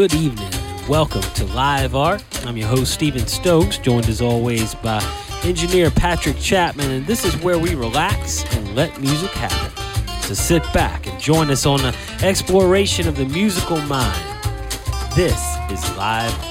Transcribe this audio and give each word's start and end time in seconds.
good 0.00 0.14
evening. 0.14 0.50
Welcome 0.88 1.20
to 1.20 1.44
Live 1.44 1.94
Art. 1.94 2.24
I'm 2.46 2.56
your 2.56 2.68
host, 2.68 2.94
Stephen 2.94 3.26
Stokes, 3.26 3.76
joined 3.76 4.08
as 4.08 4.22
always 4.22 4.74
by 4.76 4.98
engineer 5.42 5.90
Patrick 5.90 6.38
Chapman, 6.38 6.90
and 6.90 7.06
this 7.06 7.22
is 7.22 7.36
where 7.42 7.58
we 7.58 7.74
relax 7.74 8.42
and 8.56 8.74
let 8.74 8.98
music 8.98 9.30
happen. 9.32 9.70
So 10.22 10.32
sit 10.32 10.62
back 10.72 11.06
and 11.06 11.20
join 11.20 11.50
us 11.50 11.66
on 11.66 11.82
the 11.82 11.94
exploration 12.22 13.08
of 13.08 13.16
the 13.16 13.26
musical 13.26 13.76
mind. 13.82 14.24
This 15.14 15.38
is 15.70 15.96
Live 15.98 16.49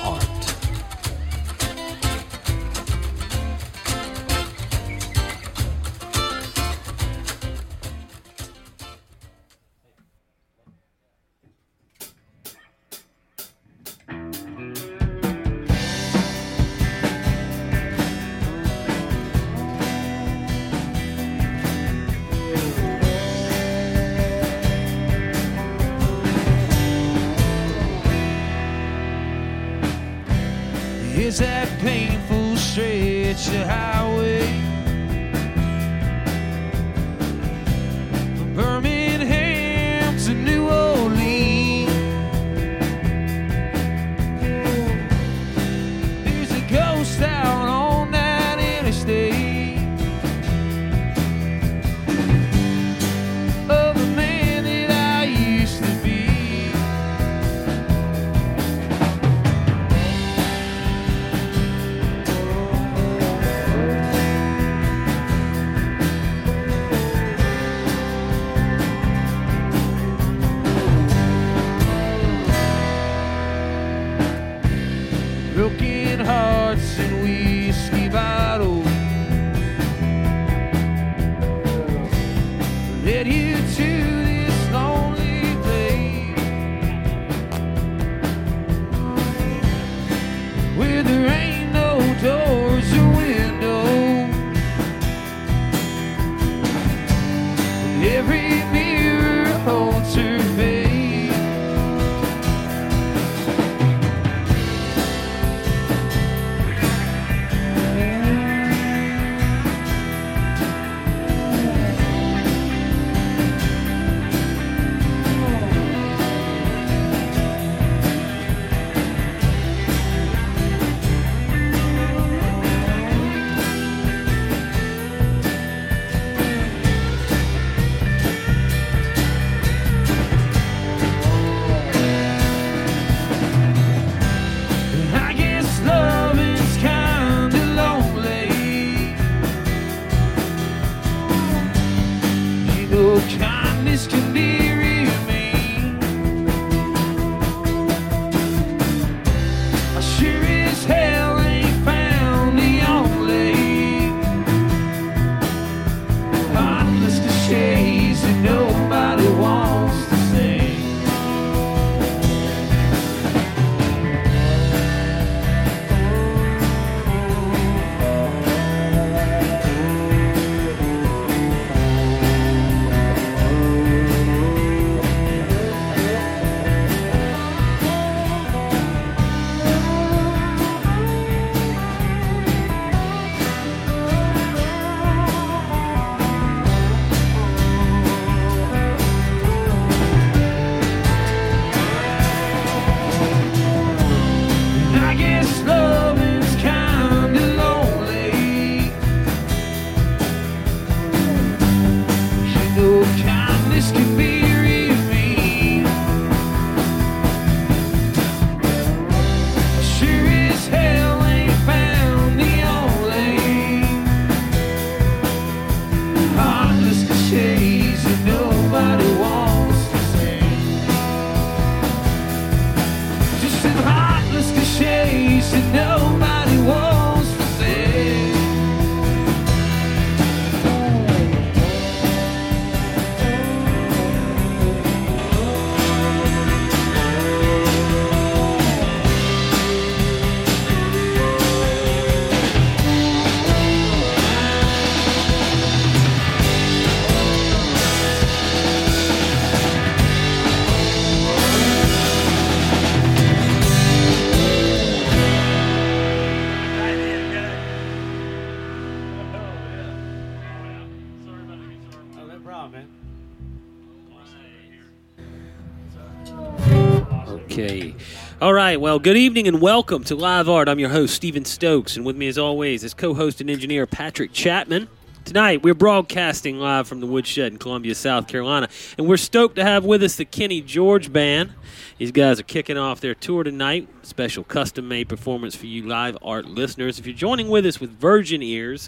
right. 268.70 268.80
Well, 268.80 269.00
good 269.00 269.18
evening 269.18 269.48
and 269.48 269.60
welcome 269.60 270.04
to 270.04 270.16
Live 270.16 270.48
Art. 270.48 270.70
I'm 270.70 270.78
your 270.78 270.90
host, 270.90 271.16
Stephen 271.16 271.44
Stokes, 271.44 271.98
and 271.98 272.06
with 272.06 272.16
me, 272.16 272.28
as 272.28 272.38
always, 272.38 272.84
is 272.84 272.94
co 272.94 273.16
host 273.16 273.42
and 273.42 273.50
engineer 273.50 273.88
Patrick 273.88 274.32
Chapman. 274.32 274.88
Tonight, 275.26 275.64
we're 275.64 275.74
broadcasting 275.74 276.60
live 276.60 276.88
from 276.88 277.00
the 277.00 277.08
woodshed 277.08 277.52
in 277.52 277.58
Columbia, 277.58 277.96
South 277.96 278.28
Carolina, 278.28 278.70
and 279.00 279.08
we're 279.08 279.18
stoked 279.18 279.56
to 279.56 279.64
have 279.64 279.86
with 279.86 280.04
us 280.04 280.18
the 280.18 280.26
Kenny 280.26 280.62
George 280.62 281.12
Band. 281.12 281.52
These 281.98 282.12
guys 282.12 282.40
are 282.40 282.44
kicking 282.44 282.78
off 282.78 283.02
their 283.02 283.16
tour 283.16 283.44
tonight. 283.44 283.88
Special 284.04 284.44
custom 284.44 284.88
made 284.88 285.10
performance 285.10 285.56
for 285.56 285.66
you 285.66 285.88
live 285.88 286.16
art 286.22 286.46
listeners. 286.46 287.00
If 287.00 287.08
you're 287.08 287.16
joining 287.16 287.50
with 287.50 287.66
us 287.66 287.80
with 287.82 287.90
virgin 288.00 288.44
ears, 288.44 288.88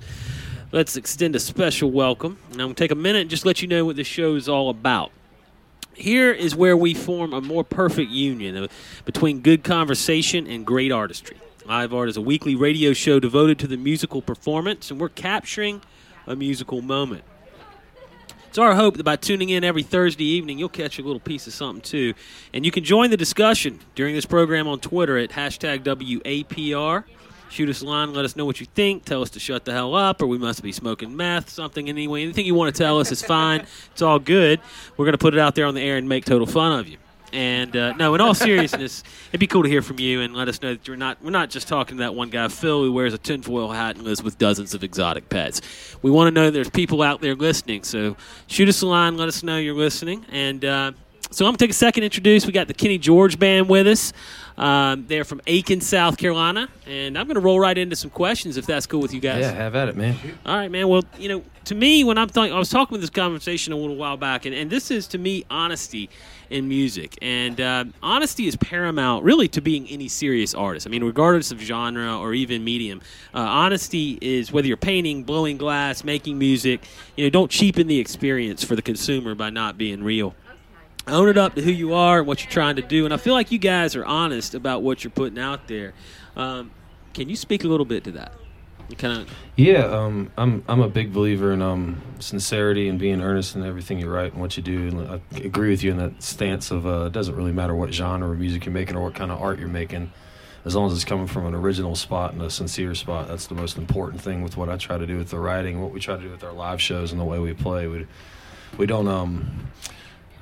let's 0.71 0.95
extend 0.95 1.35
a 1.35 1.39
special 1.39 1.89
welcome. 1.89 2.37
And 2.51 2.61
I'm 2.61 2.67
going 2.67 2.75
to 2.75 2.83
take 2.83 2.91
a 2.91 2.95
minute 2.95 3.21
and 3.21 3.31
just 3.31 3.47
let 3.47 3.63
you 3.63 3.67
know 3.67 3.83
what 3.83 3.95
this 3.95 4.05
show 4.05 4.35
is 4.35 4.47
all 4.47 4.69
about. 4.69 5.11
Here 6.01 6.31
is 6.31 6.55
where 6.55 6.75
we 6.75 6.95
form 6.95 7.31
a 7.31 7.41
more 7.41 7.63
perfect 7.63 8.09
union 8.09 8.67
between 9.05 9.41
good 9.41 9.63
conversation 9.63 10.47
and 10.47 10.65
great 10.65 10.91
artistry. 10.91 11.37
Live 11.67 11.93
Art 11.93 12.09
is 12.09 12.17
a 12.17 12.21
weekly 12.21 12.55
radio 12.55 12.91
show 12.91 13.19
devoted 13.19 13.59
to 13.59 13.67
the 13.67 13.77
musical 13.77 14.19
performance, 14.19 14.89
and 14.89 14.99
we're 14.99 15.09
capturing 15.09 15.83
a 16.25 16.35
musical 16.35 16.81
moment. 16.81 17.23
It's 18.47 18.57
our 18.57 18.73
hope 18.73 18.97
that 18.97 19.03
by 19.03 19.15
tuning 19.15 19.49
in 19.49 19.63
every 19.63 19.83
Thursday 19.83 20.25
evening, 20.25 20.57
you'll 20.57 20.69
catch 20.69 20.97
a 20.97 21.03
little 21.03 21.19
piece 21.19 21.45
of 21.45 21.53
something 21.53 21.83
too. 21.83 22.15
And 22.51 22.65
you 22.65 22.71
can 22.71 22.83
join 22.83 23.11
the 23.11 23.15
discussion 23.15 23.79
during 23.93 24.15
this 24.15 24.25
program 24.25 24.67
on 24.67 24.79
Twitter 24.79 25.19
at 25.19 25.29
hashtag 25.29 25.83
WAPR. 25.83 27.03
Shoot 27.51 27.67
us 27.67 27.81
a 27.81 27.85
line, 27.85 28.13
let 28.13 28.23
us 28.23 28.37
know 28.37 28.45
what 28.45 28.61
you 28.61 28.65
think. 28.65 29.03
Tell 29.03 29.21
us 29.21 29.29
to 29.31 29.39
shut 29.39 29.65
the 29.65 29.73
hell 29.73 29.93
up, 29.93 30.21
or 30.21 30.27
we 30.27 30.37
must 30.37 30.63
be 30.63 30.71
smoking 30.71 31.17
meth, 31.17 31.49
something 31.49 31.89
anyway. 31.89 32.23
Anything 32.23 32.45
you 32.45 32.55
want 32.55 32.73
to 32.73 32.81
tell 32.81 32.97
us 32.97 33.11
is 33.11 33.21
fine. 33.21 33.67
It's 33.91 34.01
all 34.01 34.19
good. 34.19 34.61
We're 34.95 35.03
going 35.03 35.13
to 35.13 35.17
put 35.17 35.33
it 35.33 35.39
out 35.39 35.53
there 35.53 35.65
on 35.65 35.75
the 35.75 35.81
air 35.81 35.97
and 35.97 36.07
make 36.07 36.23
total 36.23 36.47
fun 36.47 36.79
of 36.79 36.87
you. 36.87 36.97
And 37.33 37.75
uh, 37.75 37.93
no, 37.93 38.15
in 38.15 38.21
all 38.21 38.33
seriousness, 38.33 39.03
it'd 39.29 39.39
be 39.41 39.47
cool 39.47 39.63
to 39.63 39.69
hear 39.69 39.81
from 39.81 39.99
you 39.99 40.21
and 40.21 40.33
let 40.33 40.47
us 40.47 40.61
know 40.61 40.73
that 40.73 40.87
you're 40.87 40.95
not. 40.95 41.21
We're 41.21 41.31
not 41.31 41.49
just 41.49 41.67
talking 41.67 41.97
to 41.97 42.03
that 42.03 42.15
one 42.15 42.29
guy, 42.29 42.47
Phil, 42.47 42.83
who 42.83 42.93
wears 42.93 43.13
a 43.13 43.17
tinfoil 43.17 43.69
hat 43.69 43.97
and 43.97 44.05
lives 44.05 44.23
with 44.23 44.37
dozens 44.37 44.73
of 44.73 44.83
exotic 44.83 45.27
pets. 45.27 45.61
We 46.01 46.09
want 46.09 46.27
to 46.27 46.31
know 46.31 46.51
there's 46.51 46.69
people 46.69 47.01
out 47.01 47.19
there 47.19 47.35
listening. 47.35 47.83
So 47.83 48.15
shoot 48.47 48.69
us 48.69 48.81
a 48.81 48.87
line, 48.87 49.17
let 49.17 49.27
us 49.27 49.43
know 49.43 49.57
you're 49.57 49.75
listening. 49.75 50.25
And 50.31 50.63
uh, 50.63 50.91
so 51.31 51.45
I'm 51.45 51.51
gonna 51.51 51.57
take 51.57 51.69
a 51.69 51.73
second 51.73 52.01
to 52.01 52.05
introduce. 52.05 52.45
We 52.45 52.51
got 52.51 52.67
the 52.67 52.73
Kenny 52.73 52.97
George 52.97 53.39
Band 53.39 53.69
with 53.69 53.87
us. 53.87 54.11
Um, 54.57 55.05
they're 55.07 55.23
from 55.23 55.41
Aiken, 55.47 55.81
South 55.81 56.17
Carolina, 56.17 56.69
and 56.85 57.17
I'm 57.17 57.27
gonna 57.27 57.39
roll 57.39 57.59
right 57.59 57.77
into 57.77 57.95
some 57.95 58.09
questions 58.09 58.57
if 58.57 58.65
that's 58.65 58.85
cool 58.85 58.99
with 58.99 59.13
you 59.13 59.19
guys. 59.19 59.41
Yeah, 59.41 59.51
have 59.51 59.75
at 59.75 59.89
it, 59.89 59.95
man. 59.95 60.17
All 60.45 60.55
right, 60.55 60.69
man. 60.69 60.87
Well, 60.87 61.03
you 61.17 61.29
know, 61.29 61.43
to 61.65 61.75
me, 61.75 62.03
when 62.03 62.17
I'm 62.17 62.29
th- 62.29 62.51
I 62.51 62.57
was 62.57 62.69
talking 62.69 62.93
with 62.93 63.01
this 63.01 63.09
conversation 63.09 63.73
a 63.73 63.77
little 63.77 63.95
while 63.95 64.17
back, 64.17 64.45
and, 64.45 64.53
and 64.53 64.69
this 64.69 64.91
is 64.91 65.07
to 65.07 65.17
me 65.17 65.45
honesty 65.49 66.09
in 66.49 66.67
music, 66.67 67.17
and 67.21 67.61
uh, 67.61 67.85
honesty 68.03 68.47
is 68.47 68.55
paramount, 68.57 69.23
really, 69.23 69.47
to 69.47 69.61
being 69.61 69.87
any 69.87 70.07
serious 70.07 70.53
artist. 70.53 70.85
I 70.85 70.89
mean, 70.89 71.03
regardless 71.03 71.51
of 71.51 71.59
genre 71.59 72.17
or 72.17 72.33
even 72.33 72.63
medium, 72.63 73.01
uh, 73.33 73.39
honesty 73.39 74.17
is 74.21 74.51
whether 74.51 74.67
you're 74.67 74.77
painting, 74.77 75.23
blowing 75.23 75.57
glass, 75.57 76.03
making 76.03 76.37
music. 76.37 76.81
You 77.15 77.25
know, 77.25 77.29
don't 77.29 77.49
cheapen 77.49 77.87
the 77.87 77.99
experience 77.99 78.63
for 78.63 78.75
the 78.75 78.81
consumer 78.81 79.33
by 79.35 79.49
not 79.49 79.77
being 79.77 80.03
real. 80.03 80.35
Own 81.07 81.29
it 81.29 81.37
up 81.37 81.55
to 81.55 81.61
who 81.61 81.71
you 81.71 81.93
are 81.93 82.19
and 82.19 82.27
what 82.27 82.43
you're 82.43 82.51
trying 82.51 82.75
to 82.75 82.81
do, 82.81 83.05
and 83.05 83.13
I 83.13 83.17
feel 83.17 83.33
like 83.33 83.51
you 83.51 83.57
guys 83.57 83.95
are 83.95 84.05
honest 84.05 84.53
about 84.53 84.83
what 84.83 85.03
you're 85.03 85.11
putting 85.11 85.39
out 85.39 85.67
there. 85.67 85.93
Um, 86.35 86.71
can 87.13 87.27
you 87.27 87.35
speak 87.35 87.63
a 87.63 87.67
little 87.67 87.85
bit 87.85 88.03
to 88.05 88.11
that? 88.11 88.33
Kind 88.97 89.21
of. 89.21 89.29
Yeah, 89.55 89.85
um, 89.85 90.31
I'm 90.37 90.63
I'm 90.67 90.81
a 90.81 90.89
big 90.89 91.13
believer 91.13 91.53
in 91.53 91.61
um, 91.61 92.01
sincerity 92.19 92.89
and 92.89 92.99
being 92.99 93.21
earnest 93.21 93.55
in 93.55 93.65
everything 93.65 93.99
you 93.99 94.09
write 94.09 94.33
and 94.33 94.41
what 94.41 94.57
you 94.57 94.63
do. 94.63 94.87
And 94.89 95.09
I 95.09 95.21
agree 95.37 95.69
with 95.69 95.81
you 95.81 95.91
in 95.91 95.97
that 95.97 96.21
stance 96.21 96.71
of 96.71 96.85
uh, 96.85 97.05
it 97.05 97.13
doesn't 97.13 97.35
really 97.35 97.53
matter 97.53 97.73
what 97.73 97.93
genre 97.93 98.29
of 98.29 98.37
music 98.37 98.65
you're 98.65 98.73
making 98.73 98.97
or 98.97 99.01
what 99.01 99.15
kind 99.15 99.31
of 99.31 99.41
art 99.41 99.59
you're 99.59 99.69
making, 99.69 100.11
as 100.65 100.75
long 100.75 100.87
as 100.87 100.93
it's 100.93 101.05
coming 101.05 101.27
from 101.27 101.45
an 101.45 101.55
original 101.55 101.95
spot 101.95 102.33
and 102.33 102.41
a 102.41 102.49
sincere 102.49 102.93
spot. 102.93 103.29
That's 103.29 103.47
the 103.47 103.55
most 103.55 103.77
important 103.77 104.21
thing 104.21 104.43
with 104.43 104.57
what 104.57 104.67
I 104.67 104.75
try 104.75 104.97
to 104.97 105.07
do 105.07 105.17
with 105.17 105.29
the 105.29 105.39
writing, 105.39 105.81
what 105.81 105.91
we 105.91 106.01
try 106.01 106.17
to 106.17 106.21
do 106.21 106.29
with 106.29 106.43
our 106.43 106.53
live 106.53 106.81
shows, 106.81 107.13
and 107.13 107.21
the 107.21 107.25
way 107.25 107.39
we 107.39 107.53
play. 107.53 107.87
We 107.87 108.07
we 108.77 108.85
don't 108.85 109.07
um. 109.07 109.67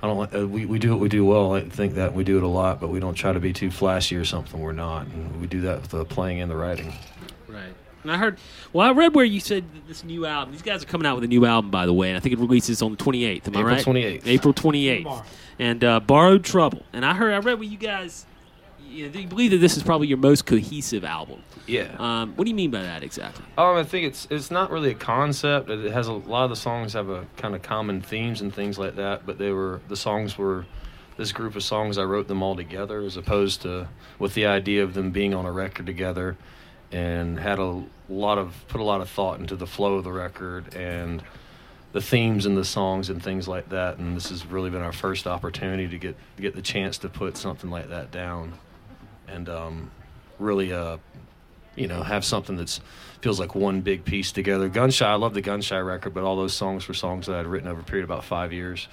I 0.02 0.08
don't. 0.08 0.18
like- 0.18 0.34
Uh, 0.36 0.48
we 0.48 0.66
we 0.66 0.80
do 0.80 0.92
what 0.92 1.00
we 1.00 1.10
do 1.10 1.26
well. 1.26 1.54
I 1.56 1.62
think 1.62 1.96
that 1.96 2.14
we 2.14 2.24
do 2.24 2.38
it 2.38 2.44
a 2.44 2.48
lot, 2.48 2.80
but 2.80 2.90
we 2.90 3.00
don't 3.00 3.16
try 3.16 3.34
to 3.34 3.40
be 3.40 3.52
too 3.54 3.70
flashy 3.72 4.16
or 4.16 4.26
something. 4.26 4.60
We're 4.60 4.72
not, 4.72 5.08
and 5.08 5.42
we 5.42 5.48
do 5.48 5.62
that 5.62 5.82
with 5.82 5.92
the 5.92 6.06
playing 6.06 6.42
and 6.42 6.50
the 6.50 6.56
writing. 6.56 6.94
Right. 7.48 7.74
And 8.04 8.12
I 8.14 8.18
heard, 8.18 8.38
well, 8.72 8.88
I 8.88 8.92
read 8.92 9.14
where 9.14 9.26
you 9.26 9.42
said 9.42 9.66
that 9.74 9.88
this 9.88 10.06
new 10.06 10.26
album, 10.26 10.54
these 10.54 10.62
guys 10.62 10.82
are 10.84 10.86
coming 10.86 11.06
out 11.06 11.16
with 11.16 11.26
a 11.26 11.28
new 11.28 11.46
album, 11.46 11.70
by 11.70 11.86
the 11.86 11.92
way, 11.94 12.08
and 12.08 12.16
I 12.16 12.22
think 12.22 12.32
it 12.32 12.40
releases 12.40 12.82
on 12.82 12.92
the 12.92 12.98
28th. 12.98 13.48
Am 13.48 13.58
I 13.58 13.60
April 13.60 13.66
right? 13.76 13.86
28th. 13.86 14.22
April 14.26 14.54
28th. 14.54 15.26
And 15.60 15.84
uh, 15.84 16.00
Borrowed 16.00 16.46
Trouble. 16.46 16.84
And 16.94 17.06
I 17.06 17.14
heard, 17.14 17.34
I 17.34 17.40
read 17.40 17.56
where 17.60 17.64
you 17.68 17.78
guys, 17.78 18.26
you, 18.90 19.10
know, 19.10 19.20
you 19.20 19.28
believe 19.28 19.52
that 19.52 19.58
this 19.58 19.78
is 19.78 19.84
probably 19.84 20.08
your 20.08 20.18
most 20.18 20.46
cohesive 20.46 21.04
album. 21.04 21.42
Yeah. 21.68 21.96
Um, 22.00 22.36
what 22.36 22.46
do 22.46 22.50
you 22.50 22.56
mean 22.56 22.72
by 22.72 22.82
that 22.82 23.04
exactly? 23.04 23.46
Um, 23.58 23.76
I 23.76 23.84
think 23.84 24.08
it's 24.08 24.28
it's 24.30 24.50
not 24.50 24.72
really 24.72 24.92
a 24.92 24.96
concept. 24.96 25.70
It 25.70 25.92
has 25.92 26.08
a, 26.08 26.14
lot 26.14 26.46
of 26.46 26.50
the 26.50 26.56
songs 26.56 26.94
have 26.94 27.10
a 27.10 27.26
kind 27.38 27.56
of 27.56 27.62
common 27.62 28.02
themes 28.02 28.42
and 28.42 28.54
things 28.54 28.80
like 28.80 28.96
that. 28.96 29.26
But 29.26 29.38
they 29.38 29.52
were 29.52 29.82
the 29.88 29.96
songs 29.96 30.38
were 30.38 30.66
this 31.18 31.32
group 31.32 31.56
of 31.56 31.64
songs. 31.64 31.98
I 31.98 32.04
wrote 32.04 32.28
them 32.28 32.42
all 32.42 32.56
together 32.56 33.02
as 33.02 33.18
opposed 33.18 33.62
to 33.62 33.88
with 34.18 34.34
the 34.34 34.46
idea 34.46 34.84
of 34.84 34.94
them 34.94 35.12
being 35.12 35.34
on 35.36 35.46
a 35.46 35.52
record 35.52 35.86
together, 35.86 36.38
and 36.92 37.40
had 37.40 37.60
a 37.60 37.84
lot 38.08 38.38
of 38.38 38.66
put 38.68 38.82
a 38.82 38.84
lot 38.84 39.02
of 39.02 39.10
thought 39.10 39.40
into 39.40 39.56
the 39.56 39.68
flow 39.68 39.96
of 39.96 40.04
the 40.04 40.12
record 40.12 40.74
and 40.76 41.22
the 41.92 42.02
themes 42.02 42.46
and 42.46 42.56
the 42.56 42.66
songs 42.66 43.10
and 43.10 43.22
things 43.22 43.48
like 43.48 43.70
that. 43.70 43.98
And 43.98 44.16
this 44.16 44.30
has 44.30 44.46
really 44.46 44.70
been 44.70 44.82
our 44.82 44.92
first 44.92 45.28
opportunity 45.28 45.88
to 45.88 45.98
get 45.98 46.16
get 46.40 46.56
the 46.56 46.62
chance 46.62 46.98
to 47.00 47.10
put 47.10 47.38
something 47.38 47.70
like 47.70 47.90
that 47.90 48.12
down, 48.12 48.54
and 49.34 49.50
um, 49.50 49.92
really 50.40 50.74
uh, 50.74 50.98
you 51.76 51.88
know, 51.88 52.04
have 52.04 52.26
something 52.26 52.58
that's 52.58 52.82
feels 53.22 53.40
like 53.40 53.56
one 53.56 53.82
big 53.82 54.06
piece 54.06 54.32
together. 54.32 54.70
Gunshy, 54.70 55.02
I 55.06 55.16
love 55.16 55.34
the 55.34 55.42
Gunshy 55.42 55.86
record, 55.86 56.14
but 56.14 56.24
all 56.24 56.36
those 56.36 56.54
songs 56.54 56.88
were 56.88 56.94
songs 56.94 57.26
that 57.28 57.36
I'd 57.36 57.48
written 57.48 57.68
over 57.68 57.82
a 57.82 57.84
period 57.84 58.04
of 58.04 58.10
about 58.10 58.24
five 58.26 58.54
years, 58.54 58.88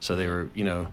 so 0.00 0.16
they 0.16 0.26
were, 0.26 0.50
you 0.54 0.64
know, 0.64 0.88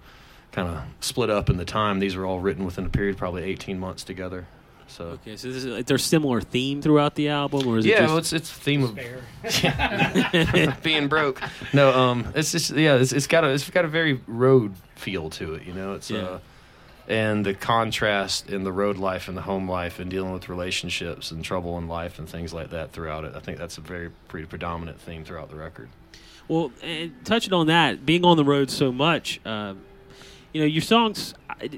kind 0.51 0.67
of 0.67 0.83
split 0.99 1.29
up 1.29 1.49
in 1.49 1.57
the 1.57 1.65
time. 1.65 1.99
These 1.99 2.15
were 2.15 2.25
all 2.25 2.39
written 2.39 2.65
within 2.65 2.85
a 2.85 2.89
period, 2.89 3.15
of 3.15 3.17
probably 3.17 3.43
eighteen 3.43 3.79
months 3.79 4.03
together. 4.03 4.47
So 4.87 5.05
Okay, 5.05 5.35
so 5.37 5.47
this 5.49 5.57
is, 5.57 5.65
like, 5.65 5.85
there's 5.85 6.03
similar 6.03 6.41
theme 6.41 6.81
throughout 6.81 7.13
the 7.13 7.29
album, 7.29 7.67
or 7.67 7.77
is 7.77 7.85
it 7.85 7.89
yeah, 7.89 7.99
just... 7.99 8.09
well, 8.09 8.17
it's 8.17 8.33
it's 8.33 8.51
a 8.51 8.55
theme 8.55 8.83
of 8.83 8.95
being 10.83 11.07
broke. 11.07 11.41
No, 11.73 11.91
um, 11.97 12.31
it's 12.35 12.51
just 12.51 12.71
yeah, 12.71 12.95
it's, 12.95 13.11
it's 13.11 13.27
got 13.27 13.43
a 13.43 13.49
it's 13.49 13.69
got 13.69 13.85
a 13.85 13.87
very 13.87 14.19
road 14.27 14.73
feel 14.95 15.29
to 15.31 15.55
it. 15.55 15.65
You 15.65 15.73
know, 15.73 15.93
it's 15.93 16.09
Yeah. 16.09 16.19
uh, 16.21 16.39
and 17.09 17.43
the 17.43 17.55
contrast 17.55 18.49
in 18.49 18.63
the 18.63 18.71
road 18.71 18.97
life 18.97 19.27
and 19.27 19.35
the 19.35 19.41
home 19.41 19.67
life 19.67 19.99
and 19.99 20.11
dealing 20.11 20.31
with 20.31 20.47
relationships 20.47 21.31
and 21.31 21.43
trouble 21.43 21.77
in 21.79 21.87
life 21.87 22.19
and 22.19 22.29
things 22.29 22.53
like 22.53 22.69
that 22.69 22.91
throughout 22.91 23.25
it. 23.25 23.35
I 23.35 23.39
think 23.39 23.57
that's 23.57 23.79
a 23.79 23.81
very 23.81 24.11
pretty 24.27 24.45
predominant 24.45 25.01
theme 25.01 25.25
throughout 25.25 25.49
the 25.49 25.55
record. 25.55 25.89
Well, 26.47 26.71
and 26.83 27.13
touching 27.25 27.51
on 27.51 27.67
that, 27.67 28.05
being 28.05 28.23
on 28.23 28.37
the 28.37 28.45
road 28.45 28.69
so 28.69 28.91
much, 28.91 29.43
um, 29.45 29.81
you 30.53 30.61
know, 30.61 30.67
your 30.67 30.83
songs. 30.83 31.33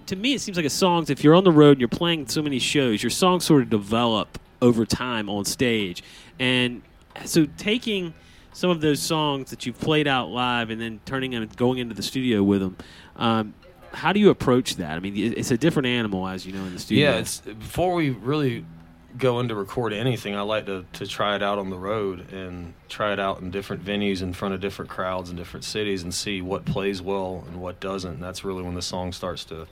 To 0.06 0.16
me, 0.16 0.34
it 0.34 0.42
seems 0.42 0.58
like 0.58 0.66
a 0.66 0.70
songs. 0.70 1.10
If 1.10 1.24
you're 1.24 1.34
on 1.34 1.44
the 1.44 1.52
road 1.52 1.72
and 1.72 1.80
you're 1.80 1.88
playing 1.88 2.28
so 2.28 2.42
many 2.42 2.60
shows, 2.60 3.02
your 3.02 3.10
songs 3.10 3.46
sort 3.46 3.64
of 3.64 3.70
develop 3.70 4.38
over 4.62 4.86
time 4.86 5.30
on 5.30 5.44
stage. 5.44 6.04
And 6.40 6.82
so, 7.26 7.48
taking 7.58 8.14
some 8.54 8.70
of 8.70 8.80
those 8.82 9.02
songs 9.02 9.50
that 9.50 9.66
you've 9.66 9.80
played 9.80 10.08
out 10.08 10.30
live 10.30 10.70
and 10.70 10.80
then 10.80 11.00
turning 11.06 11.32
them, 11.32 11.42
and 11.42 11.56
going 11.58 11.80
into 11.80 11.96
the 11.96 12.04
studio 12.04 12.44
with 12.44 12.62
them. 12.62 12.78
Um, 13.16 13.54
how 13.94 14.14
do 14.14 14.20
you 14.20 14.30
approach 14.30 14.76
that? 14.78 14.92
I 14.92 15.00
mean, 15.00 15.16
it's 15.16 15.52
a 15.52 15.58
different 15.58 15.88
animal, 15.88 16.28
as 16.28 16.46
you 16.46 16.54
know, 16.54 16.64
in 16.64 16.74
the 16.74 16.80
studio. 16.80 17.12
Yeah, 17.12 17.18
it's 17.18 17.40
before 17.40 17.94
we 17.94 18.10
really 18.10 18.66
go 19.18 19.40
in 19.40 19.48
to 19.50 19.56
record 19.56 19.94
anything. 19.94 20.36
I 20.36 20.42
like 20.42 20.66
to 20.68 20.86
to 20.94 21.06
try 21.06 21.36
it 21.36 21.44
out 21.44 21.60
on 21.60 21.70
the 21.70 21.78
road 21.78 22.32
and 22.32 22.74
try 22.90 23.14
it 23.14 23.20
out 23.20 23.42
in 23.42 23.52
different 23.52 23.84
venues 23.84 24.22
in 24.22 24.34
front 24.34 24.54
of 24.54 24.62
different 24.62 24.90
crowds 24.90 25.30
in 25.30 25.36
different 25.36 25.66
cities 25.66 26.04
and 26.04 26.14
see 26.14 26.42
what 26.42 26.66
plays 26.66 27.02
well 27.02 27.44
and 27.48 27.62
what 27.62 27.80
doesn't. 27.80 28.14
And 28.14 28.24
that's 28.24 28.44
really 28.44 28.64
when 28.64 28.76
the 28.76 28.82
song 28.82 29.12
starts 29.12 29.44
to 29.46 29.68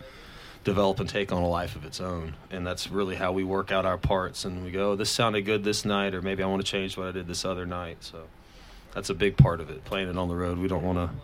develop 0.63 0.99
and 0.99 1.07
take 1.07 1.31
on 1.31 1.41
a 1.41 1.47
life 1.47 1.75
of 1.75 1.85
its 1.85 2.01
own. 2.01 2.35
And 2.51 2.67
that's 2.67 2.91
really 2.91 3.15
how 3.15 3.31
we 3.31 3.43
work 3.43 3.71
out 3.71 3.85
our 3.85 3.97
parts. 3.97 4.43
And 4.45 4.63
we 4.63 4.71
go, 4.71 4.91
oh, 4.91 4.95
this 4.95 5.09
sounded 5.09 5.41
good 5.45 5.63
this 5.63 5.85
night, 5.85 6.13
or 6.13 6.21
maybe 6.21 6.43
I 6.43 6.47
want 6.47 6.63
to 6.65 6.69
change 6.69 6.97
what 6.97 7.07
I 7.07 7.11
did 7.11 7.27
this 7.27 7.45
other 7.45 7.65
night. 7.65 7.97
So 8.01 8.27
that's 8.93 9.09
a 9.09 9.13
big 9.13 9.37
part 9.37 9.61
of 9.61 9.69
it. 9.69 9.85
Playing 9.85 10.09
it 10.09 10.17
on 10.17 10.27
the 10.27 10.35
road, 10.35 10.57
we 10.57 10.67
don't 10.67 10.83
want 10.83 10.97
to. 10.97 11.15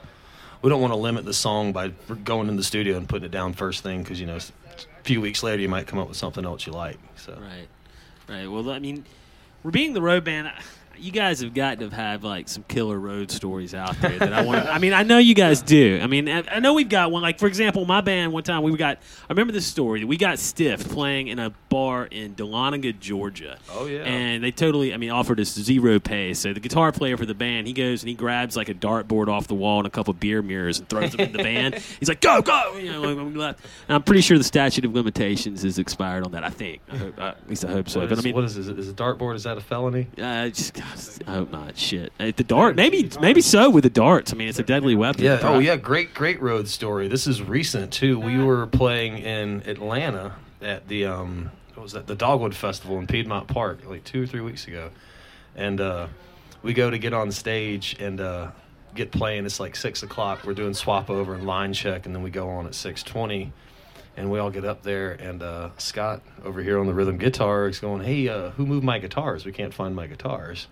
We 0.61 0.69
don't 0.69 0.81
want 0.81 0.93
to 0.93 0.97
limit 0.97 1.25
the 1.25 1.33
song 1.33 1.71
by 1.71 1.89
going 2.23 2.47
in 2.47 2.55
the 2.55 2.63
studio 2.63 2.97
and 2.97 3.07
putting 3.07 3.25
it 3.25 3.31
down 3.31 3.53
first 3.53 3.83
thing 3.83 4.01
because 4.03 4.19
you 4.19 4.25
know 4.25 4.37
a 4.37 5.03
few 5.03 5.21
weeks 5.21 5.43
later 5.43 5.61
you 5.61 5.69
might 5.69 5.87
come 5.87 5.99
up 5.99 6.07
with 6.07 6.17
something 6.17 6.45
else 6.45 6.65
you 6.65 6.73
like. 6.73 6.97
So 7.15 7.33
Right, 7.33 7.67
right. 8.27 8.47
Well, 8.47 8.69
I 8.71 8.79
mean, 8.79 9.05
we're 9.63 9.71
being 9.71 9.93
the 9.93 10.01
road 10.01 10.23
band. 10.23 10.51
You 10.97 11.11
guys 11.11 11.41
have 11.41 11.53
got 11.53 11.79
to 11.79 11.89
have 11.89 12.23
like 12.23 12.47
some 12.47 12.63
killer 12.67 12.99
road 12.99 13.31
stories 13.31 13.73
out 13.73 13.99
there 14.01 14.17
that 14.19 14.33
I 14.33 14.43
want. 14.43 14.67
I 14.67 14.79
mean, 14.79 14.93
I 14.93 15.03
know 15.03 15.17
you 15.17 15.33
guys 15.33 15.61
do. 15.61 15.99
I 16.01 16.07
mean, 16.07 16.27
I, 16.29 16.43
I 16.49 16.59
know 16.59 16.73
we've 16.73 16.89
got 16.89 17.11
one. 17.11 17.21
Like 17.21 17.39
for 17.39 17.47
example, 17.47 17.85
my 17.85 18.01
band 18.01 18.33
one 18.33 18.43
time 18.43 18.63
we 18.63 18.75
got. 18.77 18.97
I 18.97 19.33
remember 19.33 19.53
this 19.53 19.65
story. 19.65 20.03
We 20.03 20.17
got 20.17 20.39
stiffed 20.39 20.89
playing 20.89 21.27
in 21.27 21.39
a 21.39 21.51
bar 21.69 22.05
in 22.05 22.35
Dahlonega, 22.35 22.99
Georgia. 22.99 23.57
Oh, 23.71 23.85
yeah. 23.85 24.03
And 24.03 24.43
they 24.43 24.51
totally, 24.51 24.93
I 24.93 24.97
mean, 24.97 25.11
offered 25.11 25.39
us 25.39 25.53
zero 25.53 25.99
pay. 25.99 26.33
So 26.33 26.53
the 26.53 26.59
guitar 26.59 26.91
player 26.91 27.17
for 27.17 27.25
the 27.25 27.33
band, 27.33 27.67
he 27.67 27.73
goes 27.73 28.01
and 28.01 28.09
he 28.09 28.15
grabs 28.15 28.55
like 28.55 28.69
a 28.69 28.73
dartboard 28.73 29.27
off 29.27 29.47
the 29.47 29.55
wall 29.55 29.79
and 29.79 29.87
a 29.87 29.89
couple 29.89 30.13
beer 30.13 30.41
mirrors 30.41 30.79
and 30.79 30.87
throws 30.87 31.11
them 31.11 31.21
in 31.21 31.31
the 31.31 31.43
band. 31.43 31.75
He's 31.99 32.09
like, 32.09 32.21
"Go, 32.21 32.41
go!" 32.41 32.77
You 32.77 32.91
know, 32.91 33.01
left. 33.01 33.59
And 33.87 33.95
I'm 33.95 34.03
pretty 34.03 34.21
sure 34.21 34.37
the 34.37 34.43
statute 34.43 34.85
of 34.85 34.93
limitations 34.93 35.63
is 35.63 35.79
expired 35.79 36.25
on 36.25 36.31
that. 36.31 36.43
I 36.43 36.49
think. 36.49 36.81
I 36.91 36.97
hope, 36.97 37.19
uh, 37.19 37.23
at 37.23 37.49
least 37.49 37.65
I 37.65 37.71
hope 37.71 37.89
so. 37.89 37.99
what 38.01 38.09
but 38.09 38.19
I 38.19 38.21
mean, 38.21 38.35
what 38.35 38.43
is, 38.43 38.57
is 38.57 38.67
it? 38.67 38.79
Is 38.79 38.89
a 38.89 38.93
dartboard? 38.93 39.35
Is 39.35 39.43
that 39.43 39.57
a 39.57 39.61
felony? 39.61 40.07
uh, 40.17 40.49
just, 40.49 40.79
I 41.27 41.31
hope 41.31 41.51
not. 41.51 41.77
Shit. 41.77 42.13
At 42.19 42.37
the 42.37 42.43
dart, 42.43 42.75
maybe 42.75 43.09
maybe 43.19 43.41
so 43.41 43.69
with 43.69 43.83
the 43.83 43.89
darts. 43.89 44.33
I 44.33 44.35
mean, 44.35 44.47
it's 44.47 44.59
a 44.59 44.63
deadly 44.63 44.95
weapon. 44.95 45.23
Yeah. 45.23 45.39
Oh, 45.41 45.59
yeah. 45.59 45.75
Great, 45.75 46.13
great 46.13 46.41
road 46.41 46.67
story. 46.67 47.07
This 47.07 47.27
is 47.27 47.41
recent 47.41 47.91
too. 47.91 48.19
We 48.19 48.37
were 48.43 48.67
playing 48.67 49.17
in 49.17 49.63
Atlanta 49.65 50.35
at 50.61 50.87
the 50.87 51.05
um, 51.05 51.51
what 51.73 51.83
was 51.83 51.91
that? 51.93 52.07
The 52.07 52.15
Dogwood 52.15 52.55
Festival 52.55 52.99
in 52.99 53.07
Piedmont 53.07 53.47
Park, 53.47 53.79
like 53.85 54.03
two 54.03 54.23
or 54.23 54.27
three 54.27 54.41
weeks 54.41 54.67
ago, 54.67 54.89
and 55.55 55.81
uh, 55.81 56.07
we 56.61 56.73
go 56.73 56.89
to 56.89 56.97
get 56.97 57.13
on 57.13 57.31
stage 57.31 57.95
and 57.99 58.19
uh, 58.19 58.51
get 58.93 59.11
playing. 59.11 59.45
It's 59.45 59.59
like 59.59 59.75
six 59.75 60.03
o'clock. 60.03 60.45
We're 60.45 60.53
doing 60.53 60.73
swap 60.73 61.09
over 61.09 61.33
and 61.35 61.45
line 61.45 61.73
check, 61.73 62.05
and 62.05 62.15
then 62.15 62.23
we 62.23 62.29
go 62.29 62.49
on 62.49 62.65
at 62.65 62.75
six 62.75 63.03
twenty. 63.03 63.51
And 64.17 64.31
we 64.31 64.39
all 64.39 64.49
get 64.49 64.63
up 64.63 64.81
there, 64.81 65.11
and 65.11 65.43
uh, 65.43 65.71
Scott 65.77 66.21
over 66.43 66.63
here 66.63 66.79
on 66.79 66.87
the 66.87 66.93
rhythm 66.93 67.17
guitar 67.17 67.67
is 67.67 67.79
going, 67.79 68.03
"Hey, 68.03 68.29
uh, 68.29 68.51
who 68.51 68.65
moved 68.65 68.85
my 68.85 68.97
guitars? 68.97 69.45
We 69.45 69.51
can't 69.51 69.73
find 69.73 69.93
my 69.95 70.07
guitars." 70.07 70.67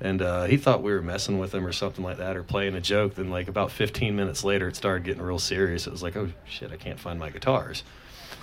and 0.00 0.22
uh, 0.22 0.44
he 0.44 0.56
thought 0.56 0.82
we 0.82 0.92
were 0.92 1.02
messing 1.02 1.38
with 1.38 1.54
him 1.54 1.66
or 1.66 1.72
something 1.72 2.04
like 2.04 2.18
that 2.18 2.36
or 2.36 2.42
playing 2.42 2.74
a 2.74 2.80
joke 2.80 3.14
then 3.14 3.30
like 3.30 3.48
about 3.48 3.70
15 3.70 4.14
minutes 4.14 4.44
later 4.44 4.68
it 4.68 4.76
started 4.76 5.04
getting 5.04 5.22
real 5.22 5.38
serious 5.38 5.86
it 5.86 5.90
was 5.90 6.02
like 6.02 6.16
oh 6.16 6.30
shit 6.44 6.72
i 6.72 6.76
can't 6.76 7.00
find 7.00 7.18
my 7.18 7.30
guitars 7.30 7.82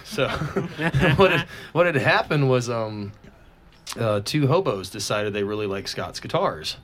so 0.03 0.27
what 1.17 1.31
had, 1.31 1.47
what 1.73 1.85
had 1.85 1.95
happened 1.95 2.49
was 2.49 2.69
um, 2.69 3.11
uh, 3.99 4.21
two 4.23 4.47
hobos 4.47 4.89
decided 4.89 5.33
they 5.33 5.43
really 5.43 5.67
like 5.67 5.87
scott's 5.87 6.19
guitars 6.19 6.77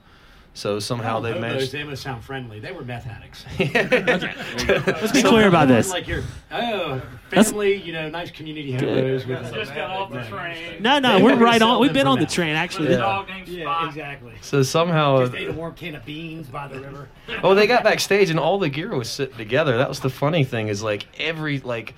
so 0.58 0.80
somehow 0.80 1.20
Oh, 1.20 1.22
they 1.22 1.30
hobos, 1.34 1.42
managed 1.42 1.72
They 1.72 1.84
must 1.84 2.02
sound 2.02 2.24
friendly. 2.24 2.60
They 2.60 2.72
were 2.72 2.84
meth 2.84 3.06
addicts. 3.06 3.46
Let's 3.60 5.12
be 5.12 5.22
clear 5.22 5.48
about 5.48 5.68
this. 5.68 5.92
Like 5.92 6.08
your 6.08 6.24
oh 6.52 7.02
That's- 7.30 7.54
you 7.54 7.94
know, 7.94 8.10
nice 8.10 8.32
community 8.32 8.72
hobos 8.74 9.26
with 9.26 9.54
Just 9.54 9.76
got 9.76 9.92
off 9.92 10.12
the 10.12 10.24
train. 10.24 10.82
No, 10.82 10.98
no, 11.00 11.24
we're 11.24 11.36
right 11.36 11.62
on. 11.62 11.80
We've 11.80 11.94
been 11.94 12.08
on 12.08 12.20
the 12.20 12.26
train 12.26 12.56
actually. 12.56 12.88
With 12.88 12.98
a 12.98 13.00
Yeah. 13.00 13.06
dog 13.06 13.28
named 13.30 13.48
Yeah, 13.48 13.88
exactly. 13.88 14.34
so 14.42 14.64
somehow 14.64 15.20
Just 15.26 15.36
ate 15.36 15.50
a 15.50 15.54
warm 15.54 15.76
can 15.76 15.94
of 15.96 16.06
beans 16.06 16.48
by 16.48 16.68
the 16.68 16.80
river. 16.80 17.08
oh 17.44 17.54
they 17.54 17.68
got 17.68 17.84
backstage 17.84 18.30
and 18.32 18.40
all 18.40 18.58
the 18.58 18.70
gear 18.70 18.96
was 18.96 19.10
sitting 19.10 19.38
together 19.38 19.78
that 19.78 19.90
was 19.90 20.00
the 20.00 20.10
funny 20.10 20.44
thing 20.44 20.70
is 20.70 20.82
like 20.82 21.06
every 21.20 21.60
like 21.60 21.94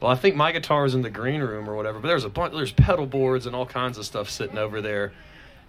well 0.00 0.10
i 0.10 0.14
think 0.14 0.34
my 0.36 0.52
guitar 0.52 0.84
was 0.84 0.94
in 0.94 1.02
the 1.02 1.10
green 1.10 1.40
room 1.40 1.68
or 1.68 1.74
whatever 1.76 1.98
but 1.98 2.08
there's 2.08 2.24
a 2.24 2.28
bunch 2.28 2.54
there's 2.54 2.72
pedal 2.72 3.04
boards 3.06 3.44
and 3.46 3.54
all 3.56 3.66
kinds 3.66 3.98
of 3.98 4.04
stuff 4.06 4.30
sitting 4.30 4.56
over 4.58 4.80
there 4.80 5.12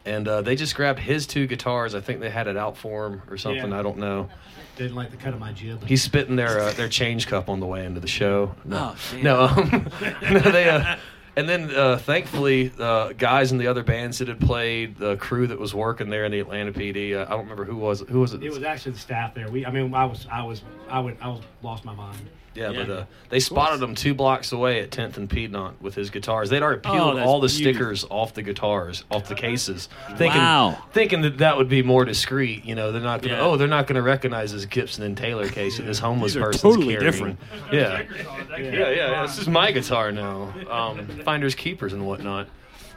and 0.06 0.28
uh, 0.28 0.42
they 0.42 0.56
just 0.56 0.76
grabbed 0.76 1.00
his 1.00 1.26
two 1.28 1.48
guitars 1.48 1.96
i 1.96 2.02
think 2.02 2.20
they 2.20 2.30
had 2.30 2.48
it 2.48 2.58
out 2.58 2.76
for 2.78 3.08
him 3.08 3.22
or 3.30 3.38
something 3.38 3.70
Yeah. 3.72 3.80
i 3.80 3.82
don't 3.82 3.98
know 3.98 4.30
Didn't 4.76 4.96
like 4.96 5.12
the 5.12 5.18
cut 5.18 5.34
of 5.34 5.40
my 5.40 5.52
jib. 5.54 5.84
he's 5.86 6.02
spitting 6.04 6.36
their 6.36 6.60
uh, 6.60 6.74
their 6.74 6.90
change 6.90 7.28
cup 7.28 7.48
on 7.50 7.60
the 7.60 7.66
way 7.66 7.86
into 7.86 8.00
the 8.00 8.08
show 8.08 8.54
no 8.66 8.94
Oh, 8.96 9.18
no, 9.22 9.46
um, 9.46 9.88
no 10.32 10.40
they 10.40 10.70
uh, 10.70 10.98
and 11.36 11.50
then 11.50 11.74
uh, 11.74 11.98
thankfully 11.98 12.72
uh, 12.80 13.14
guys 13.14 13.52
in 13.52 13.58
the 13.58 13.66
other 13.68 13.82
bands 13.84 14.20
that 14.20 14.28
had 14.28 14.40
played 14.40 14.98
the 14.98 15.16
crew 15.18 15.48
that 15.48 15.60
was 15.60 15.74
working 15.74 16.10
there 16.10 16.26
in 16.26 16.32
the 16.32 16.40
atlanta 16.40 16.72
pd 16.72 17.16
uh, 17.16 17.24
i 17.26 17.30
don't 17.30 17.40
remember 17.42 17.64
who 17.66 17.78
was 17.78 18.02
who 18.10 18.20
was 18.20 18.34
it 18.34 18.44
It 18.44 18.52
was 18.52 18.64
actually 18.64 18.92
the 18.94 19.00
staff 19.00 19.34
there. 19.34 19.50
We, 19.50 19.66
I 19.66 19.72
mean, 19.72 19.94
I 19.96 20.06
was, 20.06 20.28
I 20.32 20.44
was, 20.44 20.64
I 20.90 21.00
would, 21.00 21.18
I 21.22 21.30
was 21.30 21.42
lost 21.62 21.86
my 21.86 21.96
mind. 21.96 22.20
Yeah, 22.56 22.70
Yeah. 22.70 22.84
but 22.86 22.90
uh, 22.92 23.06
they 23.30 23.40
spotted 23.40 23.82
him 23.82 23.96
two 23.96 24.14
blocks 24.14 24.52
away 24.52 24.82
at 24.82 24.92
10th 24.92 25.18
and 25.18 25.28
Piedmont 25.30 25.82
with 25.82 25.96
his 25.96 26.10
guitars. 26.12 26.50
They'd 26.50 26.62
already 26.62 26.82
Oh, 26.86 26.92
peeled 26.92 27.18
that's 27.18 27.28
all 27.28 27.40
the 27.40 27.48
beautiful. 27.48 27.74
stickers 27.74 28.06
off 28.12 28.34
the 28.36 28.44
guitars, 28.44 29.04
off 29.10 29.28
the 29.28 29.34
cases, 29.36 29.90
thinking 30.18 30.40
Wow. 30.42 30.78
thinking 30.92 31.22
that 31.22 31.40
that 31.40 31.58
would 31.58 31.68
be 31.70 31.82
more 31.82 32.06
discreet. 32.06 32.64
You 32.66 32.76
know, 32.76 32.92
they're 32.92 33.02
not 33.02 33.22
gonna. 33.24 33.36
Yeah. 33.38 33.42
Oh, 33.42 33.58
they're 33.58 33.68
not 33.68 33.88
gonna 33.88 34.04
recognize 34.04 34.54
this 34.54 34.66
Gibson 34.66 35.04
and 35.04 35.18
Taylor 35.18 35.48
case 35.50 35.78
that 35.78 35.84
this 35.88 35.98
homeless 36.08 36.34
These 36.34 36.42
are 36.44 36.46
person's 36.46 36.62
totally 36.62 36.94
carrying. 36.96 37.12
different. 37.12 37.40
Yeah, 37.72 37.80
Yeah. 37.80 38.58
yeah, 38.60 38.72
yeah, 38.72 38.90
yeah. 38.92 39.22
This 39.24 39.40
is 39.40 39.48
my 39.48 39.72
guitar 39.72 40.12
now. 40.12 40.54
Um, 40.70 41.08
finders 41.26 41.56
keepers 41.56 41.94
and 41.94 42.06
whatnot. 42.06 42.48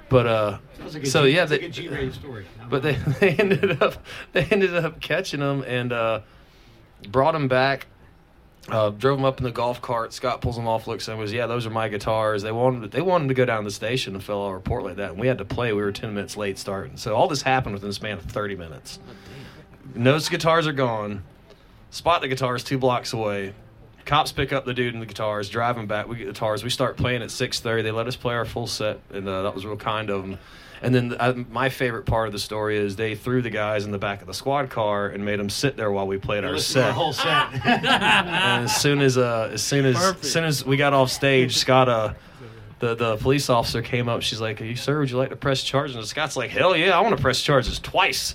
But 0.09 0.27
uh, 0.27 0.59
That 0.77 0.85
was 0.85 0.95
a 0.95 1.01
good 1.01 1.09
so 1.11 1.25
G, 1.25 1.31
yeah, 1.31 1.47
that's 1.47 1.53
a 1.53 1.55
they, 1.57 1.61
good 1.63 1.73
G-rated 1.73 2.15
story. 2.15 2.47
but 2.71 2.83
they, 2.83 2.93
they 3.21 3.31
ended 3.31 3.83
up 3.83 3.97
they 4.35 4.45
ended 4.45 4.75
up 4.77 5.01
catching 5.01 5.41
him 5.41 5.63
and 5.67 5.93
uh, 5.93 6.21
brought 7.09 7.35
him 7.35 7.49
back. 7.49 7.87
Uh, 8.69 8.91
drove 8.91 9.17
them 9.17 9.25
up 9.25 9.39
in 9.39 9.45
the 9.45 9.53
golf 9.53 9.81
cart. 9.81 10.13
Scott 10.13 10.41
pulls 10.41 10.57
them 10.57 10.67
off, 10.67 10.89
looks 10.89 11.07
and 11.07 11.19
goes, 11.19 11.33
"Yeah, 11.33 11.47
those 11.47 11.67
are 11.67 11.71
my 11.71 11.89
guitars." 11.89 12.43
They 12.43 12.51
wanted 12.51 12.91
they 12.91 13.01
wanted 13.01 13.29
to 13.29 13.35
go 13.35 13.45
down 13.45 13.63
to 13.63 13.69
the 13.69 13.75
station 13.75 14.15
and 14.15 14.25
fill 14.25 14.45
out 14.45 14.51
a 14.51 14.55
report 14.55 14.83
like 14.83 14.97
that, 14.97 15.11
and 15.11 15.21
we 15.21 15.29
had 15.29 15.39
to 15.39 15.45
play. 15.45 15.73
We 15.73 15.83
were 15.83 15.93
ten 15.93 16.15
minutes 16.15 16.37
late 16.37 16.59
starting, 16.59 16.97
so 16.97 17.15
all 17.15 17.29
this 17.29 17.43
happened 17.43 17.75
within 17.75 17.91
the 17.91 17.95
span 17.95 18.19
of 18.19 18.25
thirty 18.25 18.57
minutes. 18.57 18.99
Knows 19.95 20.29
guitars 20.29 20.67
are 20.67 20.73
gone. 20.73 21.23
Spot 21.91 22.21
the 22.21 22.27
guitars 22.29 22.65
two 22.65 22.77
blocks 22.77 23.13
away. 23.13 23.55
Cops 24.05 24.33
pick 24.33 24.53
up 24.53 24.65
the 24.65 24.75
dude 24.75 24.95
and 24.95 25.03
the 25.03 25.07
guitars, 25.07 25.49
drive 25.49 25.77
him 25.79 25.87
back. 25.87 26.09
We 26.09 26.17
get 26.17 26.27
the 26.27 26.33
guitars. 26.33 26.65
We 26.65 26.71
start 26.71 26.97
playing 26.97 27.23
at 27.23 27.31
six 27.31 27.61
thirty. 27.61 27.83
They 27.83 27.93
let 27.93 28.09
us 28.09 28.17
play 28.17 28.35
our 28.35 28.45
full 28.45 28.67
set, 28.67 28.99
and 29.13 29.29
uh, 29.29 29.43
that 29.43 29.55
was 29.55 29.65
real 29.65 29.77
kind 29.77 30.11
of 30.11 30.23
them. 30.23 30.39
And 30.83 30.95
then 30.95 31.17
uh, 31.19 31.35
my 31.51 31.69
favorite 31.69 32.05
part 32.07 32.27
of 32.27 32.33
the 32.33 32.39
story 32.39 32.77
is 32.79 32.97
they 32.97 33.15
threw 33.15 33.41
the 33.43 33.51
guys 33.51 33.85
in 33.87 33.91
the 33.93 33.99
back 33.99 34.21
of 34.21 34.27
the 34.27 34.35
squad 34.35 34.69
car 34.71 35.09
and 35.09 35.25
made 35.25 35.39
them 35.39 35.49
sit 35.51 35.77
there 35.77 35.91
while 35.91 36.07
we 36.07 36.19
played 36.19 36.45
our 36.45 36.59
set. 36.59 36.87
the 36.89 36.93
whole 36.93 37.13
set. 37.13 37.49
And 37.65 38.65
as 38.65 38.77
soon 38.77 39.01
as 39.01 39.17
uh, 39.19 39.51
as 39.53 39.63
soon 39.63 39.87
as 39.87 39.97
Perfect. 39.97 40.25
as 40.25 40.33
soon 40.33 40.45
as 40.45 40.65
we 40.65 40.77
got 40.77 40.93
off 40.93 41.11
stage, 41.11 41.57
Scott 41.57 41.89
uh, 41.89 42.15
the 42.79 42.95
the 42.95 43.17
police 43.17 43.49
officer 43.49 43.81
came 43.81 44.09
up. 44.09 44.21
She's 44.23 44.41
like, 44.41 44.61
"You 44.61 44.77
sir, 44.77 44.99
would 45.01 45.11
you 45.11 45.17
like 45.17 45.31
to 45.31 45.37
press 45.37 45.63
charges?" 45.63 45.97
And 45.97 46.05
Scott's 46.05 46.37
like, 46.37 46.51
"Hell 46.51 46.77
yeah, 46.77 46.97
I 46.97 47.01
want 47.01 47.17
to 47.17 47.23
press 47.23 47.41
charges 47.41 47.79
twice." 47.79 48.35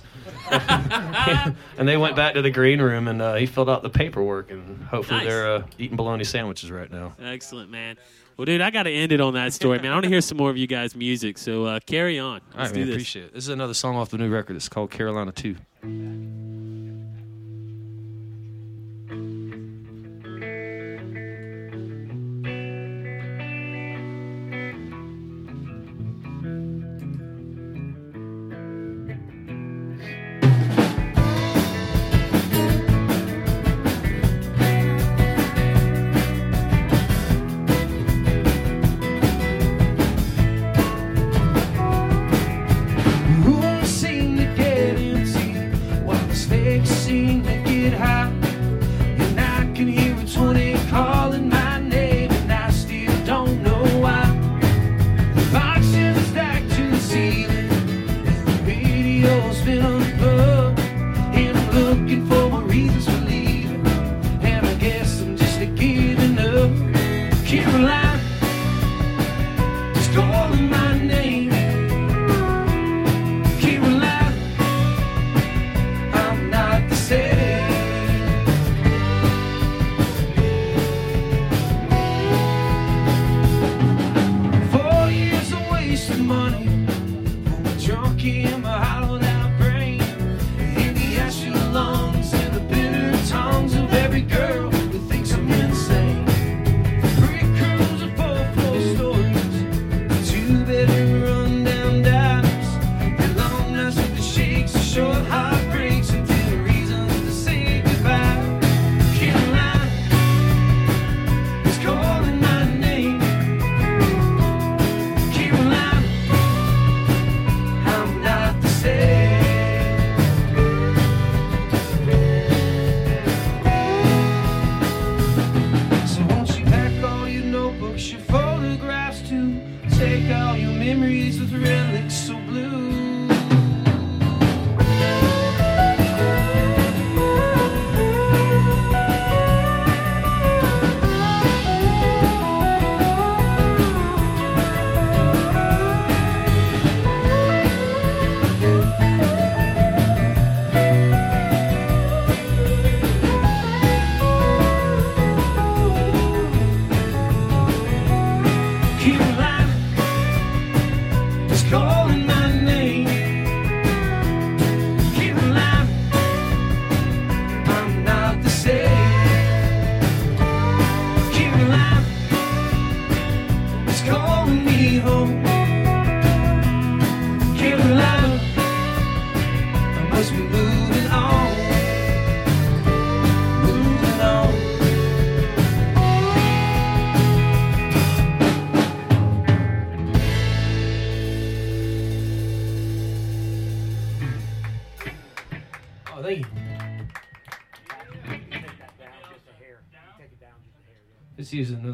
and 0.50 1.88
they 1.88 1.96
went 1.96 2.16
back 2.16 2.34
to 2.34 2.42
the 2.42 2.50
green 2.50 2.80
room, 2.80 3.08
and 3.08 3.22
uh, 3.22 3.34
he 3.34 3.46
filled 3.46 3.70
out 3.70 3.82
the 3.82 3.90
paperwork, 3.90 4.50
and 4.50 4.82
hopefully 4.84 5.20
Nice. 5.20 5.28
they're 5.28 5.54
uh, 5.56 5.62
eating 5.78 5.96
bologna 5.96 6.24
sandwiches 6.24 6.70
right 6.70 6.90
now. 6.90 7.14
Excellent, 7.22 7.70
man. 7.70 7.96
Well, 8.42 8.46
dude, 8.46 8.60
I 8.60 8.70
got 8.70 8.82
to 8.82 8.90
end 8.90 9.12
it 9.12 9.20
on 9.20 9.34
that 9.34 9.52
story, 9.52 9.78
man. 9.78 9.92
I 9.92 9.94
want 9.94 10.02
to 10.02 10.08
hear 10.08 10.20
some 10.20 10.36
more 10.36 10.50
of 10.50 10.56
you 10.56 10.66
guys' 10.66 10.96
music, 10.96 11.38
so 11.38 11.64
uh, 11.64 11.78
carry 11.86 12.18
on. 12.18 12.40
Let's 12.56 12.56
All 12.56 12.64
right, 12.64 12.74
man, 12.74 12.90
appreciate 12.90 13.26
it. 13.26 13.34
This 13.34 13.44
is 13.44 13.50
another 13.50 13.72
song 13.72 13.94
off 13.94 14.08
the 14.08 14.18
new 14.18 14.28
record. 14.28 14.56
It's 14.56 14.68
called 14.68 14.90
Carolina 14.90 15.30
2. 15.30 15.54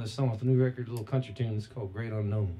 song 0.08 0.30
off 0.30 0.42
a 0.42 0.44
new 0.44 0.62
record, 0.62 0.88
a 0.88 0.90
little 0.90 1.04
country 1.04 1.34
tune. 1.34 1.56
It's 1.56 1.66
called 1.66 1.92
Great 1.92 2.12
Unknown. 2.12 2.58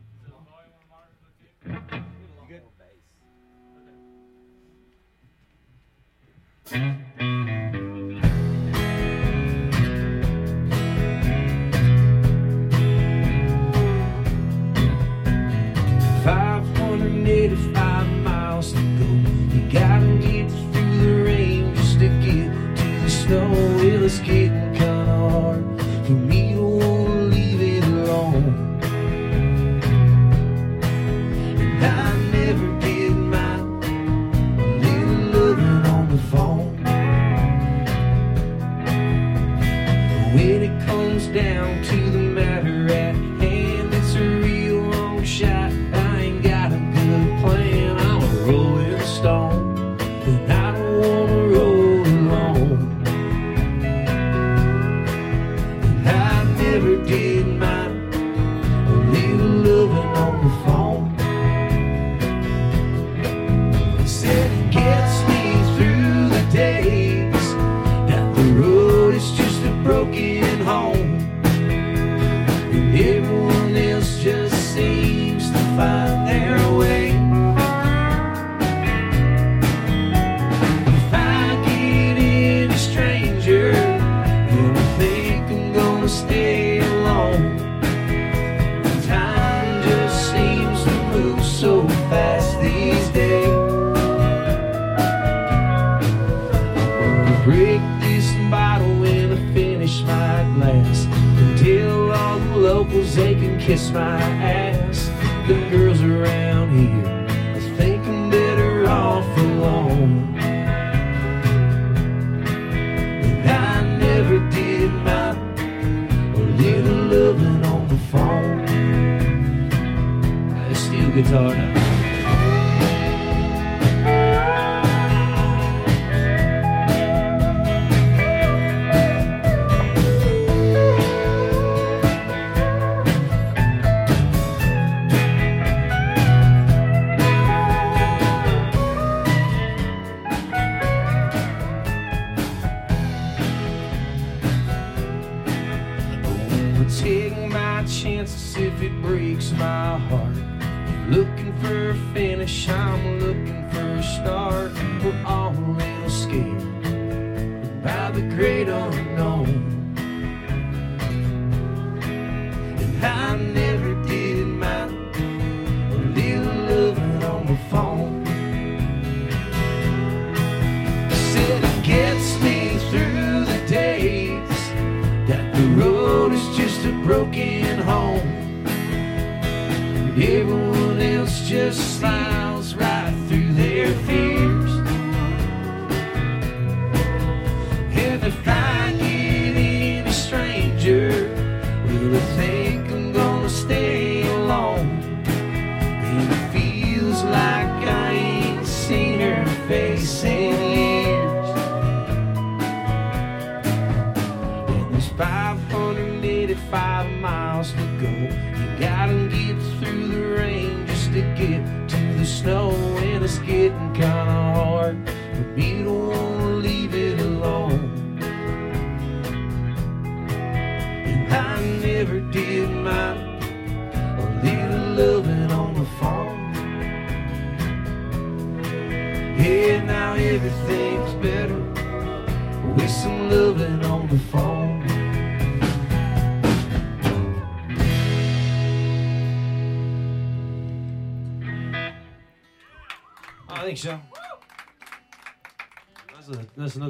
every 56.79 56.97
day. 57.09 57.38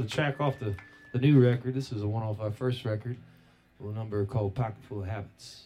track 0.08 0.40
off 0.40 0.58
the, 0.58 0.74
the 1.12 1.18
new 1.18 1.40
record. 1.40 1.74
This 1.74 1.92
is 1.92 2.02
a 2.02 2.08
one 2.08 2.22
off 2.22 2.40
our 2.40 2.50
first 2.50 2.84
record, 2.84 3.16
a 3.80 3.84
number 3.84 4.24
called 4.24 4.54
Pocketful 4.54 5.02
of 5.02 5.08
Habits. 5.08 5.64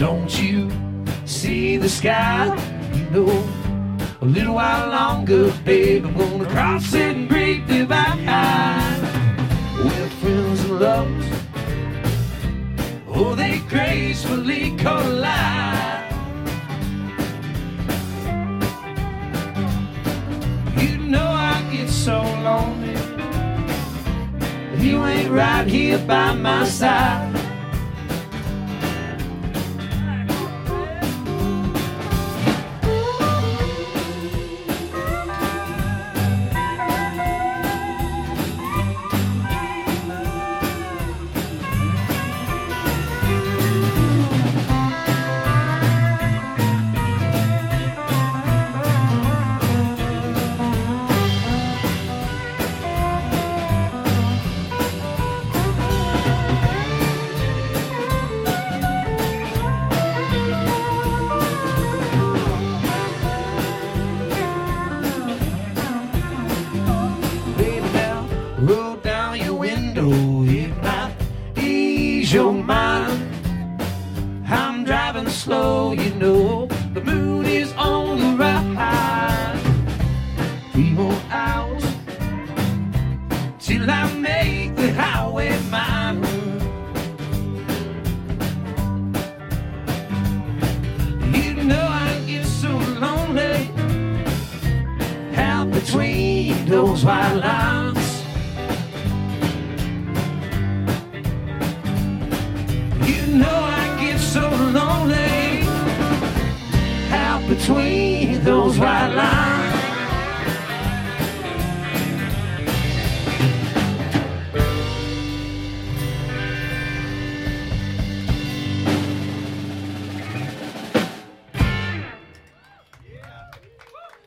Don't 0.00 0.32
you 0.40 0.70
see 1.26 1.76
the 1.76 1.86
sky? 1.90 2.46
You 2.94 3.10
know, 3.10 3.48
a 4.22 4.24
little 4.24 4.54
while 4.54 4.88
longer, 4.88 5.52
babe, 5.62 6.06
I'm 6.06 6.16
gonna 6.16 6.46
cross 6.46 6.94
it 6.94 7.16
and 7.16 7.28
break 7.28 7.66
the 7.66 7.80
divide. 7.80 8.98
We're 9.76 10.08
friends 10.20 10.64
and 10.64 10.80
lovers. 10.80 11.26
Oh, 13.08 13.34
they 13.34 13.58
gracefully 13.68 14.74
collide. 14.78 16.10
You 20.78 20.96
know 20.96 21.26
I 21.26 21.62
get 21.70 21.90
so 21.90 22.22
lonely. 22.22 22.96
You 24.82 25.04
ain't 25.04 25.30
right 25.30 25.66
here 25.66 25.98
by 25.98 26.32
my 26.32 26.64
side. 26.64 27.19
Ease 72.30 72.34
your 72.34 72.52
mind. 72.52 73.28
I'm 74.46 74.84
driving 74.84 75.28
slow, 75.28 75.92
you 75.92 76.10
know. 76.14 76.66
The 76.94 77.00
moon 77.00 77.46
is 77.46 77.72
on 77.72 78.18
the 78.18 78.36
rise. 78.36 79.62
Three 80.72 80.90
more 80.90 81.20
hours 81.30 81.84
till 83.58 83.90
I 83.90 84.12
make 84.14 84.76
the 84.76 84.92
highway 84.92 85.58
mine. 85.70 86.22
You 91.34 91.54
know 91.64 91.86
I 91.88 92.22
get 92.26 92.46
so 92.46 92.70
lonely 93.04 93.70
out 95.36 95.70
between 95.70 96.66
those 96.66 97.04
white 97.04 97.34
lines. 97.34 97.89
Know 103.30 103.46
I 103.46 103.96
get 104.00 104.18
so 104.18 104.40
lonely 104.50 105.62
out 107.12 107.48
between 107.48 108.42
those 108.42 108.76
white 108.76 109.14
lines. 109.14 109.70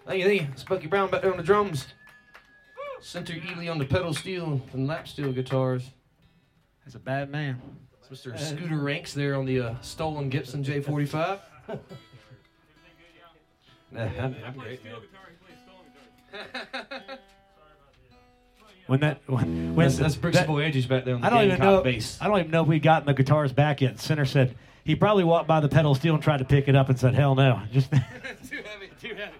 Thank 0.05 0.21
you, 0.21 0.25
thank 0.25 0.41
you. 0.41 0.65
Bucky 0.69 0.87
Brown 0.87 1.09
back 1.11 1.23
there 1.23 1.31
on 1.31 1.37
the 1.37 1.43
drums. 1.43 1.87
Center 3.01 3.33
Ely 3.33 3.67
on 3.67 3.79
the 3.79 3.85
pedal 3.85 4.13
steel 4.13 4.61
and 4.71 4.87
lap 4.87 5.09
steel 5.09 5.33
guitars. 5.33 5.91
That's 6.85 6.95
a 6.95 6.99
bad 6.99 7.29
man. 7.29 7.61
It's 8.13 8.27
Mr. 8.27 8.37
Scooter 8.39 8.77
Ranks 8.77 9.11
there 9.13 9.33
on 9.33 9.45
the 9.45 9.59
uh, 9.59 9.75
stolen 9.81 10.29
Gibson 10.29 10.63
J45. 10.63 11.39
I'm, 11.67 11.79
I'm 13.97 14.53
great, 14.55 14.83
man. 14.83 14.95
When 18.85 18.99
that 18.99 19.21
when, 19.27 19.75
when 19.75 19.87
That's, 19.87 19.97
that's 19.97 20.15
Brixie 20.17 20.39
that- 20.39 20.47
Boy 20.47 20.63
Edges 20.65 20.85
back 20.87 21.05
there 21.05 21.15
on 21.15 21.21
the 21.21 21.27
I 21.27 21.29
don't 21.29 21.45
even 21.45 21.59
know. 21.59 21.81
bass. 21.81 22.17
I 22.19 22.27
don't 22.27 22.37
even 22.39 22.51
know 22.51 22.63
if 22.63 22.67
we 22.67 22.79
gotten 22.79 23.05
the 23.05 23.13
guitars 23.13 23.53
back 23.53 23.79
yet. 23.79 23.97
Center 23.97 24.25
said 24.25 24.57
he 24.83 24.93
probably 24.93 25.23
walked 25.23 25.47
by 25.47 25.61
the 25.61 25.69
pedal 25.69 25.95
steel 25.95 26.15
and 26.15 26.21
tried 26.21 26.39
to 26.39 26.45
pick 26.45 26.67
it 26.67 26.75
up 26.75 26.89
and 26.89 26.99
said, 26.99 27.13
"Hell 27.15 27.33
no!" 27.33 27.61
Just 27.71 27.91
too 27.91 27.97
heavy, 27.97 28.91
too 28.99 29.15
heavy. 29.15 29.37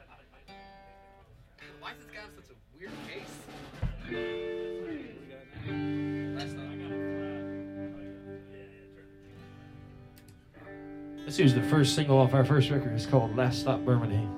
This 11.25 11.39
was 11.39 11.55
the 11.55 11.63
first 11.63 11.95
single 11.95 12.17
off 12.17 12.33
our 12.33 12.43
first 12.43 12.69
record. 12.69 12.91
It's 12.93 13.05
called 13.05 13.35
Last 13.35 13.61
Stop 13.61 13.79
Birmingham. 13.85 14.29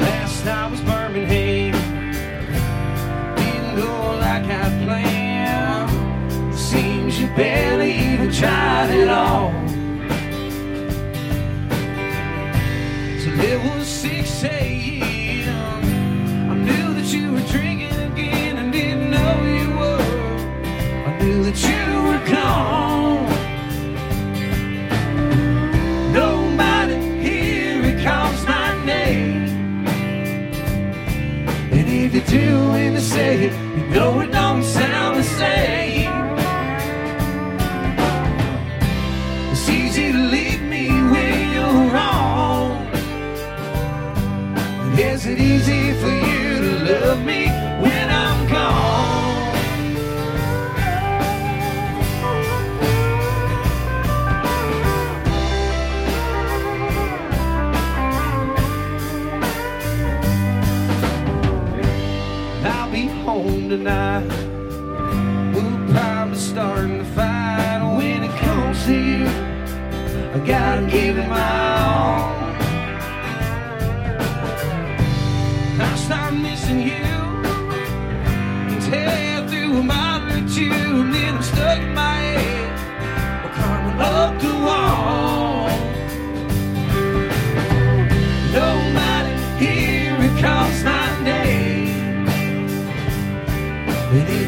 Last 0.00 0.40
stop 0.40 0.70
was 0.70 0.80
Birmingham. 0.82 1.72
Didn't 3.34 3.76
go 3.76 4.16
like 4.20 4.44
I 4.44 4.84
planned. 4.84 6.54
Seems 6.56 7.20
you 7.20 7.26
barely 7.34 7.92
even 7.98 8.30
tried 8.32 8.90
it 8.90 9.08
all. 9.08 9.50
Till 13.20 13.40
it 13.40 13.76
was 13.76 13.88
6 13.88 14.44
a.m. 14.44 15.48
Um, 15.48 16.50
I 16.50 16.54
knew 16.54 16.94
that 16.94 17.12
you 17.12 17.32
were 17.32 17.40
drinking 17.40 18.12
again 18.12 18.56
and 18.58 18.72
didn't 18.72 19.10
know 19.10 19.42
you 19.42 19.68
were. 19.76 20.00
I 21.08 21.18
knew 21.18 21.42
that 21.44 21.60
you 21.68 21.79
Nobody 26.12 26.96
here 27.20 27.82
my 28.44 28.84
name. 28.84 29.48
And 31.72 31.88
if 31.88 32.14
you 32.14 32.20
do 32.20 32.68
when 32.70 32.94
they 32.94 33.00
say 33.00 33.46
it, 33.46 33.52
you 33.76 33.84
know 33.94 34.20
it 34.20 34.30
don't 34.32 34.62
sound 34.62 35.16
the 35.18 35.24
same. 35.24 35.69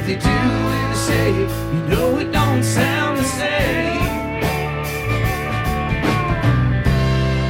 If 0.02 0.08
they 0.08 0.16
do 0.16 0.28
and 0.28 0.92
they 0.92 0.98
say 0.98 1.30
it, 1.30 1.50
you 1.74 1.80
know 1.88 2.18
it 2.18 2.32
don't 2.32 2.64
sound 2.64 3.18
the 3.18 3.24
same. 3.24 4.02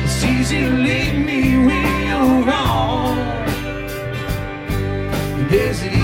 It's 0.04 0.24
easy 0.24 0.60
to 0.60 0.70
leave 0.70 1.14
me 1.14 1.56
when 1.66 2.06
you're 2.08 2.44
wrong. 2.44 3.18
And 5.38 5.52
is 5.52 5.82
it 5.82 6.01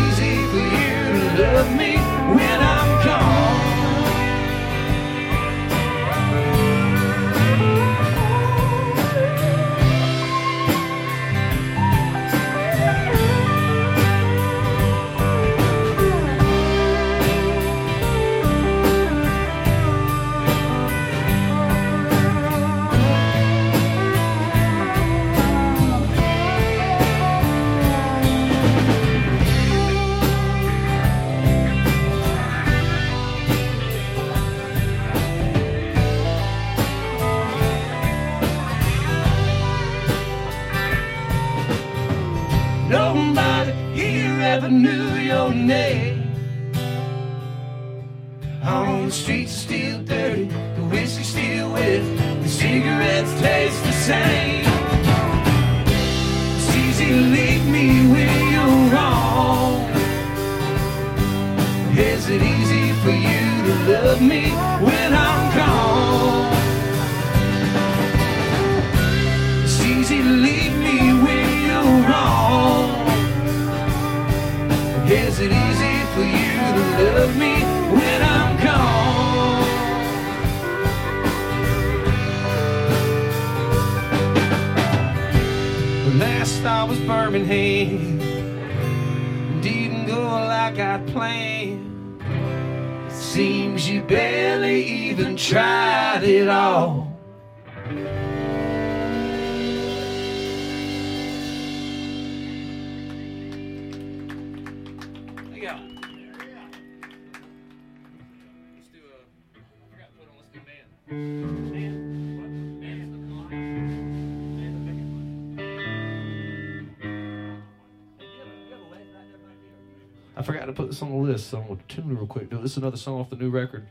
This 120.88 121.02
on 121.02 121.10
the 121.10 121.16
list, 121.16 121.50
so 121.50 121.58
I'm 121.58 121.68
gonna 121.68 121.80
tune 121.86 122.10
it 122.10 122.14
real 122.14 122.26
quick. 122.26 122.48
This 122.48 122.70
is 122.70 122.78
another 122.78 122.96
song 122.96 123.20
off 123.20 123.28
the 123.28 123.36
new 123.36 123.50
record. 123.50 123.86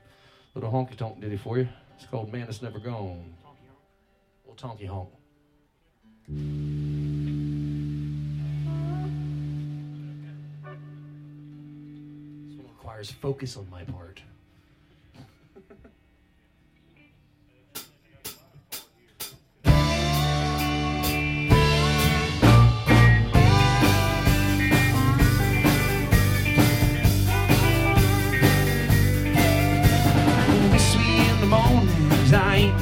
Little 0.56 0.72
honky 0.72 0.96
tonk 0.96 1.22
ditty 1.22 1.38
for 1.38 1.60
you. 1.60 1.70
It's 1.96 2.08
called 2.08 2.34
Man 2.34 2.48
That's 2.48 2.64
Never 2.64 2.80
Gone. 2.80 3.36
Little 4.48 4.70
tonky 4.70 4.88
honk. 4.88 5.10
This 6.28 6.42
one 12.58 12.68
requires 12.68 13.12
focus 13.12 13.58
on 13.58 13.70
my 13.70 13.84
part. 13.84 14.24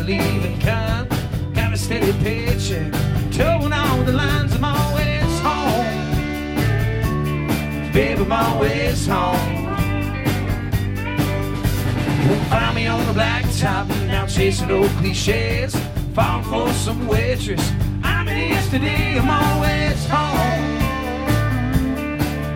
Leaving 0.05 0.59
kind. 0.59 1.09
Got 1.55 1.73
a 1.73 1.77
steady 1.77 2.13
paycheck, 2.23 2.91
towing 3.31 3.73
all 3.73 4.03
the 4.03 4.11
lines. 4.11 4.53
I'm 4.53 4.63
always 4.63 5.39
home, 5.39 6.11
baby. 7.91 8.21
I'm 8.21 8.31
always 8.31 9.07
home. 9.07 9.65
Won't 12.27 12.47
find 12.49 12.75
me 12.75 12.87
on 12.87 13.05
the 13.07 13.13
blacktop 13.13 13.87
now 14.07 14.27
chasing 14.27 14.69
old 14.71 14.91
cliches, 14.99 15.75
falling 16.13 16.43
for 16.43 16.71
some 16.73 17.07
waitress. 17.07 17.71
I'm 18.03 18.27
in 18.27 18.49
yesterday. 18.49 19.17
I'm 19.17 19.29
always 19.29 20.05
home, 20.07 20.77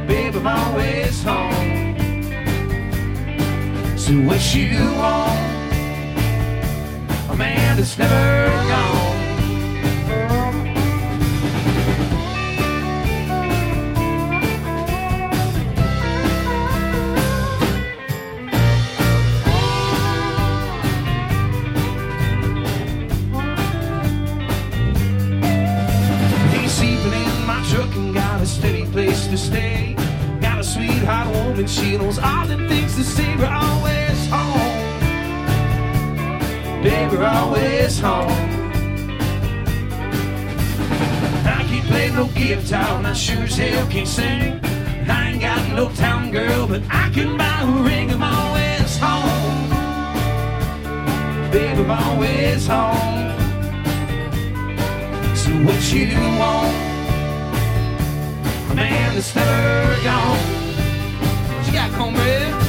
baby. 0.08 0.38
I'm 0.38 0.48
always 0.48 1.24
home. 1.24 1.98
So 3.98 4.14
what 4.28 4.56
you 4.56 4.94
want? 4.96 5.49
That's 7.80 7.98
never 7.98 8.14
gone. 8.68 9.00
Steady 28.46 28.86
place 28.88 29.28
to 29.28 29.38
stay. 29.38 29.96
Got 30.42 30.60
a 30.60 30.64
sweetheart 30.64 31.28
woman, 31.34 31.68
she 31.68 31.98
knows 31.98 32.18
all 32.20 32.46
the 32.46 32.58
things 32.68 32.96
to 32.96 33.04
say. 33.04 33.19
We're 37.20 37.26
always 37.26 38.00
home. 38.00 38.32
I 41.44 41.66
can't 41.68 41.86
play 41.88 42.10
no 42.12 42.28
guitar, 42.28 42.98
and 42.98 43.08
I 43.08 43.12
sure 43.12 43.44
as 43.44 43.58
hell 43.58 43.86
can't 43.88 44.08
sing. 44.08 44.62
I 45.06 45.32
ain't 45.32 45.42
got 45.42 45.76
no 45.76 45.90
town 45.96 46.32
girl, 46.32 46.66
but 46.66 46.82
I 46.90 47.10
can 47.10 47.36
buy 47.36 47.60
a 47.64 47.84
ring. 47.84 48.10
I'm 48.12 48.24
always 48.24 48.98
home. 49.04 49.70
Baby, 51.52 51.82
I'm 51.82 51.92
always 51.92 52.66
home. 52.68 53.36
So 55.36 55.50
what 55.66 55.92
you 55.92 56.16
want? 56.40 56.74
A 58.72 58.76
man 58.76 59.16
that's 59.16 59.36
never 59.36 60.04
gone. 60.06 60.38
What 61.58 61.68
you 61.68 61.74
got, 61.74 61.92
cornbread? 62.00 62.69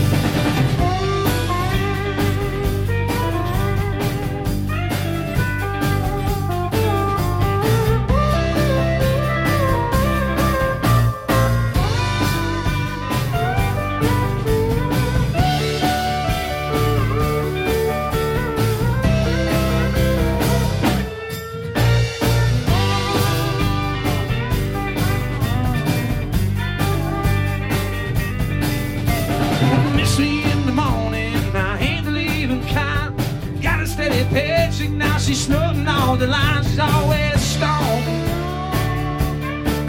She's 35.31 35.47
snorting 35.47 35.87
all 35.87 36.17
the 36.17 36.27
lines. 36.27 36.69
She's 36.69 36.81
always 36.81 37.41
stoned. 37.41 38.05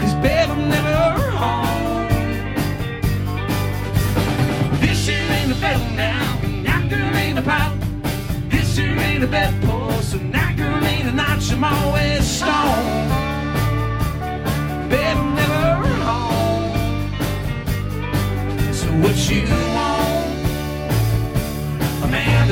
Cause 0.00 0.14
babe, 0.22 0.48
I'm 0.48 0.68
never 0.68 1.30
home. 1.42 2.06
This 4.80 5.06
here 5.08 5.32
ain't 5.38 5.50
a 5.50 5.54
bed 5.56 5.80
now, 5.96 6.38
that 6.66 6.88
girl 6.88 7.16
ain't 7.16 7.38
a 7.40 7.42
pal. 7.42 7.74
This 8.50 8.76
here 8.76 8.96
ain't 8.98 9.24
a 9.24 9.26
bedpost, 9.26 10.12
so 10.12 10.18
that 10.18 10.56
girl 10.56 10.84
ain't 10.84 11.08
a 11.08 11.12
notch. 11.12 11.52
I'm 11.52 11.64
always 11.64 12.22
stoned. 12.24 13.10
Babe, 14.90 15.16
I'm 15.22 15.34
never 15.34 15.88
home. 16.08 16.70
So 18.72 18.86
what 19.02 19.16
you 19.28 19.42
want? 19.74 20.22
A 22.04 22.06
man 22.06 22.48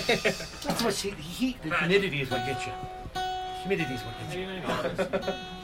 humid. 0.00 0.24
what 0.24 0.78
so 0.78 0.84
much 0.84 1.00
heat. 1.00 1.14
heat 1.14 1.62
the 1.62 1.74
humidity 1.76 2.20
is 2.22 2.30
what 2.30 2.46
gets 2.46 2.66
you. 2.66 2.72
Humidity 3.62 3.94
is 3.94 4.00
what 4.02 4.18
gets 4.20 4.34
you. 4.34 5.32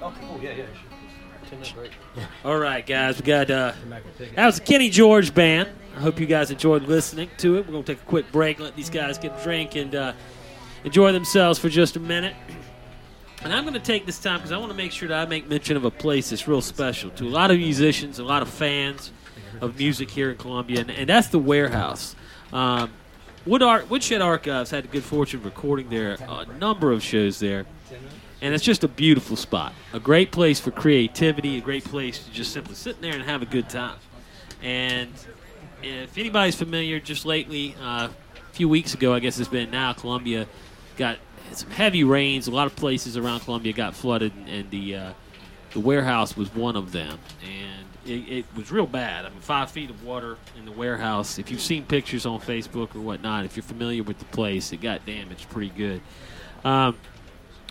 Oh, 0.00 0.14
cool. 0.20 0.38
Yeah, 0.40 0.50
yeah, 0.50 0.56
sure. 0.56 1.48
Ten 1.50 1.58
minute 1.58 1.74
break. 1.74 1.92
All 2.44 2.56
right, 2.58 2.86
guys, 2.86 3.18
we 3.18 3.26
got 3.26 3.50
uh, 3.50 3.72
that 4.34 4.46
was 4.46 4.60
the 4.60 4.64
Kenny 4.64 4.90
George 4.90 5.34
band. 5.34 5.68
I 5.96 6.00
hope 6.00 6.20
you 6.20 6.26
guys 6.26 6.52
enjoyed 6.52 6.84
listening 6.84 7.30
to 7.38 7.56
it. 7.56 7.66
We're 7.66 7.72
gonna 7.72 7.82
take 7.82 8.00
a 8.00 8.04
quick 8.04 8.30
break, 8.30 8.60
let 8.60 8.76
these 8.76 8.90
guys 8.90 9.18
get 9.18 9.38
a 9.38 9.42
drink 9.42 9.74
and 9.74 9.94
uh, 9.94 10.12
enjoy 10.84 11.10
themselves 11.10 11.58
for 11.58 11.68
just 11.68 11.96
a 11.96 12.00
minute. 12.00 12.36
And 13.42 13.52
I'm 13.52 13.64
gonna 13.64 13.80
take 13.80 14.06
this 14.06 14.20
time 14.20 14.38
because 14.38 14.52
I 14.52 14.58
want 14.58 14.70
to 14.70 14.76
make 14.76 14.92
sure 14.92 15.08
that 15.08 15.26
I 15.26 15.28
make 15.28 15.48
mention 15.48 15.76
of 15.76 15.84
a 15.84 15.90
place 15.90 16.30
that's 16.30 16.46
real 16.46 16.62
special 16.62 17.10
to 17.10 17.24
a 17.24 17.28
lot 17.28 17.50
of 17.50 17.58
musicians, 17.58 18.20
a 18.20 18.24
lot 18.24 18.42
of 18.42 18.48
fans 18.48 19.10
of 19.60 19.78
music 19.78 20.10
here 20.10 20.30
in 20.30 20.36
Columbia, 20.36 20.80
and, 20.80 20.90
and 20.90 21.08
that's 21.08 21.28
the 21.28 21.38
Warehouse. 21.38 22.14
Um, 22.52 22.90
Wood 23.46 23.62
Art, 23.62 23.88
Woodshed 23.88 24.20
Archives 24.20 24.70
had 24.70 24.84
the 24.84 24.88
good 24.88 25.04
fortune 25.04 25.40
of 25.40 25.46
recording 25.46 25.88
there 25.88 26.16
a 26.20 26.46
number 26.58 26.92
of 26.92 27.02
shows 27.02 27.38
there. 27.38 27.66
And 28.40 28.54
it's 28.54 28.62
just 28.62 28.84
a 28.84 28.88
beautiful 28.88 29.36
spot. 29.36 29.72
A 29.92 29.98
great 29.98 30.30
place 30.30 30.60
for 30.60 30.70
creativity, 30.70 31.58
a 31.58 31.60
great 31.60 31.84
place 31.84 32.24
to 32.24 32.30
just 32.30 32.52
simply 32.52 32.74
sit 32.74 33.00
there 33.00 33.12
and 33.12 33.22
have 33.22 33.42
a 33.42 33.46
good 33.46 33.68
time. 33.68 33.96
And 34.62 35.10
if 35.82 36.16
anybody's 36.16 36.54
familiar, 36.54 37.00
just 37.00 37.24
lately, 37.24 37.74
uh, 37.82 38.08
a 38.08 38.52
few 38.52 38.68
weeks 38.68 38.94
ago, 38.94 39.12
I 39.12 39.18
guess 39.18 39.38
it's 39.40 39.48
been 39.48 39.70
now, 39.70 39.92
Columbia 39.92 40.46
got 40.96 41.18
some 41.52 41.70
heavy 41.70 42.04
rains. 42.04 42.46
A 42.46 42.50
lot 42.50 42.66
of 42.66 42.76
places 42.76 43.16
around 43.16 43.40
Columbia 43.40 43.72
got 43.72 43.94
flooded, 43.94 44.32
and 44.46 44.70
the 44.70 44.94
uh, 44.94 45.12
the 45.72 45.80
warehouse 45.80 46.36
was 46.36 46.54
one 46.54 46.76
of 46.76 46.92
them. 46.92 47.18
And 47.42 47.86
it, 48.08 48.28
it 48.38 48.44
was 48.56 48.70
real 48.72 48.86
bad. 48.86 49.24
I 49.26 49.30
mean, 49.30 49.40
five 49.40 49.70
feet 49.70 49.90
of 49.90 50.02
water 50.04 50.36
in 50.58 50.64
the 50.64 50.72
warehouse. 50.72 51.38
If 51.38 51.50
you've 51.50 51.60
seen 51.60 51.84
pictures 51.84 52.26
on 52.26 52.40
Facebook 52.40 52.94
or 52.94 53.00
whatnot, 53.00 53.44
if 53.44 53.56
you're 53.56 53.62
familiar 53.62 54.02
with 54.02 54.18
the 54.18 54.24
place, 54.26 54.72
it 54.72 54.80
got 54.80 55.04
damaged 55.06 55.48
pretty 55.50 55.70
good. 55.70 56.00
Um, 56.64 56.96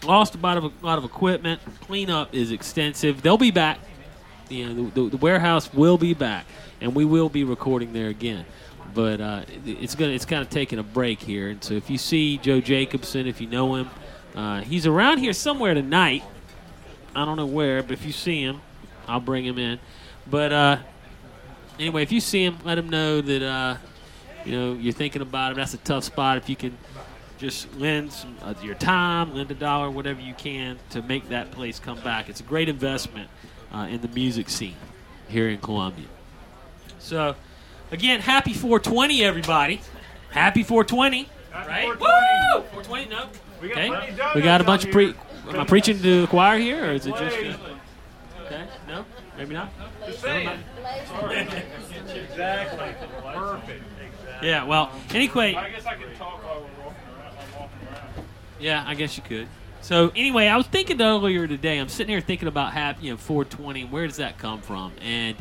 lost 0.04 0.36
a 0.36 0.38
lot 0.38 0.58
of 0.58 0.64
a 0.66 0.72
lot 0.82 0.98
of 0.98 1.04
equipment. 1.04 1.60
Cleanup 1.82 2.34
is 2.34 2.52
extensive. 2.52 3.22
They'll 3.22 3.38
be 3.38 3.52
back. 3.52 3.80
You 4.50 4.70
know, 4.74 4.90
the, 4.90 5.02
the, 5.04 5.10
the 5.10 5.18
warehouse 5.18 5.74
will 5.74 5.98
be 5.98 6.14
back, 6.14 6.46
and 6.80 6.96
we 6.96 7.04
will 7.04 7.28
be 7.30 7.44
recording 7.44 7.92
there 7.94 8.08
again. 8.10 8.46
But 8.94 9.20
uh, 9.20 9.42
it- 9.66 9.78
it's 9.82 9.96
gonna 9.96 10.12
it's 10.14 10.26
kind 10.26 10.42
of 10.42 10.50
taking 10.50 10.80
a 10.80 10.84
break 10.84 11.20
here. 11.22 11.50
And 11.50 11.62
so 11.64 11.74
if 11.74 11.90
you 11.90 11.98
see 11.98 12.38
Joe 12.38 12.62
Jacobson, 12.62 13.28
if 13.28 13.42
you 13.42 13.48
know 13.48 13.76
him, 13.76 13.90
uh, 14.36 14.62
he's 14.62 14.86
around 14.88 15.18
here 15.18 15.34
somewhere 15.34 15.74
tonight. 15.74 16.24
I 17.16 17.26
don't 17.26 17.36
know 17.38 17.46
where, 17.48 17.82
but 17.84 17.92
if 17.94 18.06
you 18.06 18.12
see 18.14 18.42
him, 18.42 18.62
I'll 19.08 19.20
bring 19.20 19.44
him 19.44 19.58
in. 19.58 19.80
But 20.30 20.51
uh, 20.51 20.78
anyway, 21.80 22.03
if 22.03 22.11
you 22.11 22.19
see 22.19 22.43
him, 22.43 22.57
let 22.63 22.78
him 22.78 22.89
know 22.89 23.21
that 23.21 23.41
uh, 23.41 23.78
you 24.45 24.51
know 24.51 24.73
you're 24.73 24.93
thinking 24.93 25.21
about 25.21 25.51
him. 25.51 25.57
That's 25.57 25.73
a 25.73 25.78
tough 25.78 26.03
spot. 26.03 26.38
If 26.38 26.49
you 26.49 26.55
can 26.55 26.78
just 27.38 27.73
lend 27.75 28.11
some, 28.11 28.36
uh, 28.41 28.53
your 28.61 28.75
time, 28.75 29.34
lend 29.34 29.51
a 29.51 29.55
dollar, 29.55 29.89
whatever 29.89 30.19
you 30.19 30.34
can 30.34 30.80
to 30.89 31.01
make 31.01 31.30
that 31.30 31.51
place 31.51 31.80
come 31.80 31.99
back. 32.01 32.30
It's 32.30 32.39
a 32.39 32.43
great 32.43 32.67
investment 32.67 33.30
uh, 33.71 33.88
in 33.89 34.01
the 34.01 34.07
music 34.09 34.49
scene 34.49 34.75
here 35.28 35.49
in 35.49 35.59
Columbia. 35.59 36.07
So, 36.99 37.36
again, 37.91 38.21
happy 38.21 38.53
420, 38.53 39.23
everybody. 39.23 39.82
Happy 40.32 40.63
420. 40.63 41.30
Right? 41.53 41.86
420. 41.86 41.99
Woo! 41.99 42.84
420, 42.84 43.09
no. 43.09 43.30
We 43.61 43.69
got 43.69 43.78
Okay. 43.78 44.32
We 44.36 44.41
got 44.41 44.61
a 44.61 44.63
bunch 44.63 44.86
of 44.86 44.91
pre. 44.91 45.13
Am 45.49 45.59
I 45.59 45.63
preaching 45.63 45.97
to 46.01 46.21
the 46.21 46.28
choir 46.28 46.57
here, 46.59 46.86
or 46.86 46.91
is 46.91 47.05
it 47.05 47.15
just. 47.15 47.38
Okay? 47.38 48.65
No? 48.88 49.05
Maybe 49.38 49.54
not? 49.54 49.72
Just 50.06 50.22
saying. 50.22 50.50
Exactly. 52.08 52.96
Perfect. 53.34 53.84
Yeah, 54.42 54.64
well, 54.64 54.92
anyway. 55.12 55.56
I 55.56 55.70
guess 55.70 55.86
I 55.86 55.96
can 55.96 56.14
talk 56.16 56.44
while 56.44 56.62
we're 56.62 56.86
walking 56.86 57.04
around. 57.18 57.38
I'm 57.40 57.60
walking 57.60 57.88
around. 57.88 58.28
Yeah, 58.60 58.84
I 58.86 58.96
guess 58.96 59.18
you 59.18 59.24
could. 59.24 59.48
So 59.82 60.12
anyway, 60.16 60.48
I 60.48 60.58
was 60.58 60.68
thinking 60.68 61.02
earlier 61.02 61.48
today. 61.48 61.78
I'm 61.78 61.90
sitting 61.90 62.12
here 62.12 62.22
thinking 62.22 62.48
about 62.48 62.74
half, 62.74 63.02
you 63.02 63.12
know, 63.12 63.18
420. 63.18 63.86
Where 63.86 64.06
does 64.08 64.18
that 64.18 64.38
come 64.38 64.62
from? 64.62 64.92
And 65.02 65.38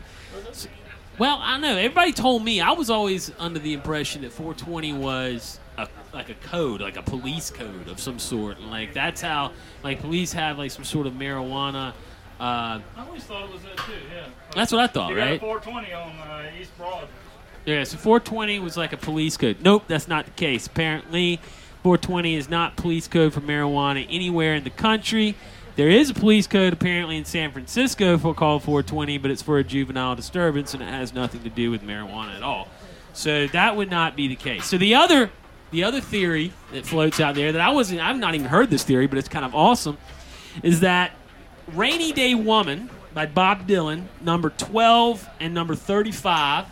well, 1.19 1.39
I 1.41 1.59
know. 1.59 1.77
Everybody 1.77 2.13
told 2.13 2.45
me 2.45 2.61
I 2.61 2.73
was 2.73 2.91
always 2.91 3.33
under 3.39 3.59
the 3.59 3.73
impression 3.73 4.23
that 4.23 4.33
420 4.33 4.93
was 4.93 5.59
a, 5.79 5.89
like 6.13 6.29
a 6.29 6.35
code, 6.35 6.81
like 6.81 6.97
a 6.97 7.03
police 7.03 7.51
code 7.51 7.89
of 7.89 7.99
some 7.99 8.19
sort. 8.19 8.59
And 8.59 8.71
like 8.71 8.93
that's 8.93 9.21
how 9.21 9.53
like 9.83 10.01
police 10.01 10.33
have 10.33 10.59
like 10.59 10.71
some 10.71 10.85
sort 10.85 11.07
of 11.07 11.15
marijuana. 11.15 11.95
Uh, 12.39 12.43
I 12.43 12.83
always 13.07 13.25
thought 13.25 13.45
it 13.45 13.53
was 13.53 13.63
that 13.63 13.77
too. 13.79 13.93
Yeah. 14.15 14.27
that's 14.55 14.71
what 14.73 14.81
I 14.83 14.87
thought, 14.87 15.11
You 15.11 15.19
right? 15.19 15.41
420 15.41 15.93
on 15.93 16.11
uh, 16.11 16.51
East 16.61 16.77
Broad. 16.77 17.09
Yeah, 17.65 17.83
so 17.85 17.97
420 17.97 18.59
was 18.61 18.77
like 18.77 18.93
a 18.93 18.97
police 18.97 19.37
code. 19.37 19.57
Nope, 19.61 19.85
that's 19.89 20.07
not 20.07 20.27
the 20.27 20.31
case. 20.33 20.67
Apparently, 20.67 21.41
420 21.83 22.37
is 22.37 22.49
not 22.49 22.77
police 22.77 23.09
code 23.09 23.33
for 23.33 23.41
marijuana 23.41 24.07
anywhere 24.11 24.55
in 24.55 24.65
the 24.65 24.71
country. 24.71 25.35
There 25.77 25.89
is 25.89 26.11
a 26.11 26.15
police 26.15 26.47
code 26.47 26.73
apparently 26.73 27.17
in 27.17 27.25
San 27.25 27.53
Francisco 27.53 28.17
for 28.19 28.35
called 28.35 28.63
420, 28.63 29.19
but 29.19 29.31
it's 29.31 29.43
for 29.43 29.59
a 29.59 29.65
juvenile 29.65 30.15
disturbance 30.15 30.75
and 30.75 30.83
it 30.83 30.89
has 30.89 31.13
nothing 31.13 31.43
to 31.43 31.51
do 31.51 31.71
with 31.71 31.83
marijuana 31.83 32.35
at 32.37 32.43
all. 32.43 32.69
So 33.13 33.47
that 33.49 33.77
would 33.77 33.91
not 33.91 34.17
be 34.17 34.29
the 34.29 34.37
case. 34.37 34.67
So 34.67 34.79
the 34.79 34.95
other 34.95 35.31
the 35.73 35.85
other 35.85 36.01
theory 36.01 36.53
that 36.73 36.87
floats 36.87 37.19
out 37.19 37.35
there 37.35 37.53
that 37.53 37.61
I 37.61 37.71
wasn't 37.71 38.01
I've 38.01 38.17
not 38.17 38.35
even 38.35 38.47
heard 38.47 38.71
this 38.71 38.85
theory, 38.85 39.07
but 39.07 39.19
it's 39.19 39.29
kind 39.29 39.45
of 39.45 39.55
awesome, 39.55 39.99
is 40.63 40.81
that 40.81 41.13
Rainy 41.69 42.13
Day 42.13 42.35
Woman 42.35 42.91
by 43.15 43.27
Bob 43.27 43.67
Dylan, 43.67 44.05
number 44.21 44.51
12 44.51 45.29
and 45.41 45.55
number 45.55 45.75
35 45.75 46.67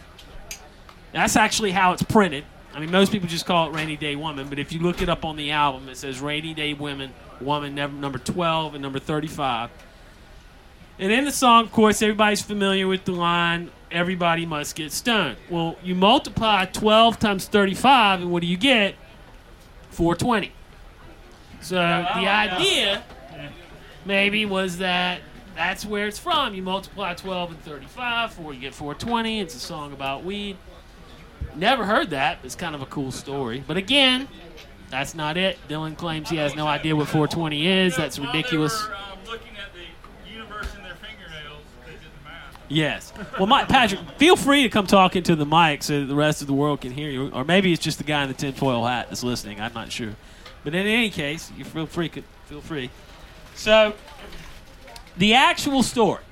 that's 1.14 1.36
actually 1.36 1.70
how 1.70 1.92
it's 1.92 2.03
printed. 2.03 2.45
I 2.74 2.80
mean, 2.80 2.90
most 2.90 3.12
people 3.12 3.28
just 3.28 3.47
call 3.47 3.68
it 3.68 3.72
Rainy 3.72 3.97
Day 3.97 4.16
Woman, 4.16 4.49
but 4.49 4.59
if 4.59 4.72
you 4.72 4.80
look 4.80 5.01
it 5.01 5.09
up 5.09 5.24
on 5.24 5.36
the 5.36 5.53
album, 5.53 5.88
it 5.88 5.97
says 5.97 6.20
Rainy 6.20 6.53
Day 6.55 6.74
Women, 6.74 7.14
Woman, 7.40 7.76
number 7.76 8.18
12 8.18 8.74
and 8.74 8.82
number 8.82 8.99
35. 8.99 9.70
And 10.99 11.12
in 11.12 11.24
the 11.24 11.30
song, 11.30 11.64
of 11.64 11.72
course, 11.72 12.03
everybody's 12.03 12.42
familiar 12.42 12.88
with 12.88 13.05
the 13.05 13.12
line, 13.12 13.70
everybody 13.92 14.45
must 14.45 14.74
get 14.74 14.90
stoned. 14.90 15.36
Well, 15.49 15.76
you 15.84 15.95
multiply 15.95 16.64
12 16.64 17.20
times 17.20 17.47
35, 17.47 18.22
and 18.22 18.32
what 18.32 18.40
do 18.40 18.49
you 18.49 18.57
get? 18.57 18.97
420. 19.90 20.51
So 21.61 21.76
the 21.76 22.28
idea 22.28 23.05
maybe 24.05 24.46
was 24.46 24.78
that 24.78 25.20
that's 25.55 25.84
where 25.84 26.07
it's 26.07 26.18
from. 26.18 26.55
You 26.55 26.62
multiply 26.62 27.14
12 27.14 27.50
and 27.50 27.61
35, 27.61 28.32
for 28.32 28.52
you 28.52 28.61
get 28.61 28.74
420. 28.74 29.40
It's 29.40 29.55
a 29.55 29.61
song 29.61 29.92
about 29.92 30.24
weed. 30.24 30.57
Never 31.55 31.84
heard 31.84 32.11
that. 32.11 32.38
It's 32.42 32.55
kind 32.55 32.74
of 32.74 32.82
a 32.82 32.86
cool 32.86 33.12
story. 33.12 33.62
But 33.66 33.76
again, 33.76 34.26
that's 34.90 35.14
not 35.14 35.36
it. 35.36 35.59
Dylan 35.68 35.96
claims 35.96 36.28
he 36.28 36.36
has 36.36 36.55
no 36.55 36.66
idea 36.66 36.96
what 36.96 37.09
420 37.09 37.66
is. 37.66 37.96
That's 37.96 38.18
ridiculous. 38.18 38.80
While 38.80 38.88
they 38.88 38.94
were, 38.94 38.96
um, 38.96 39.18
looking 39.26 39.57
at 39.57 39.72
the 39.72 40.30
universe 40.30 40.74
in 40.76 40.82
their 40.82 40.96
fingernails, 40.96 41.62
they 41.86 41.92
did 41.92 42.00
the 42.00 42.24
math. 42.24 42.59
Yes. 42.68 43.12
Well, 43.38 43.46
Mike, 43.46 43.68
Patrick, 43.68 44.00
feel 44.18 44.36
free 44.36 44.64
to 44.64 44.68
come 44.68 44.86
talk 44.86 45.14
into 45.14 45.36
the 45.36 45.46
mic 45.46 45.84
so 45.84 46.00
that 46.00 46.07
the 46.07 46.14
rest 46.14 46.40
of 46.40 46.48
the 46.48 46.55
world 46.55 46.80
can 46.80 46.90
hear 46.90 47.11
you. 47.11 47.30
Or 47.30 47.44
maybe 47.44 47.72
it's 47.72 47.82
just 47.82 47.98
the 47.98 48.05
guy 48.05 48.22
in 48.22 48.28
the 48.28 48.34
tinfoil 48.34 48.84
hat 48.84 49.07
that's 49.09 49.22
listening. 49.22 49.61
I'm 49.61 49.74
not 49.74 49.92
sure. 49.92 50.14
But 50.64 50.74
in 50.74 50.86
any 50.86 51.11
case, 51.11 51.52
you 51.57 51.64
feel 51.64 51.86
free. 51.86 52.11
Feel 52.46 52.61
free. 52.61 52.90
So, 53.55 53.94
the 55.16 55.34
actual 55.34 55.82
story 55.82 56.22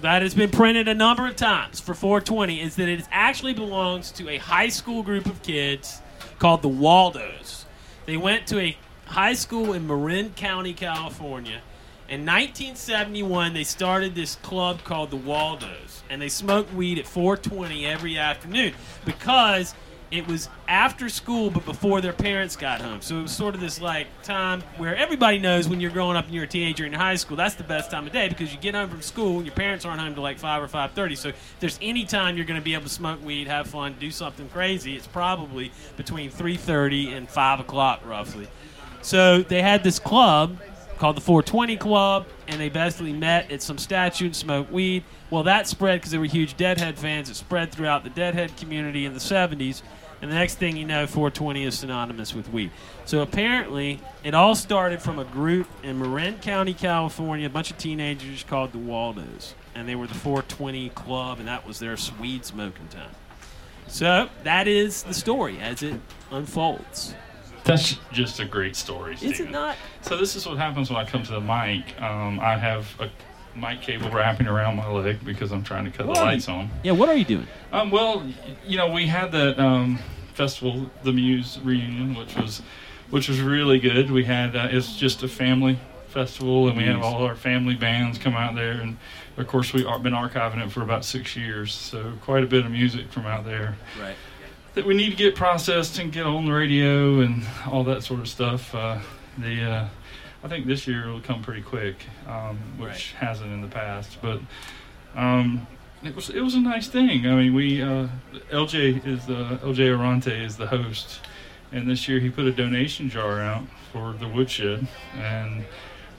that 0.00 0.22
has 0.22 0.34
been 0.34 0.50
printed 0.50 0.88
a 0.88 0.94
number 0.94 1.26
of 1.26 1.36
times 1.36 1.78
for 1.80 1.94
420 1.94 2.60
is 2.60 2.76
that 2.76 2.88
it 2.88 3.04
actually 3.10 3.54
belongs 3.54 4.10
to 4.12 4.28
a 4.28 4.38
high 4.38 4.68
school 4.68 5.02
group 5.02 5.26
of 5.26 5.42
kids 5.42 6.00
called 6.38 6.62
the 6.62 6.68
Waldos. 6.68 7.66
They 8.06 8.16
went 8.16 8.46
to 8.48 8.58
a 8.58 8.76
high 9.06 9.34
school 9.34 9.72
in 9.72 9.86
Marin 9.86 10.30
County, 10.30 10.72
California. 10.72 11.60
In 12.08 12.22
1971, 12.22 13.54
they 13.54 13.62
started 13.62 14.16
this 14.16 14.34
club 14.36 14.82
called 14.82 15.10
the 15.10 15.16
Waldos, 15.16 16.02
and 16.10 16.20
they 16.20 16.28
smoked 16.28 16.74
weed 16.74 16.98
at 16.98 17.06
420 17.06 17.86
every 17.86 18.18
afternoon 18.18 18.74
because 19.04 19.74
it 20.10 20.26
was 20.26 20.48
after 20.66 21.08
school 21.08 21.50
but 21.50 21.64
before 21.64 22.00
their 22.00 22.12
parents 22.12 22.56
got 22.56 22.80
home. 22.80 23.00
So 23.00 23.18
it 23.18 23.22
was 23.22 23.32
sort 23.32 23.54
of 23.54 23.60
this 23.60 23.80
like 23.80 24.08
time 24.22 24.62
where 24.76 24.96
everybody 24.96 25.38
knows 25.38 25.68
when 25.68 25.80
you're 25.80 25.90
growing 25.90 26.16
up 26.16 26.26
and 26.26 26.34
you're 26.34 26.44
a 26.44 26.48
teenager 26.48 26.84
in 26.84 26.92
high 26.92 27.14
school, 27.14 27.36
that's 27.36 27.54
the 27.54 27.64
best 27.64 27.90
time 27.90 28.06
of 28.06 28.12
day 28.12 28.28
because 28.28 28.52
you 28.52 28.58
get 28.58 28.74
home 28.74 28.88
from 28.88 29.02
school 29.02 29.36
and 29.36 29.46
your 29.46 29.54
parents 29.54 29.84
aren't 29.84 30.00
home 30.00 30.14
till 30.14 30.22
like 30.22 30.38
5 30.38 30.62
or 30.62 30.68
5.30. 30.68 31.16
So 31.16 31.28
if 31.28 31.56
there's 31.60 31.78
any 31.80 32.04
time 32.04 32.36
you're 32.36 32.46
going 32.46 32.60
to 32.60 32.64
be 32.64 32.74
able 32.74 32.84
to 32.84 32.90
smoke 32.90 33.24
weed, 33.24 33.46
have 33.46 33.68
fun, 33.68 33.94
do 34.00 34.10
something 34.10 34.48
crazy, 34.48 34.96
it's 34.96 35.06
probably 35.06 35.70
between 35.96 36.30
3.30 36.30 37.16
and 37.16 37.28
5 37.28 37.60
o'clock 37.60 38.00
roughly. 38.04 38.48
So 39.02 39.42
they 39.42 39.62
had 39.62 39.82
this 39.82 39.98
club 39.98 40.58
called 41.00 41.16
the 41.16 41.20
420 41.22 41.78
Club, 41.78 42.26
and 42.46 42.60
they 42.60 42.68
basically 42.68 43.14
met 43.14 43.50
at 43.50 43.62
some 43.62 43.78
statue 43.78 44.26
and 44.26 44.36
smoked 44.36 44.70
weed. 44.70 45.02
Well, 45.30 45.42
that 45.44 45.66
spread 45.66 45.98
because 45.98 46.12
they 46.12 46.18
were 46.18 46.26
huge 46.26 46.58
Deadhead 46.58 46.98
fans. 46.98 47.30
It 47.30 47.36
spread 47.36 47.72
throughout 47.72 48.04
the 48.04 48.10
Deadhead 48.10 48.54
community 48.58 49.06
in 49.06 49.14
the 49.14 49.18
70s, 49.18 49.80
and 50.22 50.30
the 50.30 50.34
next 50.34 50.56
thing 50.56 50.76
you 50.76 50.84
know, 50.84 51.06
420 51.06 51.64
is 51.64 51.78
synonymous 51.78 52.34
with 52.34 52.50
weed. 52.52 52.70
So 53.04 53.20
apparently, 53.22 54.00
it 54.22 54.34
all 54.34 54.54
started 54.54 55.00
from 55.00 55.18
a 55.18 55.24
group 55.24 55.66
in 55.82 55.98
Marin 55.98 56.38
County, 56.38 56.74
California, 56.74 57.46
a 57.46 57.50
bunch 57.50 57.70
of 57.70 57.78
teenagers 57.78 58.44
called 58.44 58.72
the 58.72 58.78
Waldos, 58.78 59.54
and 59.74 59.88
they 59.88 59.94
were 59.94 60.06
the 60.06 60.14
420 60.14 60.90
Club, 60.90 61.38
and 61.38 61.48
that 61.48 61.66
was 61.66 61.78
their 61.78 61.96
weed 62.20 62.44
smoking 62.44 62.88
time. 62.88 63.10
So 63.86 64.28
that 64.44 64.68
is 64.68 65.02
the 65.02 65.14
story 65.14 65.58
as 65.58 65.82
it 65.82 66.00
unfolds. 66.30 67.14
That's 67.64 67.96
just 68.12 68.40
a 68.40 68.44
great 68.44 68.76
story, 68.76 69.16
Is 69.20 69.40
it 69.40 69.50
not? 69.50 69.76
So 70.02 70.16
this 70.16 70.34
is 70.34 70.46
what 70.46 70.56
happens 70.56 70.90
when 70.90 70.98
I 70.98 71.04
come 71.04 71.22
to 71.24 71.32
the 71.32 71.40
mic. 71.40 72.00
Um, 72.00 72.40
I 72.40 72.56
have 72.56 72.88
a 73.00 73.10
mic 73.56 73.82
cable 73.82 74.10
wrapping 74.10 74.46
around 74.46 74.76
my 74.76 74.88
leg 74.90 75.24
because 75.24 75.52
I'm 75.52 75.62
trying 75.62 75.84
to 75.84 75.90
cut 75.90 76.06
What 76.06 76.16
the 76.16 76.22
lights 76.22 76.48
you- 76.48 76.54
on. 76.54 76.70
Yeah, 76.82 76.92
what 76.92 77.08
are 77.08 77.14
you 77.16 77.24
doing? 77.24 77.46
Um, 77.72 77.90
well, 77.90 78.24
you 78.66 78.76
know, 78.76 78.90
we 78.92 79.06
had 79.06 79.32
that 79.32 79.58
um, 79.58 79.98
festival, 80.34 80.90
the 81.02 81.12
Muse 81.12 81.58
reunion, 81.62 82.14
which 82.14 82.36
was 82.36 82.62
which 83.10 83.28
was 83.28 83.40
really 83.40 83.80
good. 83.80 84.10
We 84.10 84.24
had 84.24 84.54
uh, 84.54 84.68
it's 84.70 84.96
just 84.96 85.22
a 85.24 85.28
family 85.28 85.78
festival, 86.08 86.68
and 86.68 86.76
we 86.76 86.84
have 86.84 87.02
all 87.02 87.24
our 87.24 87.34
family 87.36 87.74
bands 87.74 88.18
come 88.18 88.34
out 88.34 88.54
there, 88.54 88.72
and 88.72 88.96
of 89.36 89.46
course 89.46 89.72
we've 89.72 89.84
been 90.02 90.12
archiving 90.12 90.64
it 90.64 90.70
for 90.70 90.82
about 90.82 91.04
six 91.04 91.34
years, 91.36 91.72
so 91.74 92.12
quite 92.22 92.42
a 92.44 92.46
bit 92.46 92.64
of 92.64 92.70
music 92.70 93.10
from 93.12 93.26
out 93.26 93.44
there 93.44 93.76
Right. 94.00 94.14
that 94.74 94.84
we 94.86 94.94
need 94.94 95.10
to 95.10 95.16
get 95.16 95.34
processed 95.34 95.98
and 95.98 96.12
get 96.12 96.24
on 96.26 96.46
the 96.46 96.52
radio 96.52 97.20
and 97.20 97.44
all 97.70 97.84
that 97.84 98.02
sort 98.02 98.20
of 98.20 98.28
stuff. 98.28 98.74
Uh, 98.74 98.98
the 99.38 99.62
uh, 99.62 99.88
I 100.42 100.48
think 100.48 100.66
this 100.66 100.86
year 100.86 101.08
will 101.08 101.20
come 101.20 101.42
pretty 101.42 101.62
quick, 101.62 101.96
um, 102.26 102.58
which 102.78 103.12
hasn't 103.12 103.52
in 103.52 103.60
the 103.60 103.68
past, 103.68 104.18
but. 104.22 104.40
Um, 105.14 105.66
it 106.02 106.16
was 106.16 106.30
it 106.30 106.40
was 106.40 106.54
a 106.54 106.60
nice 106.60 106.88
thing. 106.88 107.26
I 107.26 107.34
mean, 107.34 107.54
we 107.54 107.82
uh, 107.82 108.08
LJ 108.50 109.06
is 109.06 109.26
the 109.26 109.58
LJ 109.62 109.96
Arante 109.96 110.44
is 110.44 110.56
the 110.56 110.66
host, 110.66 111.20
and 111.72 111.88
this 111.88 112.08
year 112.08 112.20
he 112.20 112.30
put 112.30 112.46
a 112.46 112.52
donation 112.52 113.10
jar 113.10 113.40
out 113.40 113.64
for 113.92 114.14
the 114.14 114.28
woodshed, 114.28 114.86
and 115.14 115.64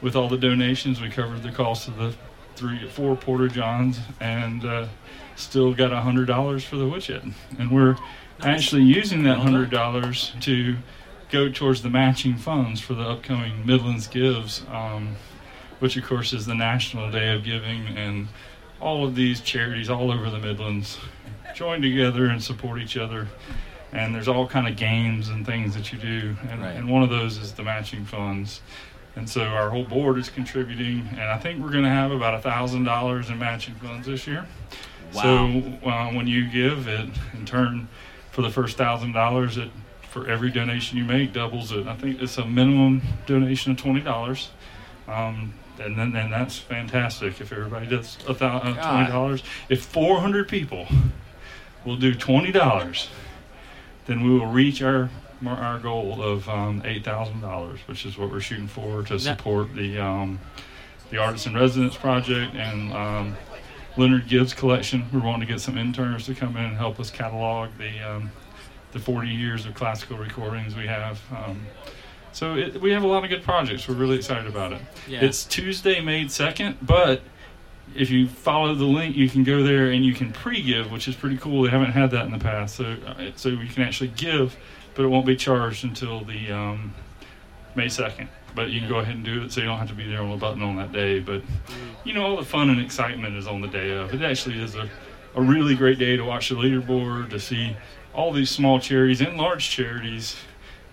with 0.01 0.15
all 0.15 0.29
the 0.29 0.37
donations, 0.37 1.01
we 1.01 1.09
covered 1.09 1.43
the 1.43 1.51
cost 1.51 1.87
of 1.87 1.97
the 1.97 2.13
three 2.55 2.87
four 2.89 3.15
porter 3.15 3.47
johns, 3.47 3.99
and 4.19 4.65
uh, 4.65 4.87
still 5.35 5.73
got 5.73 5.91
a 5.91 6.01
hundred 6.01 6.25
dollars 6.27 6.63
for 6.63 6.75
the 6.75 6.87
woodshed, 6.87 7.33
and 7.57 7.71
we're 7.71 7.97
actually 8.41 8.83
using 8.83 9.23
that 9.23 9.39
hundred 9.39 9.71
dollars 9.71 10.33
to 10.41 10.75
go 11.31 11.49
towards 11.49 11.81
the 11.81 11.89
matching 11.89 12.35
funds 12.35 12.81
for 12.81 12.93
the 12.93 13.03
upcoming 13.03 13.65
Midlands 13.65 14.07
Gives, 14.07 14.63
um, 14.69 15.15
which 15.79 15.95
of 15.97 16.03
course 16.03 16.33
is 16.33 16.45
the 16.45 16.53
National 16.55 17.09
Day 17.09 17.33
of 17.33 17.43
Giving 17.43 17.87
and 17.97 18.27
all 18.79 19.05
of 19.05 19.15
these 19.15 19.41
charities 19.41 19.89
all 19.89 20.11
over 20.11 20.29
the 20.29 20.39
Midlands 20.39 20.97
join 21.55 21.81
together 21.81 22.25
and 22.27 22.43
support 22.43 22.81
each 22.81 22.97
other. 22.97 23.27
And 23.93 24.15
there's 24.15 24.27
all 24.27 24.47
kind 24.47 24.67
of 24.67 24.75
games 24.77 25.29
and 25.29 25.45
things 25.45 25.75
that 25.75 25.91
you 25.91 25.99
do, 25.99 26.35
and, 26.49 26.61
Right. 26.61 26.75
and 26.75 26.89
one 26.89 27.03
of 27.03 27.09
those 27.09 27.37
is 27.37 27.51
the 27.53 27.63
matching 27.63 28.05
funds. 28.05 28.61
And 29.17 29.29
so 29.29 29.43
our 29.43 29.69
whole 29.69 29.83
board 29.83 30.17
is 30.17 30.29
contributing, 30.29 31.07
and 31.11 31.21
I 31.21 31.37
think 31.37 31.61
we're 31.61 31.71
going 31.71 31.83
to 31.83 31.89
have 31.89 32.11
about 32.11 32.33
a 32.33 32.39
thousand 32.39 32.85
dollars 32.85 33.29
in 33.29 33.37
matching 33.37 33.75
funds 33.75 34.07
this 34.07 34.25
year. 34.25 34.45
So 35.11 35.61
uh, 35.85 36.07
when 36.13 36.25
you 36.25 36.47
give 36.49 36.87
it, 36.87 37.09
in 37.33 37.45
turn, 37.45 37.89
for 38.31 38.41
the 38.41 38.49
first 38.49 38.77
thousand 38.77 39.11
dollars, 39.11 39.57
it 39.57 39.69
for 40.11 40.27
every 40.27 40.51
donation 40.51 40.97
you 40.97 41.05
make 41.05 41.31
doubles 41.31 41.71
it. 41.71 41.87
I 41.87 41.95
think 41.95 42.21
it's 42.21 42.37
a 42.37 42.45
minimum 42.45 43.01
donation 43.25 43.71
of 43.71 43.77
twenty 43.77 44.01
dollars. 44.01 44.49
Um, 45.07 45.53
and 45.79 45.97
then 45.97 46.15
and 46.15 46.31
that's 46.31 46.57
fantastic 46.59 47.39
if 47.41 47.51
everybody 47.51 47.87
does 47.87 48.17
a 48.27 48.33
thou- 48.33 48.57
uh, 48.57 48.73
twenty 48.91 49.09
dollars. 49.09 49.41
If 49.69 49.85
four 49.85 50.19
hundred 50.19 50.49
people 50.49 50.85
will 51.85 51.95
do 51.95 52.13
twenty 52.13 52.51
dollars, 52.51 53.07
then 54.05 54.21
we 54.21 54.37
will 54.37 54.47
reach 54.47 54.81
our 54.83 55.09
our 55.47 55.79
goal 55.79 56.21
of 56.21 56.47
um, 56.49 56.81
eight 56.85 57.05
thousand 57.05 57.39
dollars, 57.41 57.79
which 57.87 58.05
is 58.05 58.17
what 58.17 58.29
we're 58.29 58.41
shooting 58.41 58.67
for 58.67 59.03
to 59.03 59.17
support 59.17 59.73
the 59.73 59.97
um, 59.97 60.39
the 61.09 61.17
artist 61.17 61.47
in 61.47 61.55
residence 61.55 61.95
project 61.95 62.53
and 62.55 62.91
um, 62.93 63.37
Leonard 63.97 64.27
Gibbs 64.27 64.53
collection. 64.53 65.05
We're 65.13 65.21
wanting 65.21 65.47
to 65.47 65.53
get 65.53 65.61
some 65.61 65.77
interns 65.77 66.25
to 66.25 66.35
come 66.35 66.57
in 66.57 66.65
and 66.65 66.77
help 66.77 66.99
us 66.99 67.09
catalog 67.09 67.69
the 67.77 67.99
um, 68.01 68.31
the 68.91 68.99
40 68.99 69.29
years 69.29 69.65
of 69.65 69.73
classical 69.73 70.17
recordings 70.17 70.75
we 70.75 70.87
have. 70.87 71.21
Um, 71.31 71.65
so 72.31 72.55
it, 72.55 72.81
we 72.81 72.91
have 72.91 73.03
a 73.03 73.07
lot 73.07 73.23
of 73.23 73.29
good 73.29 73.43
projects. 73.43 73.87
We're 73.87 73.95
really 73.95 74.17
excited 74.17 74.47
about 74.47 74.73
it. 74.73 74.81
Yeah. 75.07 75.23
It's 75.23 75.43
Tuesday, 75.43 76.01
May 76.01 76.25
2nd, 76.25 76.77
but 76.81 77.21
if 77.95 78.09
you 78.09 78.27
follow 78.27 78.73
the 78.73 78.85
link, 78.85 79.15
you 79.15 79.29
can 79.29 79.43
go 79.43 79.63
there 79.63 79.91
and 79.91 80.05
you 80.05 80.13
can 80.13 80.31
pre-give, 80.31 80.91
which 80.91 81.07
is 81.07 81.15
pretty 81.15 81.37
cool. 81.37 81.63
They 81.63 81.69
haven't 81.69 81.91
had 81.91 82.11
that 82.11 82.25
in 82.25 82.31
the 82.31 82.39
past, 82.39 82.75
so 82.75 82.95
uh, 83.05 83.31
so 83.35 83.49
you 83.49 83.67
can 83.67 83.83
actually 83.83 84.09
give, 84.15 84.55
but 84.95 85.03
it 85.03 85.07
won't 85.07 85.25
be 85.25 85.35
charged 85.35 85.83
until 85.83 86.23
the 86.23 86.51
um, 86.51 86.93
May 87.75 87.87
2nd. 87.87 88.27
But 88.53 88.69
you 88.69 88.79
can 88.79 88.89
go 88.89 88.99
ahead 88.99 89.15
and 89.15 89.23
do 89.23 89.43
it, 89.43 89.51
so 89.51 89.61
you 89.61 89.67
don't 89.67 89.77
have 89.77 89.89
to 89.89 89.93
be 89.93 90.07
there 90.07 90.21
on 90.21 90.29
the 90.29 90.37
button 90.37 90.61
on 90.61 90.75
that 90.77 90.91
day. 90.91 91.19
But 91.19 91.41
you 92.03 92.13
know, 92.13 92.23
all 92.23 92.37
the 92.37 92.45
fun 92.45 92.69
and 92.69 92.81
excitement 92.81 93.35
is 93.35 93.47
on 93.47 93.61
the 93.61 93.67
day 93.67 93.91
of. 93.91 94.13
It 94.13 94.21
actually 94.21 94.61
is 94.61 94.75
a, 94.75 94.89
a 95.35 95.41
really 95.41 95.75
great 95.75 95.97
day 95.97 96.17
to 96.17 96.23
watch 96.23 96.49
the 96.49 96.55
leaderboard, 96.55 97.29
to 97.29 97.39
see 97.39 97.75
all 98.13 98.31
these 98.31 98.49
small 98.49 98.79
charities 98.79 99.21
and 99.21 99.37
large 99.37 99.69
charities, 99.69 100.35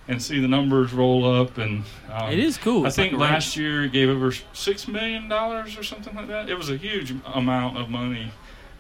and 0.07 0.23
see 0.23 0.41
the 0.41 0.49
numbers 0.49 0.93
roll 0.93 1.25
up. 1.41 1.59
And 1.59 1.85
um, 2.13 2.31
It 2.33 2.39
is 2.39 2.57
cool. 2.57 2.87
I 2.87 2.91
think 2.91 3.13
like 3.13 3.31
last 3.31 3.57
year 3.57 3.85
it 3.85 3.93
gave 3.93 4.09
over 4.09 4.33
six 4.53 4.89
million 4.89 5.29
dollars 5.29 5.77
or 5.77 5.83
something 5.83 6.15
like 6.15 6.29
that. 6.29 6.49
It 6.49 6.55
was 6.57 6.71
a 6.71 6.77
huge 6.77 7.15
amount 7.35 7.77
of 7.77 7.91
money. 7.91 8.31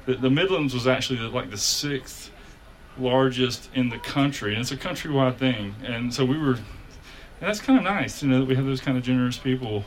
The, 0.06 0.14
the 0.14 0.30
Midlands 0.30 0.72
was 0.72 0.86
actually 0.86 1.18
the, 1.18 1.28
like 1.28 1.50
the 1.50 1.58
sixth 1.58 2.30
largest 2.98 3.68
in 3.74 3.88
the 3.88 3.98
country, 3.98 4.52
and 4.52 4.60
it's 4.60 4.72
a 4.72 4.76
countrywide 4.76 5.36
thing. 5.36 5.74
And 5.84 6.12
so 6.12 6.24
we 6.24 6.38
were, 6.38 6.54
and 6.54 6.62
that's 7.40 7.60
kind 7.60 7.78
of 7.78 7.84
nice, 7.84 8.22
you 8.22 8.28
know, 8.28 8.40
that 8.40 8.46
we 8.46 8.54
have 8.56 8.64
those 8.64 8.80
kind 8.80 8.96
of 8.96 9.04
generous 9.04 9.38
people 9.38 9.84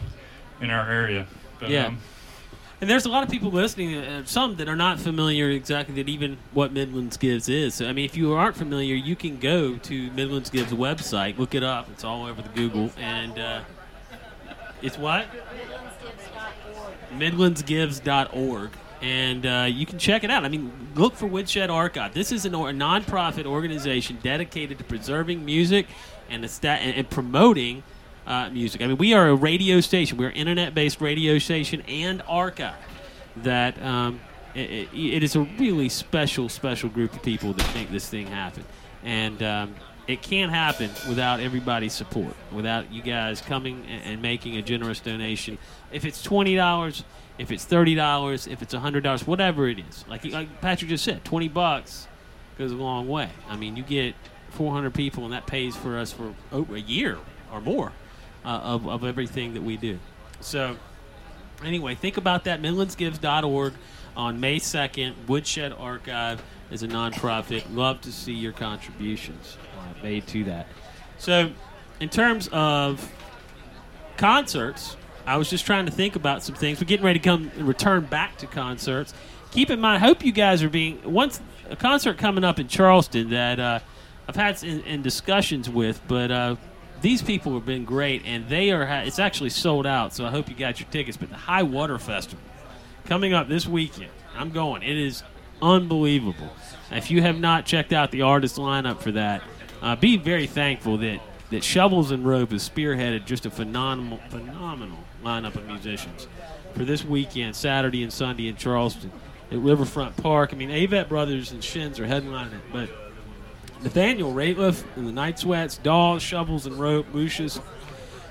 in 0.62 0.70
our 0.70 0.90
area. 0.90 1.26
But, 1.60 1.70
Yeah. 1.70 1.88
um, 1.88 1.98
And 2.82 2.90
there's 2.90 3.06
a 3.06 3.10
lot 3.10 3.24
of 3.24 3.30
people 3.30 3.52
listening, 3.52 3.96
uh, 3.96 4.24
some 4.26 4.56
that 4.56 4.68
are 4.68 4.76
not 4.76 5.00
familiar 5.00 5.52
exactly 5.52 5.94
that 5.96 6.10
even 6.10 6.38
what 6.52 6.74
Midlands 6.74 7.16
Gives 7.16 7.48
is. 7.48 7.76
So, 7.76 7.88
I 7.88 7.94
mean, 7.94 8.06
if 8.06 8.18
you 8.18 8.34
aren't 8.34 8.56
familiar, 8.56 8.96
you 8.96 9.16
can 9.16 9.38
go 9.38 9.78
to 9.78 10.12
Midlands 10.12 10.50
Gives 10.50 10.74
website, 10.74 11.38
look 11.38 11.54
it 11.54 11.62
up. 11.62 11.90
It's 11.92 12.04
all 12.04 12.26
over 12.26 12.42
the 12.42 12.50
Google, 12.50 12.92
and 12.98 13.38
uh, 13.38 13.62
it's 14.82 14.98
what 14.98 15.28
midlandsgives.org 17.18 18.72
and 19.02 19.46
uh, 19.46 19.68
you 19.68 19.86
can 19.86 19.98
check 19.98 20.24
it 20.24 20.30
out. 20.30 20.46
I 20.46 20.48
mean, 20.48 20.72
look 20.96 21.16
for 21.16 21.26
Woodshed 21.26 21.70
Archive. 21.70 22.14
This 22.14 22.32
is 22.32 22.46
a 22.46 22.50
nonprofit 22.50 23.46
organization 23.46 24.20
dedicated 24.22 24.78
to 24.78 24.84
preserving 24.84 25.44
music 25.44 25.88
and, 26.30 26.46
and, 26.46 26.96
and 26.96 27.10
promoting 27.10 27.84
uh, 28.26 28.50
music. 28.50 28.82
I 28.82 28.88
mean, 28.88 28.98
we 28.98 29.14
are 29.14 29.30
a 29.30 29.36
radio 29.36 29.80
station. 29.82 30.18
We're 30.18 30.30
an 30.30 30.36
internet-based 30.36 31.02
radio 31.02 31.40
station 31.40 31.82
and 31.88 32.22
archive 32.28 32.76
that 33.38 33.82
um, 33.82 34.20
it, 34.54 34.90
it, 34.94 35.24
is 35.24 35.36
a 35.36 35.42
really 35.42 35.90
special, 35.90 36.50
special 36.50 36.90
group 36.90 37.14
of 37.14 37.24
people 37.24 37.54
that 37.54 37.74
make 37.76 37.90
this 37.92 38.08
thing 38.08 38.28
happen. 38.28 38.64
And 39.04 39.42
um, 39.42 39.76
it 40.08 40.22
can't 40.22 40.52
happen 40.52 40.90
without 41.08 41.40
everybody's 41.40 41.94
support, 41.94 42.36
without 42.52 42.92
you 42.92 43.02
guys 43.02 43.42
coming 43.42 43.86
and, 43.90 44.04
and 44.04 44.22
making 44.22 44.58
a 44.58 44.62
generous 44.62 45.00
donation. 45.00 45.58
If 45.92 46.06
it's 46.06 46.22
twenty 46.22 46.56
dollars, 46.56 47.04
if 47.38 47.52
it's 47.52 47.66
thirty 47.66 47.96
dollars, 47.96 48.48
if 48.48 48.62
it's 48.62 48.74
hundred 48.74 49.04
dollars, 49.04 49.26
whatever 49.26 49.68
it 49.68 49.80
is, 49.80 50.06
like 50.08 50.26
like 50.26 50.62
Patrick 50.62 50.90
just 50.90 51.04
said, 51.04 51.24
twenty 51.26 51.48
bucks 51.48 52.08
goes 52.58 52.72
a 52.72 52.76
long 52.76 53.08
way. 53.08 53.30
I 53.50 53.56
mean, 53.56 53.76
you 53.76 53.84
get 53.84 54.16
four 54.50 54.72
hundred 54.72 54.94
people, 54.94 55.24
and 55.24 55.34
that 55.34 55.48
pays 55.48 55.76
for 55.76 55.98
us 55.98 56.12
for 56.12 56.34
over 56.52 56.76
a 56.76 56.80
year 56.80 57.18
or 57.52 57.62
more 57.62 57.92
uh, 58.46 58.48
of 58.48 58.88
of 58.88 59.04
everything 59.04 59.54
that 59.54 59.64
we 59.64 59.78
do. 59.78 60.00
So 60.40 60.78
anyway, 61.64 61.96
think 61.96 62.18
about 62.18 62.44
that. 62.46 62.62
MidlandsGives.org 62.62 63.74
on 64.16 64.40
May 64.40 64.60
2nd. 64.60 65.14
Woodshed 65.28 65.74
Archive 65.74 66.42
is 66.70 66.84
a 66.84 66.88
nonprofit. 66.88 67.64
Love 67.74 68.02
to 68.02 68.12
see 68.12 68.34
your 68.34 68.52
contributions 68.52 69.58
uh, 69.78 70.04
made 70.04 70.28
to 70.28 70.44
that. 70.46 70.68
So, 71.18 71.52
in 72.00 72.10
terms 72.10 72.50
of 72.52 73.12
concerts, 74.18 74.96
I 75.26 75.38
was 75.38 75.50
just 75.50 75.66
trying 75.66 75.86
to 75.86 75.92
think 75.92 76.16
about 76.16 76.44
some 76.44 76.56
things. 76.56 76.82
We're 76.82 76.88
getting 76.88 77.06
ready 77.06 77.20
to 77.20 77.24
come 77.24 77.52
and 77.56 77.68
return 77.68 78.06
back 78.06 78.38
to 78.38 78.48
concerts. 78.48 79.14
Keep 79.52 79.70
in 79.70 79.80
mind, 79.80 80.04
I 80.04 80.08
hope 80.08 80.26
you 80.26 80.32
guys 80.32 80.64
are 80.64 80.70
being 80.70 81.02
once 81.04 81.42
a 81.70 81.76
concert 81.76 82.18
coming 82.18 82.44
up 82.44 82.60
in 82.60 82.68
Charleston 82.68 83.30
that 83.30 83.60
uh, 83.60 83.80
I've 84.28 84.36
had 84.36 84.64
in, 84.64 84.82
in 84.82 85.02
discussions 85.02 85.70
with, 85.70 86.02
but 86.08 86.32
uh, 86.32 86.56
these 87.02 87.22
people 87.22 87.54
have 87.54 87.66
been 87.66 87.86
great, 87.86 88.24
and 88.26 88.48
they 88.48 88.72
are. 88.72 88.86
Ha- 88.86 89.04
it's 89.06 89.20
actually 89.20 89.50
sold 89.50 89.86
out, 89.86 90.14
so 90.14 90.26
I 90.26 90.30
hope 90.30 90.50
you 90.50 90.56
got 90.56 90.80
your 90.80 90.90
tickets. 90.90 91.18
But 91.18 91.30
the 91.30 91.36
High 91.36 91.64
Water 91.64 91.98
Festival 91.98 92.44
coming 93.06 93.34
up 93.34 93.48
this 93.48 93.68
weekend, 93.68 94.12
I'm 94.36 94.52
going. 94.52 94.84
It 94.84 94.98
is 94.98 95.24
unbelievable. 95.62 96.50
If 96.92 97.12
you 97.12 97.22
have 97.22 97.40
not 97.40 97.66
checked 97.66 97.94
out 97.94 98.12
the 98.12 98.24
artist 98.24 98.58
lineup 98.58 99.00
for 99.00 99.12
that, 99.14 99.42
uh, 99.82 99.96
be 99.96 100.18
very 100.18 100.48
thankful 100.48 100.98
that 100.98 101.22
that 101.52 101.64
Shovels 101.64 102.12
and 102.12 102.26
Rope 102.26 102.52
has 102.52 102.68
spearheaded 102.68 103.26
just 103.26 103.46
a 103.46 103.52
phenomenal, 103.52 104.20
phenomenal 104.30 105.00
lineup 105.24 105.56
of 105.56 105.66
musicians 105.68 106.28
for 106.74 106.86
this 106.86 107.04
weekend, 107.04 107.56
Saturday 107.56 108.04
and 108.04 108.12
Sunday 108.12 108.48
in 108.48 108.56
Charleston 108.56 109.12
at 109.52 109.58
Riverfront 109.58 110.16
Park. 110.16 110.54
I 110.54 110.56
mean, 110.56 110.70
Avett 110.70 111.10
Brothers 111.10 111.52
and 111.52 111.62
Shins 111.62 112.00
are 112.00 112.08
headlining 112.08 112.54
it, 112.54 112.62
but 112.72 112.90
Nathaniel 113.84 114.34
Rateliff 114.34 114.84
and 114.96 115.08
the 115.08 115.12
Night 115.12 115.40
Sweats, 115.40 115.78
Dawes, 115.78 116.22
Shovels 116.22 116.66
and 116.66 116.80
Rope, 116.80 117.08
Lucius, 117.14 117.60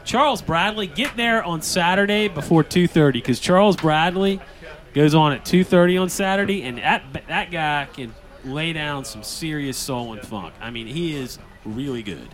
Charles 0.05 0.42
Bradley. 0.42 0.86
Get 0.86 1.16
there 1.16 1.42
on 1.42 1.62
Saturday 1.62 2.28
before 2.28 2.62
2:30 2.64 3.12
because 3.12 3.40
Charles 3.40 3.76
Bradley 3.76 4.40
goes 4.94 5.14
on 5.14 5.32
at 5.32 5.44
2:30 5.44 5.98
on 5.98 6.09
Saturday, 6.09 6.62
and 6.62 6.78
that 6.78 7.03
that 7.28 7.51
guy 7.51 7.88
can 7.92 8.14
lay 8.44 8.72
down 8.72 9.05
some 9.05 9.22
serious 9.22 9.76
soul 9.76 10.12
and 10.12 10.22
funk. 10.22 10.55
I 10.61 10.70
mean, 10.70 10.86
he 10.86 11.14
is 11.16 11.38
really 11.64 12.03
good. 12.03 12.28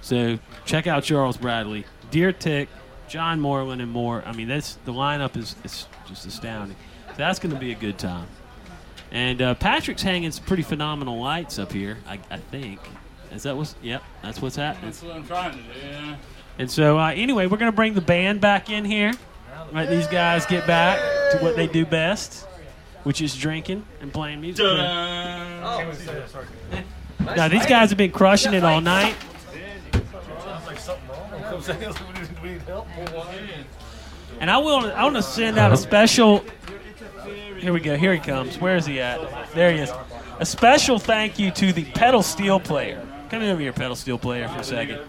So 0.00 0.38
check 0.64 0.86
out 0.86 1.04
Charles 1.04 1.36
Bradley, 1.36 1.84
Deer 2.10 2.32
Tick, 2.32 2.68
John 3.08 3.40
Moreland, 3.40 3.80
and 3.80 3.90
more. 3.90 4.22
I 4.26 4.32
mean, 4.32 4.48
that's 4.48 4.78
the 4.84 4.92
lineup 4.92 5.36
is, 5.36 5.54
is 5.64 5.86
just 6.08 6.26
astounding. 6.26 6.76
So 7.10 7.14
that's 7.18 7.38
going 7.38 7.54
to 7.54 7.60
be 7.60 7.72
a 7.72 7.76
good 7.76 7.98
time. 7.98 8.26
And 9.12 9.42
uh, 9.42 9.54
Patrick's 9.54 10.02
hanging 10.02 10.32
some 10.32 10.44
pretty 10.46 10.62
phenomenal 10.62 11.20
lights 11.20 11.58
up 11.58 11.70
here. 11.70 11.98
I, 12.08 12.18
I 12.30 12.38
think. 12.38 12.80
Is 13.30 13.42
that 13.44 13.54
what's? 13.56 13.76
Yep, 13.82 14.02
that's 14.22 14.40
what's 14.40 14.56
happening. 14.56 14.86
That's 14.86 15.02
what 15.02 15.14
I'm 15.14 15.26
trying 15.26 15.52
to 15.52 15.58
do. 15.58 15.64
Yeah. 15.86 16.16
And 16.58 16.70
so, 16.70 16.98
uh, 16.98 17.12
anyway, 17.12 17.46
we're 17.46 17.58
going 17.58 17.70
to 17.70 17.76
bring 17.76 17.94
the 17.94 18.00
band 18.00 18.40
back 18.40 18.70
in 18.70 18.84
here. 18.84 19.12
Let 19.72 19.88
these 19.90 20.06
guys 20.06 20.44
get 20.46 20.66
back 20.66 20.98
to 21.32 21.38
what 21.38 21.56
they 21.56 21.66
do 21.66 21.86
best, 21.86 22.46
which 23.04 23.22
is 23.22 23.36
drinking 23.36 23.84
and 24.00 24.12
playing 24.12 24.40
music. 24.40 24.64
Ta-da! 24.64 25.84
Now, 27.36 27.48
these 27.48 27.66
guys 27.66 27.90
have 27.90 27.98
been 27.98 28.12
crushing 28.12 28.54
it 28.54 28.64
all 28.64 28.80
night. 28.80 29.14
And 34.40 34.50
I 34.50 34.58
will. 34.58 34.90
I 34.92 35.04
want 35.04 35.14
to 35.16 35.22
send 35.22 35.56
out 35.58 35.70
a 35.72 35.76
special. 35.76 36.44
Here 37.62 37.72
we 37.72 37.78
go. 37.78 37.96
Here 37.96 38.12
he 38.12 38.18
comes. 38.18 38.58
Where 38.58 38.74
is 38.74 38.86
he 38.86 39.00
at? 39.00 39.20
There 39.54 39.70
he 39.70 39.78
is. 39.78 39.92
A 40.40 40.44
special 40.44 40.98
thank 40.98 41.38
you 41.38 41.52
to 41.52 41.72
the 41.72 41.84
pedal 41.84 42.24
steel 42.24 42.58
player. 42.58 43.06
Come 43.30 43.44
over 43.44 43.60
here, 43.60 43.72
pedal 43.72 43.94
steel 43.94 44.18
player, 44.18 44.48
for 44.48 44.58
a 44.58 44.64
second. 44.64 45.00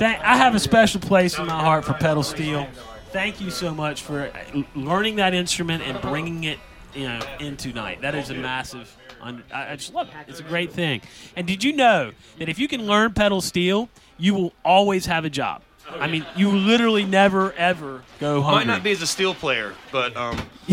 I 0.00 0.36
have 0.38 0.54
a 0.54 0.58
special 0.58 1.02
place 1.02 1.38
in 1.38 1.44
my 1.44 1.60
heart 1.60 1.84
for 1.84 1.92
pedal 1.92 2.22
steel. 2.22 2.66
Thank 3.10 3.42
you 3.42 3.50
so 3.50 3.74
much 3.74 4.00
for 4.00 4.32
learning 4.74 5.16
that 5.16 5.34
instrument 5.34 5.82
and 5.82 6.00
bringing 6.00 6.44
it, 6.44 6.58
you 6.94 7.06
know, 7.06 7.20
into 7.40 7.74
night. 7.74 8.00
That 8.00 8.14
is 8.14 8.30
a 8.30 8.34
massive. 8.34 8.96
I 9.20 9.76
just 9.76 9.92
love 9.92 10.08
it. 10.08 10.14
It's 10.28 10.40
a 10.40 10.44
great 10.44 10.72
thing. 10.72 11.02
And 11.36 11.46
did 11.46 11.62
you 11.62 11.74
know 11.74 12.12
that 12.38 12.48
if 12.48 12.58
you 12.58 12.68
can 12.68 12.86
learn 12.86 13.12
pedal 13.12 13.42
steel, 13.42 13.90
you 14.16 14.32
will 14.32 14.54
always 14.64 15.04
have 15.04 15.26
a 15.26 15.30
job? 15.30 15.60
I 15.98 16.06
mean, 16.06 16.24
you 16.36 16.50
literally 16.50 17.04
never 17.04 17.52
ever 17.54 18.02
go 18.20 18.42
hungry. 18.42 18.64
Might 18.64 18.66
not 18.66 18.82
be 18.82 18.90
as 18.92 19.02
a 19.02 19.06
steel 19.06 19.34
player, 19.34 19.74
but 19.90 20.16
um, 20.16 20.38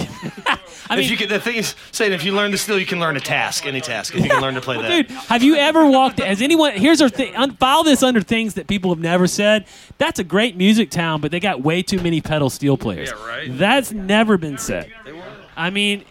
I 0.88 0.96
mean, 0.98 1.06
if 1.06 1.10
you 1.12 1.18
can, 1.18 1.30
the 1.30 1.40
thing 1.40 1.56
is 1.56 1.74
saying 1.92 2.14
if 2.14 2.24
you 2.24 2.34
learn 2.34 2.52
the 2.52 2.58
steel, 2.58 2.78
you 2.78 2.86
can 2.86 3.00
learn 3.00 3.16
a 3.18 3.20
task, 3.20 3.66
any 3.66 3.82
task. 3.82 4.14
If 4.16 4.24
you 4.24 4.30
can 4.30 4.42
learn 4.42 4.54
to 4.56 4.62
play 4.62 4.78
Well, 4.78 4.88
that. 4.90 5.08
Dude, 5.08 5.18
have 5.18 5.42
you 5.42 5.56
ever 5.56 5.86
walked? 5.86 6.20
Has 6.20 6.42
anyone? 6.42 6.74
Here's 6.74 7.02
our 7.02 7.10
thing. 7.10 7.36
un- 7.36 7.56
File 7.56 7.84
this 7.84 8.04
under 8.04 8.22
things 8.22 8.54
that 8.56 8.68
people 8.68 8.92
have 8.92 9.00
never 9.00 9.26
said. 9.28 9.66
That's 9.98 10.20
a 10.20 10.24
great 10.24 10.56
music 10.58 10.92
town, 10.92 11.22
but 11.22 11.32
they 11.32 11.40
got 11.40 11.62
way 11.62 11.82
too 11.82 12.00
many 12.02 12.22
pedal 12.22 12.50
steel 12.50 12.78
players. 12.78 13.10
Yeah, 13.10 13.28
right. 13.28 13.58
That's 13.58 13.92
never 13.92 14.38
been 14.38 14.58
said. 14.58 14.92
I 15.58 15.70
mean, 15.70 16.04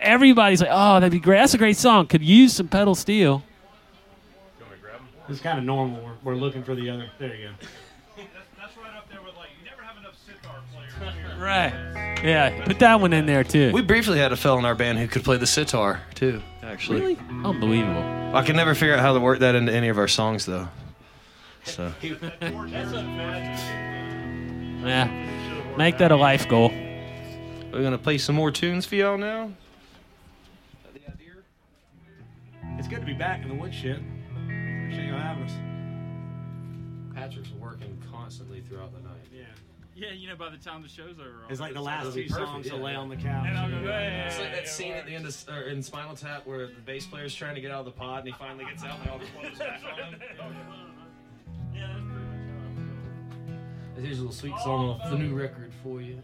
everybody's 0.00 0.60
like, 0.60 0.70
"Oh, 0.72 0.94
that'd 1.00 1.10
be 1.12 1.18
great. 1.18 1.38
That's 1.38 1.54
a 1.54 1.58
great 1.58 1.76
song. 1.76 2.06
Could 2.06 2.22
use 2.22 2.54
some 2.54 2.68
pedal 2.68 2.94
steel." 2.94 3.42
It's 5.28 5.40
kind 5.40 5.58
of 5.58 5.64
normal. 5.64 6.00
We're, 6.02 6.32
we're 6.32 6.40
looking 6.40 6.62
for 6.62 6.74
the 6.74 6.88
other. 6.88 7.10
There 7.18 7.34
you 7.34 7.48
go. 7.48 7.66
Right. 11.38 11.72
Yeah. 12.24 12.64
Put 12.64 12.78
that 12.80 13.00
one 13.00 13.12
in 13.12 13.26
there 13.26 13.44
too. 13.44 13.70
We 13.72 13.82
briefly 13.82 14.18
had 14.18 14.32
a 14.32 14.36
fella 14.36 14.58
in 14.58 14.64
our 14.64 14.74
band 14.74 14.98
who 14.98 15.06
could 15.06 15.22
play 15.24 15.36
the 15.36 15.46
sitar 15.46 16.00
too. 16.14 16.42
Actually, 16.62 17.00
really 17.00 17.18
unbelievable. 17.44 18.02
I 18.34 18.42
can 18.44 18.56
never 18.56 18.74
figure 18.74 18.94
out 18.94 19.00
how 19.00 19.14
to 19.14 19.20
work 19.20 19.38
that 19.38 19.54
into 19.54 19.72
any 19.72 19.88
of 19.88 19.98
our 19.98 20.08
songs 20.08 20.44
though. 20.44 20.68
So 21.64 21.92
Yeah. 24.84 25.74
Make 25.76 25.98
that 25.98 26.10
a 26.12 26.16
life 26.16 26.48
goal. 26.48 26.70
we're 27.72 27.82
gonna 27.82 27.98
play 27.98 28.18
some 28.18 28.34
more 28.34 28.50
tunes 28.50 28.84
for 28.86 28.96
y'all 28.96 29.16
now. 29.18 29.50
It's 32.78 32.86
good 32.88 33.00
to 33.00 33.06
be 33.06 33.12
back 33.14 33.42
in 33.42 33.48
the 33.48 33.54
woodshed. 33.54 34.02
Appreciate 34.34 35.06
you 35.06 35.12
having 35.14 35.42
us. 35.44 35.52
Patrick's 37.14 37.50
Yeah, 39.98 40.12
you 40.12 40.28
know, 40.28 40.36
by 40.36 40.48
the 40.50 40.56
time 40.56 40.82
the 40.82 40.88
show's 40.88 41.18
over, 41.18 41.42
It's 41.50 41.58
like 41.60 41.74
the 41.74 41.80
last 41.80 42.04
That'll 42.04 42.12
two 42.12 42.28
perfect, 42.28 42.48
songs 42.48 42.66
yeah. 42.66 42.72
to 42.72 42.78
lay 42.78 42.94
on 42.94 43.08
the 43.08 43.16
couch. 43.16 43.46
and 43.48 43.58
I'll 43.58 43.68
go, 43.68 43.78
hey, 43.90 44.24
It's 44.28 44.38
like 44.38 44.52
that 44.52 44.60
hey, 44.62 44.66
scene 44.66 44.92
at 44.92 45.06
the 45.06 45.14
end 45.14 45.26
of 45.26 45.44
or 45.48 45.62
in 45.62 45.82
Spinal 45.82 46.14
Tap 46.14 46.46
where 46.46 46.66
the 46.68 46.72
bass 46.86 47.04
player's 47.06 47.34
trying 47.34 47.56
to 47.56 47.60
get 47.60 47.72
out 47.72 47.80
of 47.80 47.86
the 47.86 47.90
pod 47.90 48.20
and 48.20 48.28
he 48.28 48.34
finally 48.38 48.64
gets 48.64 48.84
out 48.84 48.96
and 49.00 49.06
they 49.06 49.10
all 49.10 49.20
close 49.40 49.58
back 49.58 49.80
on 49.92 49.98
him. 50.12 50.20
Oh, 50.40 50.44
yeah, 51.74 51.86
that's 51.88 52.02
pretty 52.04 52.24
much 52.24 52.46
how 52.48 52.64
I 52.64 53.96
feel. 53.96 54.04
Here's 54.04 54.18
a 54.18 54.22
little 54.22 54.32
sweet 54.36 54.54
song 54.62 54.90
off 55.00 55.10
the 55.10 55.18
new 55.18 55.34
record 55.34 55.72
for 55.82 56.00
you. 56.00 56.20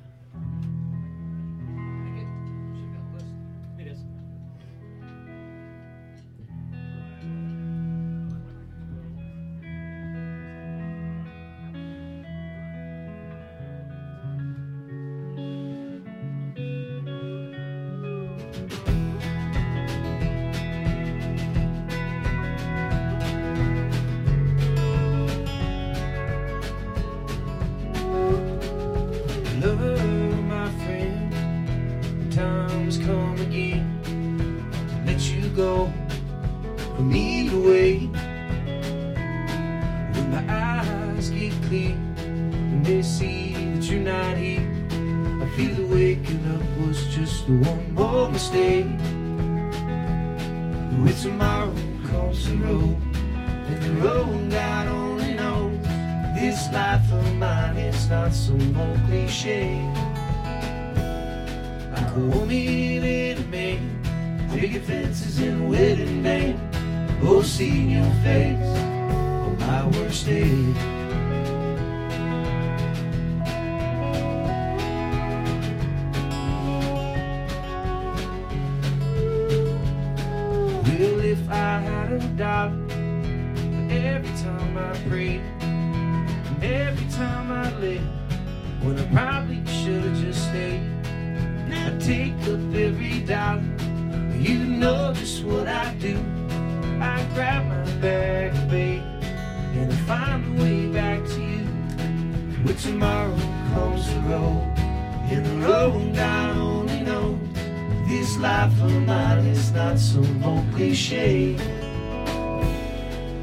Life 108.45 108.83
of 108.83 108.93
mine 109.07 109.47
is 109.47 109.73
not 109.73 109.99
some 109.99 110.45
old 110.45 110.67
cliche. 110.75 111.57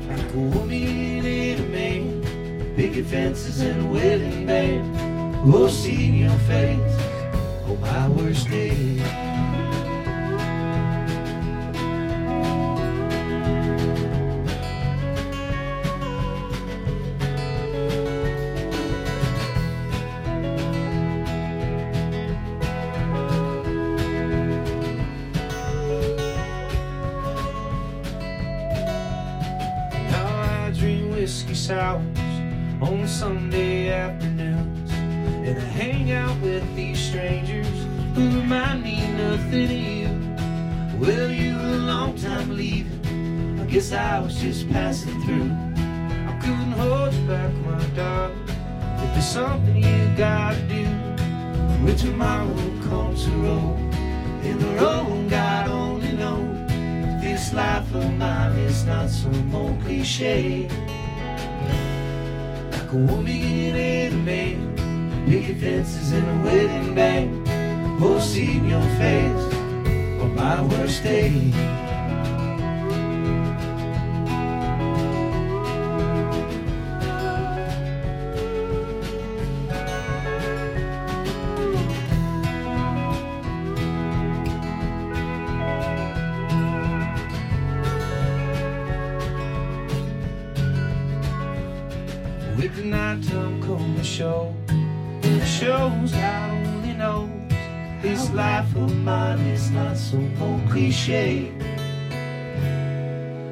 Like 0.08 0.34
a 0.36 1.58
man, 1.72 2.22
picket 2.76 3.08
fences 3.08 3.62
and 3.62 3.82
a 3.82 3.86
wedding 3.86 4.46
band. 4.46 4.96
Oh, 5.44 5.68
seeing 5.68 6.18
your 6.18 6.38
face 6.46 6.98
on 7.66 7.82
my 7.82 8.10
worst 8.10 8.48
day. 8.50 9.31
Cliche. 60.12 60.68
Like 62.72 62.92
a 62.92 62.96
woman 62.96 63.76
a 63.76 64.10
man, 64.10 65.26
picket 65.26 65.58
fences 65.58 66.12
and 66.12 66.28
a 66.28 66.46
wedding 66.46 66.96
band. 66.96 67.48
Oh, 68.04 68.20
seeing 68.20 68.68
your 68.68 68.82
face 68.98 69.54
on 70.22 70.36
my 70.36 70.62
worst 70.62 71.04
day. 71.04 71.91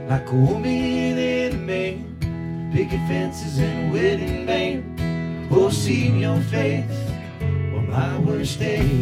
Like 0.09 0.27
a 0.31 0.33
woman 0.33 1.19
and 1.19 1.53
a 1.53 1.57
man, 1.57 2.71
picket 2.73 2.99
fences 3.07 3.59
and 3.59 3.93
wedding 3.93 4.43
band. 4.47 5.51
Oh, 5.51 5.69
seeing 5.69 6.21
your 6.21 6.41
face 6.49 6.89
on 7.39 7.87
my 7.91 8.17
worst 8.17 8.57
day. 8.57 8.98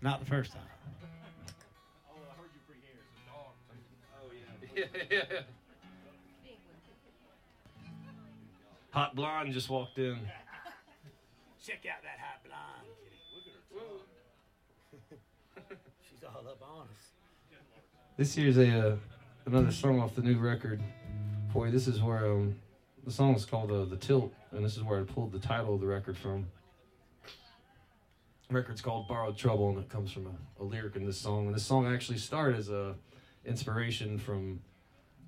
It's 0.00 0.04
not 0.06 0.20
the 0.20 0.24
first 0.24 0.52
time. 0.52 0.62
Oh, 2.08 2.16
I 2.24 2.32
heard 2.40 2.48
you 2.54 2.60
prehears 2.64 3.04
a 3.04 3.28
dog. 3.28 3.52
Oh 4.16 4.32
yeah, 4.74 4.86
yeah, 5.10 5.24
yeah. 5.30 5.40
Hot 8.92 9.14
blonde 9.14 9.52
just 9.52 9.68
walked 9.68 9.98
in. 9.98 10.18
Check 11.62 11.84
out 11.84 12.02
that 12.02 12.18
hot 12.18 12.42
blonde 12.46 12.88
kitty. 13.04 13.20
Look 13.34 13.44
at 15.68 15.68
her. 15.68 15.76
She's 16.10 16.24
all 16.24 16.48
up 16.48 16.62
on 16.62 16.84
us. 16.84 17.12
This 18.16 18.34
here's 18.34 18.56
a 18.56 18.92
uh, 18.92 18.96
another 19.44 19.70
song 19.70 20.00
off 20.00 20.14
the 20.14 20.22
new 20.22 20.38
record 20.38 20.82
Boy. 21.52 21.70
This 21.70 21.86
is 21.86 22.00
where 22.00 22.32
um, 22.32 22.56
the 23.04 23.12
song 23.12 23.34
is 23.34 23.44
called 23.44 23.70
uh, 23.70 23.84
"The 23.84 23.98
Tilt," 23.98 24.32
and 24.52 24.64
this 24.64 24.78
is 24.78 24.82
where 24.82 24.98
I 24.98 25.02
pulled 25.02 25.32
the 25.32 25.38
title 25.38 25.74
of 25.74 25.82
the 25.82 25.86
record 25.86 26.16
from. 26.16 26.46
Record's 28.50 28.80
called 28.80 29.08
"Borrowed 29.08 29.36
Trouble," 29.36 29.68
and 29.70 29.78
it 29.78 29.88
comes 29.88 30.10
from 30.12 30.26
a, 30.26 30.62
a 30.62 30.64
lyric 30.64 30.96
in 30.96 31.06
this 31.06 31.18
song. 31.18 31.46
And 31.46 31.54
this 31.54 31.64
song 31.64 31.86
actually 31.86 32.18
started 32.18 32.58
as 32.58 32.68
a 32.68 32.94
inspiration 33.44 34.18
from 34.18 34.60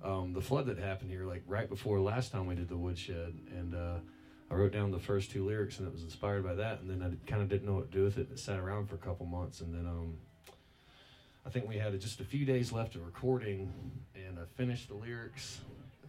um, 0.03 0.33
the 0.33 0.41
flood 0.41 0.65
that 0.67 0.77
happened 0.77 1.09
here, 1.09 1.25
like 1.25 1.43
right 1.47 1.69
before 1.69 1.99
last 1.99 2.31
time 2.31 2.45
we 2.45 2.55
did 2.55 2.69
the 2.69 2.77
woodshed, 2.77 3.33
and. 3.55 3.75
Uh, 3.75 3.97
I 4.51 4.55
wrote 4.55 4.71
down 4.71 4.91
the 4.91 4.99
first 4.99 5.31
two 5.31 5.43
lyrics, 5.43 5.79
and 5.79 5.87
it 5.87 5.91
was 5.91 6.03
inspired 6.03 6.43
by 6.43 6.53
that. 6.53 6.81
And 6.81 6.89
then 6.89 7.01
I 7.01 7.29
kind 7.29 7.41
of 7.41 7.49
didn't 7.49 7.65
know 7.65 7.73
what 7.73 7.91
to 7.91 7.97
do 7.97 8.03
with 8.03 8.19
it. 8.19 8.27
It 8.31 8.37
sat 8.37 8.59
around 8.59 8.87
for 8.87 8.93
a 8.93 8.99
couple 8.99 9.25
months, 9.25 9.61
and 9.61 9.73
then 9.73 9.87
um, 9.87 10.13
I 11.43 11.49
think 11.49 11.67
we 11.67 11.77
had 11.77 11.99
just 11.99 12.19
a 12.19 12.23
few 12.23 12.45
days 12.45 12.71
left 12.71 12.93
of 12.93 13.03
recording, 13.03 13.73
and 14.15 14.37
I 14.37 14.43
finished 14.55 14.89
the 14.89 14.93
lyrics. 14.93 15.61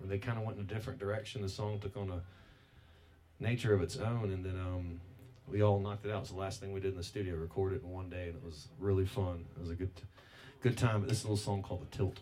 And 0.02 0.10
they 0.10 0.18
kind 0.18 0.36
of 0.36 0.44
went 0.44 0.58
in 0.58 0.64
a 0.64 0.66
different 0.66 0.98
direction. 0.98 1.40
The 1.40 1.48
song 1.48 1.78
took 1.80 1.96
on 1.96 2.10
a 2.10 3.42
nature 3.42 3.72
of 3.72 3.80
its 3.80 3.96
own, 3.96 4.30
and 4.30 4.44
then 4.44 4.56
um, 4.60 5.00
we 5.48 5.62
all 5.62 5.78
knocked 5.80 6.04
it 6.06 6.12
out. 6.12 6.22
It's 6.22 6.30
the 6.30 6.36
last 6.36 6.60
thing 6.60 6.72
we 6.72 6.80
did 6.80 6.92
in 6.92 6.96
the 6.96 7.04
studio. 7.04 7.36
Recorded 7.36 7.76
it 7.76 7.84
in 7.84 7.90
one 7.90 8.08
day, 8.08 8.28
and 8.28 8.36
it 8.36 8.44
was 8.44 8.68
really 8.78 9.06
fun. 9.06 9.44
It 9.56 9.60
was 9.60 9.70
a 9.70 9.74
good, 9.74 9.90
good 10.62 10.76
time. 10.76 11.00
But 11.00 11.08
this 11.08 11.24
little 11.24 11.36
song 11.36 11.62
called 11.62 11.82
"The 11.90 11.96
Tilt." 11.96 12.20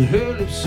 And 0.00 0.08
her 0.08 0.32
lips 0.32 0.64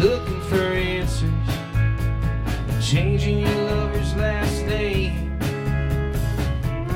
looking 0.00 0.40
for 0.42 0.56
answers, 0.56 1.30
changing 2.80 3.40
your 3.40 3.54
lover's 3.70 4.14
last 4.16 4.64
name. 4.64 5.38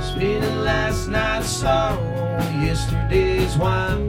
Spending 0.00 0.60
last 0.62 1.08
night's 1.08 1.48
sorrow 1.48 2.38
yesterday's 2.64 3.58
wine. 3.58 4.03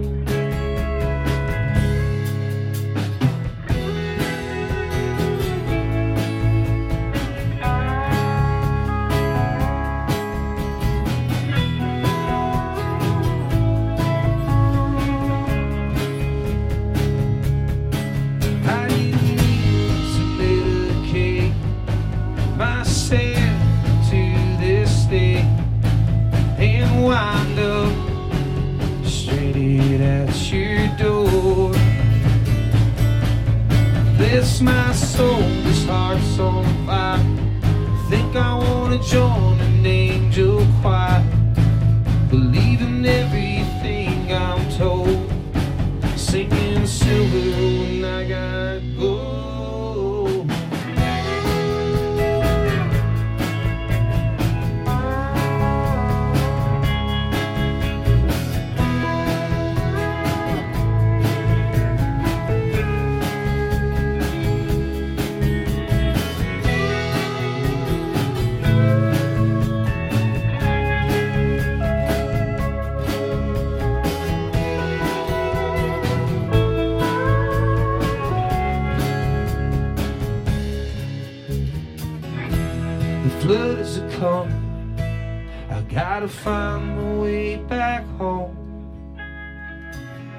Heart's. 36.38 38.09
Think 38.09 38.36
I 38.36 38.53
wanna 38.55 38.99
join 38.99 39.59
an 39.59 39.86
angel 39.86 40.65
choir, 40.81 41.24
find 86.45 86.99
the 86.99 87.21
way 87.21 87.57
back 87.57 88.05
home. 88.19 88.55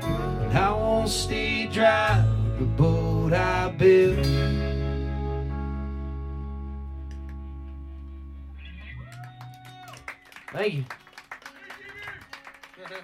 And 0.00 0.56
I 0.56 0.70
won't 0.70 1.08
stay 1.08 1.66
dry 1.66 2.24
the 2.60 2.64
boat 2.64 3.32
I 3.32 3.70
built. 3.70 4.24
Thank 10.52 10.74
you. 10.74 10.84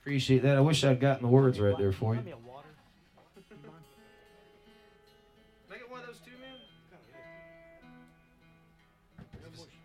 Appreciate 0.00 0.42
that. 0.42 0.56
I 0.56 0.60
wish 0.60 0.82
I'd 0.82 0.98
gotten 0.98 1.22
the 1.22 1.28
words 1.28 1.60
right 1.60 1.78
there 1.78 1.92
for 1.92 2.16
you. 2.16 2.22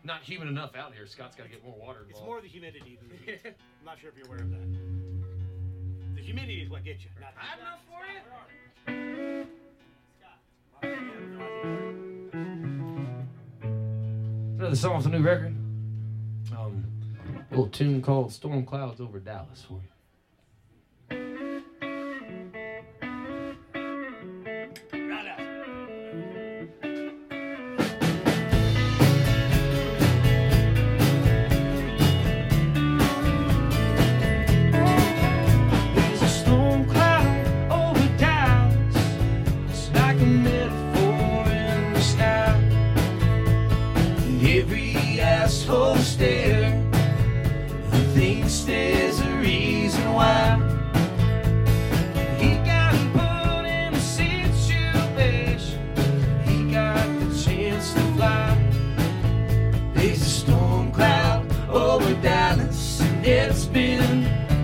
not 0.04 0.22
humid 0.22 0.48
enough 0.48 0.74
out 0.74 0.94
here. 0.94 1.06
Scott's 1.06 1.36
got 1.36 1.44
to 1.44 1.48
get 1.48 1.64
more 1.64 1.76
water. 1.78 2.00
Involved. 2.00 2.10
It's 2.10 2.20
more 2.20 2.40
the 2.40 2.48
humidity. 2.48 2.98
Than 3.00 3.10
the 3.10 3.16
heat. 3.32 3.40
I'm 3.44 3.86
not 3.86 3.98
sure 3.98 4.10
if 4.10 4.16
you're 4.16 4.26
aware 4.26 4.40
of 4.40 4.50
that. 4.50 4.66
The 6.16 6.22
humidity 6.22 6.62
is 6.62 6.70
what 6.70 6.84
gets 6.84 7.04
you. 7.04 7.10
Not 7.20 7.34
I 7.40 7.44
have 7.44 7.60
enough 7.60 7.80
for 7.88 8.04
you. 8.06 9.46
Another 14.58 14.76
song 14.76 14.92
off 14.96 15.02
the 15.04 15.08
new 15.08 15.22
record. 15.22 15.56
Um, 16.56 16.84
little 17.50 17.68
tune 17.68 18.02
called 18.02 18.32
"Storm 18.32 18.64
Clouds 18.64 19.00
Over 19.00 19.18
Dallas" 19.18 19.64
for 19.66 19.74
you. 19.74 19.91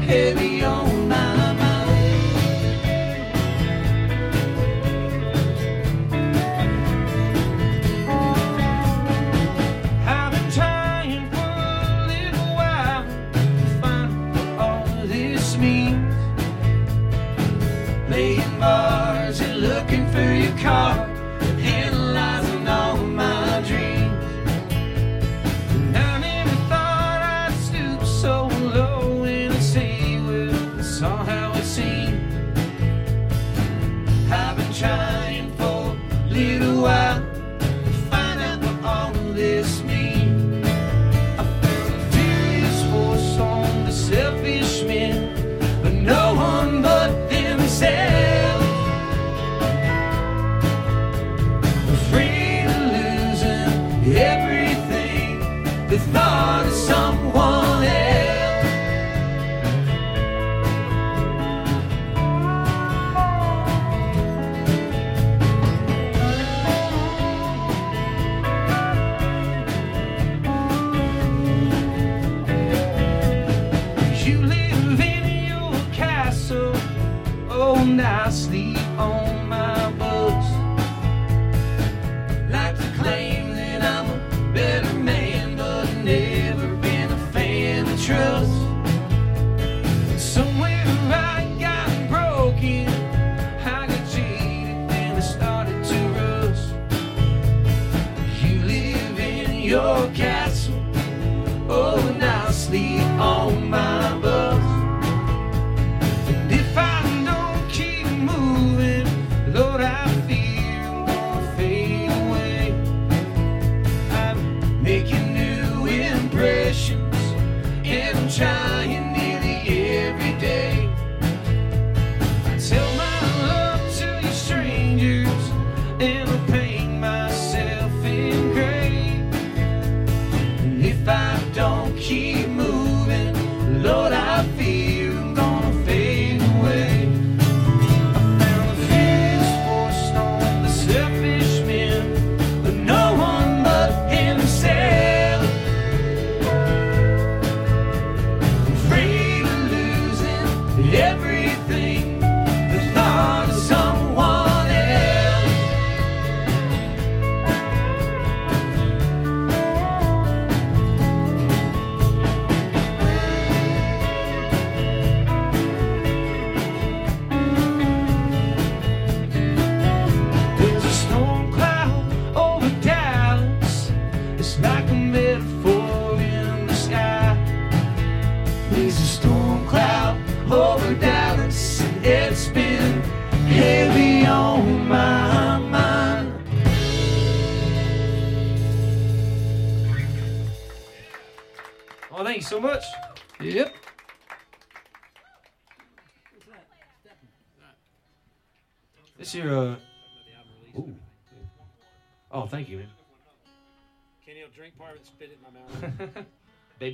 heavy 0.09 0.64
on 0.64 1.06
my 1.06 1.52
mind. 1.52 2.09
I've 10.06 10.32
been 10.32 10.50
trying 10.50 11.30
for 11.30 11.36
a 11.36 12.06
little 12.09 12.54
while 12.56 13.04
to 13.34 13.66
find 13.82 14.34
what 14.34 14.48
all 14.59 15.06
this 15.06 15.59
means. 15.59 16.14
Playing 18.06 18.59
bars 18.59 19.40
and 19.40 19.61
looking 19.61 20.11
for 20.11 20.32
your 20.32 20.56
car. 20.56 21.07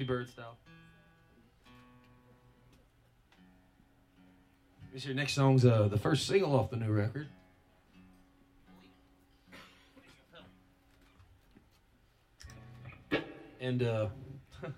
Baby 0.05 0.19
bird 0.19 0.29
style. 0.29 0.59
This 4.93 5.07
your 5.07 5.15
next 5.15 5.33
song's 5.33 5.65
uh, 5.65 5.89
the 5.89 5.97
first 5.97 6.27
single 6.27 6.55
off 6.55 6.69
the 6.69 6.77
new 6.77 6.93
record. 6.93 7.27
And 13.61 13.83
uh, 13.83 14.09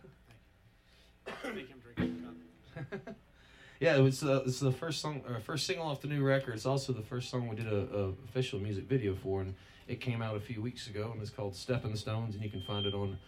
yeah, 3.80 3.96
it 3.96 4.00
was 4.00 4.22
uh, 4.22 4.44
it's 4.46 4.60
the 4.60 4.70
first 4.70 5.00
song, 5.00 5.22
or 5.28 5.40
first 5.40 5.66
single 5.66 5.86
off 5.86 6.02
the 6.02 6.08
new 6.08 6.22
record. 6.22 6.54
It's 6.54 6.66
also 6.66 6.92
the 6.92 7.02
first 7.02 7.30
song 7.30 7.48
we 7.48 7.56
did 7.56 7.66
a, 7.66 7.88
a 7.92 8.12
official 8.28 8.60
music 8.60 8.84
video 8.84 9.16
for, 9.16 9.40
and 9.40 9.56
it 9.88 10.00
came 10.00 10.22
out 10.22 10.36
a 10.36 10.40
few 10.40 10.62
weeks 10.62 10.86
ago, 10.86 11.10
and 11.12 11.20
it's 11.20 11.30
called 11.30 11.56
"Stepping 11.56 11.96
Stones," 11.96 12.36
and 12.36 12.44
you 12.44 12.50
can 12.50 12.62
find 12.62 12.86
it 12.86 12.94
on 12.94 13.18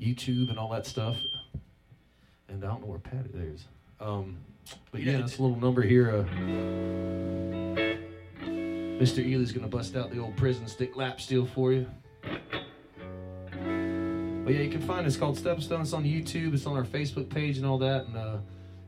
YouTube 0.00 0.50
and 0.50 0.58
all 0.58 0.70
that 0.70 0.86
stuff. 0.86 1.16
And 2.48 2.64
I 2.64 2.68
don't 2.68 2.80
know 2.80 2.86
where 2.86 2.98
Pat 2.98 3.26
is. 3.34 3.64
Um, 4.00 4.38
but 4.90 5.02
yeah, 5.02 5.20
this 5.20 5.38
little 5.38 5.58
number 5.58 5.82
here. 5.82 6.10
Uh, 6.10 6.24
Mr. 8.44 9.18
Ely's 9.18 9.52
gonna 9.52 9.68
bust 9.68 9.96
out 9.96 10.10
the 10.10 10.18
old 10.18 10.36
prison 10.36 10.66
stick 10.66 10.96
lap 10.96 11.20
steel 11.20 11.46
for 11.46 11.72
you. 11.72 11.86
But 14.44 14.52
yeah, 14.52 14.60
you 14.60 14.70
can 14.70 14.82
find 14.82 15.04
it. 15.04 15.06
It's 15.06 15.16
called 15.16 15.38
Stepstone. 15.38 15.80
It's 15.80 15.94
on 15.94 16.04
YouTube. 16.04 16.52
It's 16.54 16.66
on 16.66 16.76
our 16.76 16.84
Facebook 16.84 17.30
page 17.30 17.56
and 17.56 17.64
all 17.66 17.78
that. 17.78 18.06
And 18.06 18.16
uh, 18.16 18.36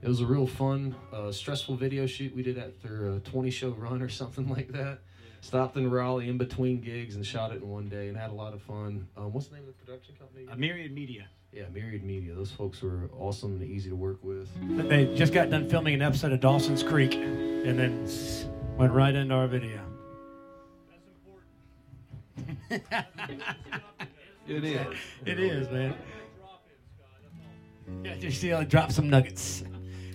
it 0.03 0.09
was 0.09 0.21
a 0.21 0.27
real 0.27 0.47
fun, 0.47 0.95
uh, 1.13 1.33
stressful 1.33 1.77
video 1.77 2.07
shoot 2.07 2.35
we 2.37 2.43
did 2.43 2.59
after 2.59 3.15
a 3.15 3.21
20 3.21 3.51
show 3.51 3.71
run 3.71 4.03
or 4.03 4.09
something 4.09 4.49
like 4.55 4.69
that. 4.73 4.99
Stopped 5.47 5.77
in 5.77 5.89
Raleigh 5.89 6.29
in 6.29 6.39
between 6.39 6.81
gigs 6.81 7.15
and 7.15 7.25
shot 7.25 7.53
it 7.53 7.63
in 7.63 7.69
one 7.69 7.89
day 7.89 8.09
and 8.09 8.17
had 8.17 8.31
a 8.31 8.35
lot 8.35 8.53
of 8.53 8.61
fun. 8.63 9.07
Um, 9.17 9.33
what's 9.33 9.47
the 9.47 9.55
name 9.55 9.63
of 9.69 9.69
the 9.69 9.85
production 9.85 10.17
company? 10.17 10.45
A 10.51 10.57
Myriad 10.57 10.93
Media. 10.93 11.29
Yeah, 11.53 11.67
Myriad 11.73 12.03
Media. 12.03 12.35
Those 12.35 12.51
folks 12.51 12.83
were 12.83 13.09
awesome 13.17 13.53
and 13.53 13.63
easy 13.63 13.89
to 13.89 13.95
work 13.95 14.19
with. 14.25 14.49
They 14.89 15.15
just 15.15 15.33
got 15.33 15.49
done 15.49 15.71
filming 15.71 15.95
an 15.95 16.03
episode 16.03 16.33
of 16.33 16.41
Dawson's 16.41 16.83
Creek, 16.83 17.15
and 17.15 17.79
then 17.79 18.09
went 18.77 18.93
right 18.93 19.15
into 19.15 19.37
our 19.37 19.47
video. 19.47 19.81
That's 20.91 21.07
important. 22.73 23.07
It 24.49 24.65
is. 24.65 24.97
It 25.27 25.41
is, 25.41 25.71
man. 25.71 25.95
Yeah, 28.03 28.17
just 28.17 28.41
see, 28.41 28.53
I 28.53 28.65
drop 28.65 28.91
some 28.91 29.09
nuggets. 29.09 29.63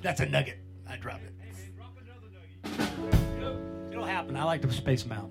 That's 0.02 0.20
a 0.20 0.26
nugget. 0.26 0.58
I 0.90 0.98
drop 0.98 1.22
it. 1.26 1.41
Happen. 4.12 4.36
I 4.36 4.44
like 4.44 4.62
to 4.62 4.72
space 4.72 5.04
them 5.04 5.14
out. 5.14 5.30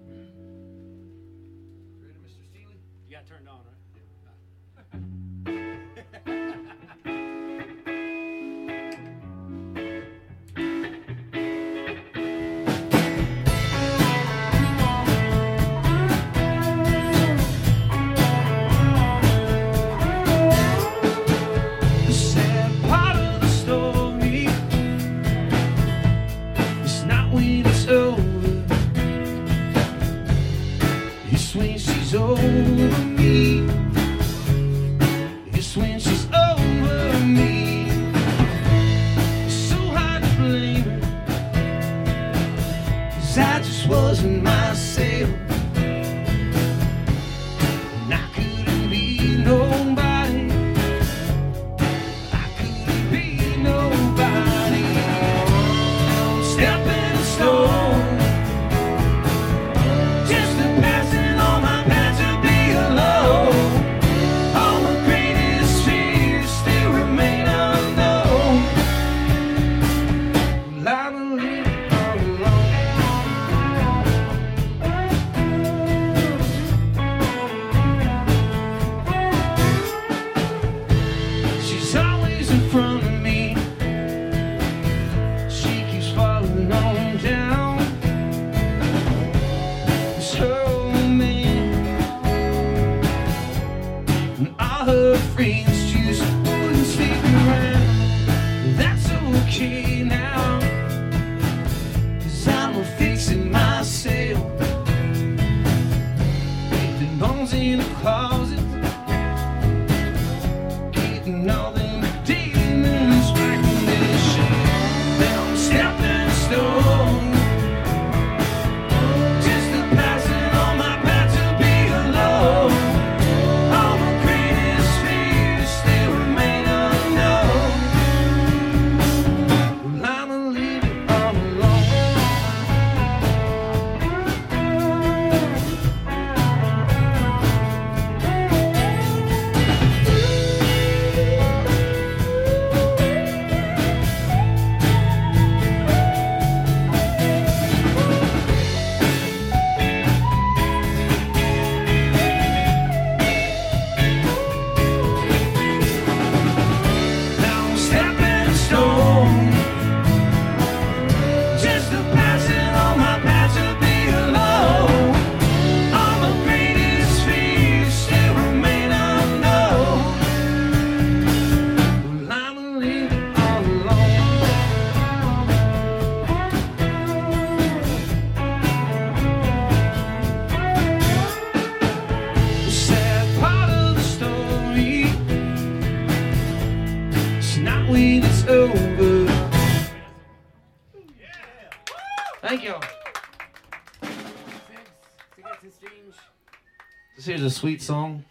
Here's 197.41 197.53
a 197.55 197.57
sweet 197.59 197.81
song. 197.81 198.23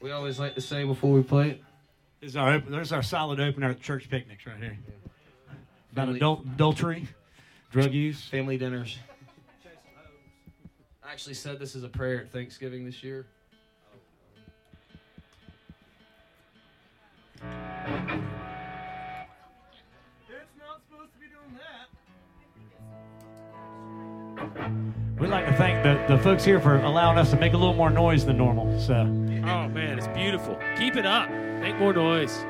We 0.00 0.12
always 0.12 0.38
like 0.38 0.54
to 0.54 0.62
say 0.62 0.82
before 0.82 1.12
we 1.12 1.22
play 1.22 1.60
it. 2.22 2.34
Our 2.34 2.54
open, 2.54 2.72
there's 2.72 2.90
our 2.90 3.02
solid 3.02 3.38
opener 3.38 3.68
at 3.68 3.82
church 3.82 4.08
picnics 4.08 4.46
right 4.46 4.56
here. 4.56 4.78
Yeah. 4.88 5.52
About 5.92 6.08
adult, 6.16 6.46
adultery, 6.46 7.06
drug 7.70 7.92
use, 7.92 8.24
family 8.24 8.56
dinners. 8.56 8.98
I 11.04 11.12
actually 11.12 11.34
said 11.34 11.58
this 11.58 11.74
is 11.74 11.84
a 11.84 11.88
prayer 11.90 12.22
at 12.22 12.32
Thanksgiving 12.32 12.86
this 12.86 13.04
year. 13.04 13.26
It's 17.36 17.44
not 20.58 20.80
supposed 20.88 21.12
to 21.12 21.18
be 21.20 21.26
doing 21.28 21.58
that. 24.96 25.07
We'd 25.18 25.30
like 25.30 25.46
to 25.46 25.54
thank 25.54 25.82
the, 25.82 26.14
the 26.14 26.22
folks 26.22 26.44
here 26.44 26.60
for 26.60 26.76
allowing 26.76 27.18
us 27.18 27.30
to 27.30 27.36
make 27.36 27.52
a 27.52 27.56
little 27.56 27.74
more 27.74 27.90
noise 27.90 28.24
than 28.24 28.36
normal. 28.36 28.78
So. 28.80 28.94
Oh 28.94 29.68
man, 29.68 29.98
it's 29.98 30.06
beautiful. 30.08 30.56
Keep 30.78 30.94
it 30.96 31.06
up. 31.06 31.28
Make 31.30 31.76
more 31.76 31.92
noise. 31.92 32.44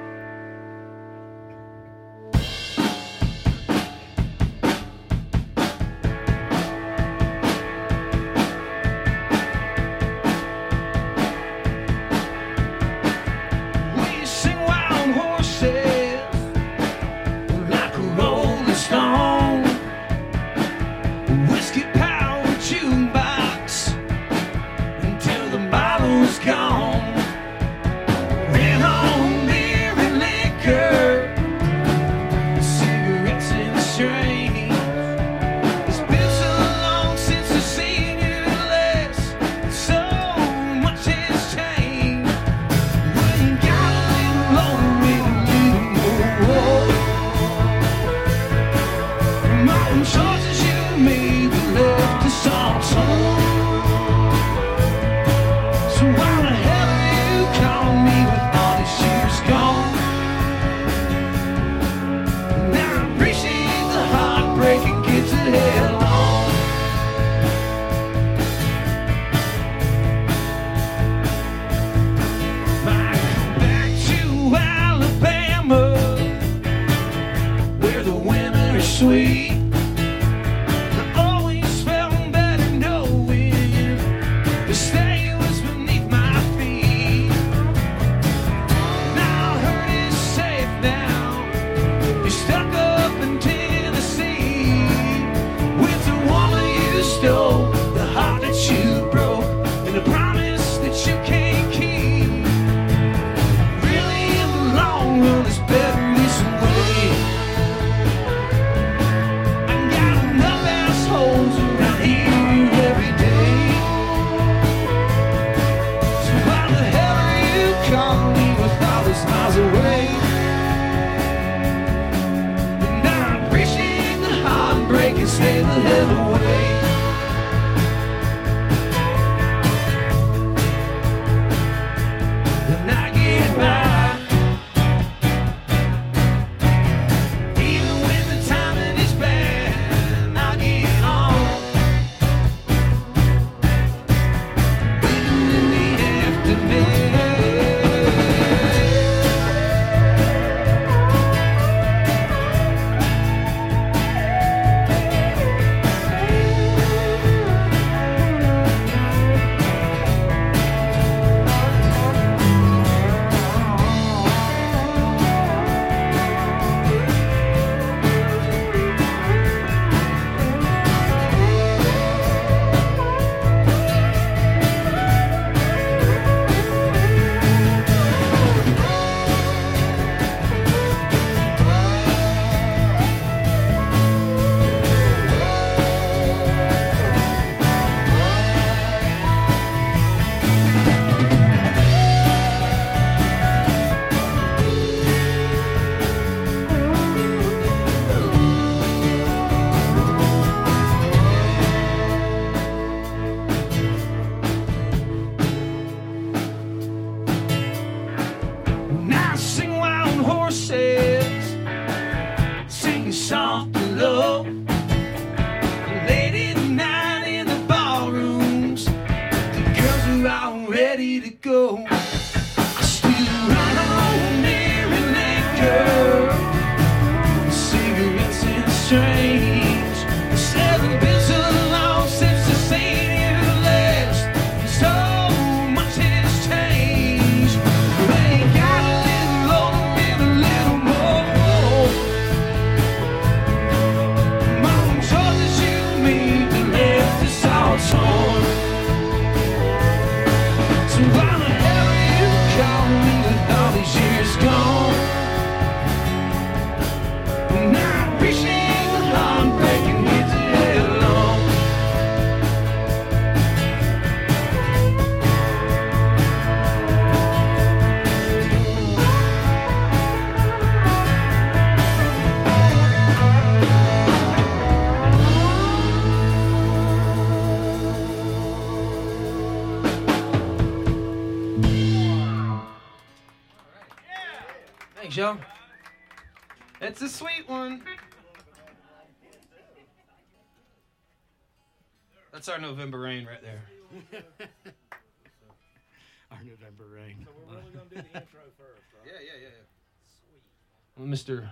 Mr. 301.18 301.48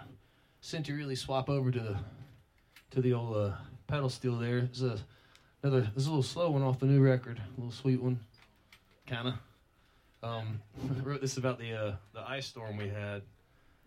Ely 0.88 1.14
swap 1.14 1.48
over 1.48 1.72
to 1.72 1.80
the 1.80 1.96
to 2.92 3.00
the 3.00 3.12
old 3.12 3.36
uh, 3.36 3.50
pedal 3.88 4.08
steel 4.08 4.36
there. 4.38 4.68
Is 4.72 4.82
a, 4.82 4.96
another. 5.62 5.80
This 5.80 6.04
is 6.04 6.06
a 6.06 6.10
little 6.10 6.22
slow 6.22 6.50
one 6.50 6.62
off 6.62 6.78
the 6.78 6.86
new 6.86 7.00
record. 7.00 7.40
A 7.40 7.60
little 7.60 7.72
sweet 7.72 8.00
one, 8.00 8.20
kind 9.08 9.28
of. 9.28 9.34
Um, 10.22 10.62
I 10.84 11.02
wrote 11.02 11.20
this 11.20 11.36
about 11.36 11.58
the 11.58 11.72
uh, 11.72 11.96
the 12.14 12.20
ice 12.20 12.46
storm 12.46 12.76
we 12.76 12.88
had 12.88 13.22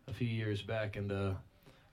a 0.10 0.14
few 0.14 0.28
years 0.28 0.62
back, 0.62 0.98
and 0.98 1.14
uh, 1.14 1.32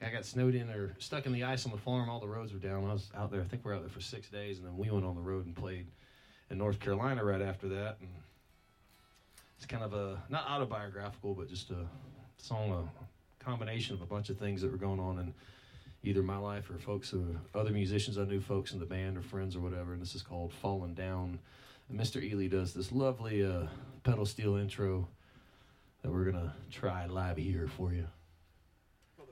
I 0.03 0.11
got 0.11 0.25
snowed 0.25 0.57
in 0.57 0.69
or 0.71 0.97
stuck 0.99 1.25
in 1.27 1.33
the 1.33 1.45
ice 1.45 1.65
on 1.65 1.71
the 1.71 1.79
farm. 1.79 2.11
All 2.11 2.19
the 2.19 2.27
roads 2.27 2.53
were 2.53 2.59
down. 2.59 2.85
I 2.91 2.93
was 2.93 3.09
out 3.17 3.31
there. 3.31 3.41
I 3.41 3.45
think 3.45 3.65
we 3.65 3.71
were 3.71 3.77
out 3.77 3.83
there 3.83 3.91
for 3.91 4.01
six 4.01 4.29
days, 4.29 4.59
and 4.59 4.67
then 4.67 4.77
we 4.77 4.91
went 4.91 5.07
on 5.07 5.15
the 5.15 5.23
road 5.23 5.47
and 5.47 5.55
played 5.55 5.87
in 6.51 6.59
North 6.59 6.81
Carolina 6.81 7.25
right 7.25 7.43
after 7.43 7.69
that. 7.69 7.99
And 8.01 8.11
it's 9.57 9.67
kind 9.67 9.85
of 9.85 9.95
a 9.95 10.21
not 10.29 10.45
autobiographical, 10.49 11.35
but 11.35 11.49
just 11.49 11.71
a 11.71 11.87
song, 12.37 12.73
a 12.73 13.07
combination 13.47 13.95
of 13.95 14.03
a 14.03 14.07
bunch 14.07 14.29
of 14.29 14.37
things 14.37 14.61
that 14.61 14.73
were 14.73 14.77
going 14.77 14.99
on 14.99 15.21
in 15.21 15.33
either 16.03 16.21
my 16.21 16.37
life 16.37 16.69
or 16.69 16.79
folks 16.79 17.13
or 17.13 17.25
other 17.55 17.71
musicians 17.71 18.19
I 18.19 18.25
knew, 18.25 18.41
folks 18.41 18.73
in 18.73 18.81
the 18.81 18.87
band 18.87 19.17
or 19.17 19.23
friends 19.23 19.55
or 19.55 19.61
whatever. 19.61 19.93
And 19.93 20.03
this 20.03 20.17
is 20.17 20.23
called 20.23 20.53
"Falling 20.53 20.95
Down." 20.95 21.39
And 21.89 21.99
Mr. 21.99 22.21
Ely 22.21 22.49
does 22.49 22.75
this 22.75 22.91
lovely 22.91 23.45
uh, 23.45 23.69
pedal 24.03 24.27
steel 24.27 24.57
intro 24.57 25.07
that 26.03 26.11
we're 26.11 26.25
gonna 26.25 26.55
try 26.73 27.07
live 27.07 27.37
here 27.37 27.69
for 27.69 27.93
you. 27.93 28.09
For 29.17 29.25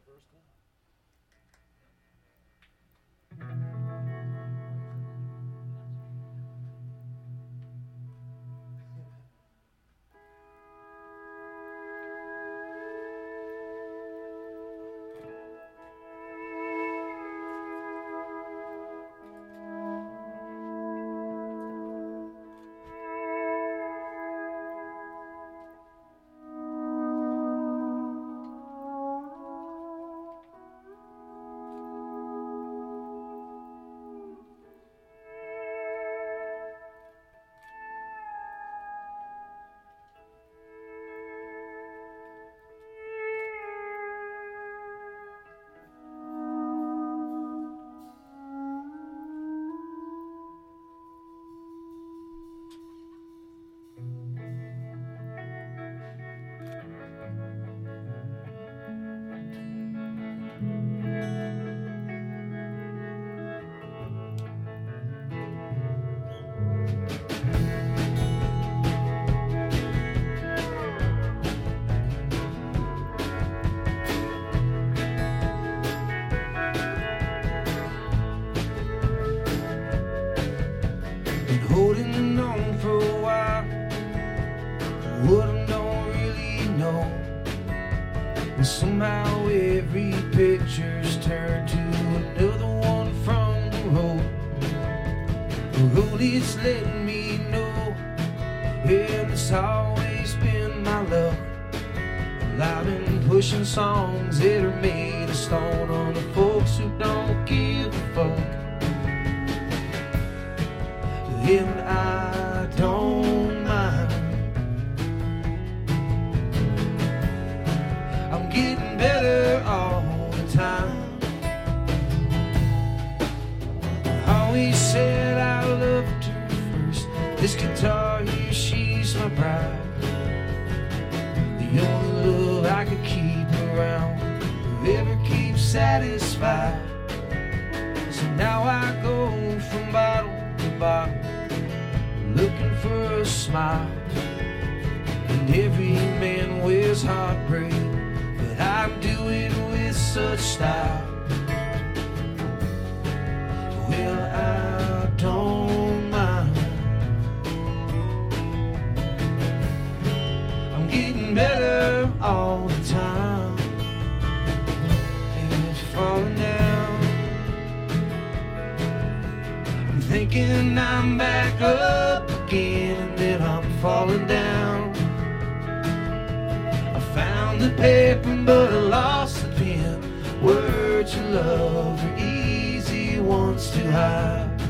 paper 177.76 178.36
but 178.44 178.72
I 178.72 178.80
lost 178.80 179.42
the 179.42 179.48
pen. 179.56 180.42
Words 180.42 181.16
you 181.16 181.22
love 181.22 182.02
are 182.02 182.16
easy 182.18 183.20
ones 183.20 183.70
to 183.70 183.90
hide. 183.90 184.60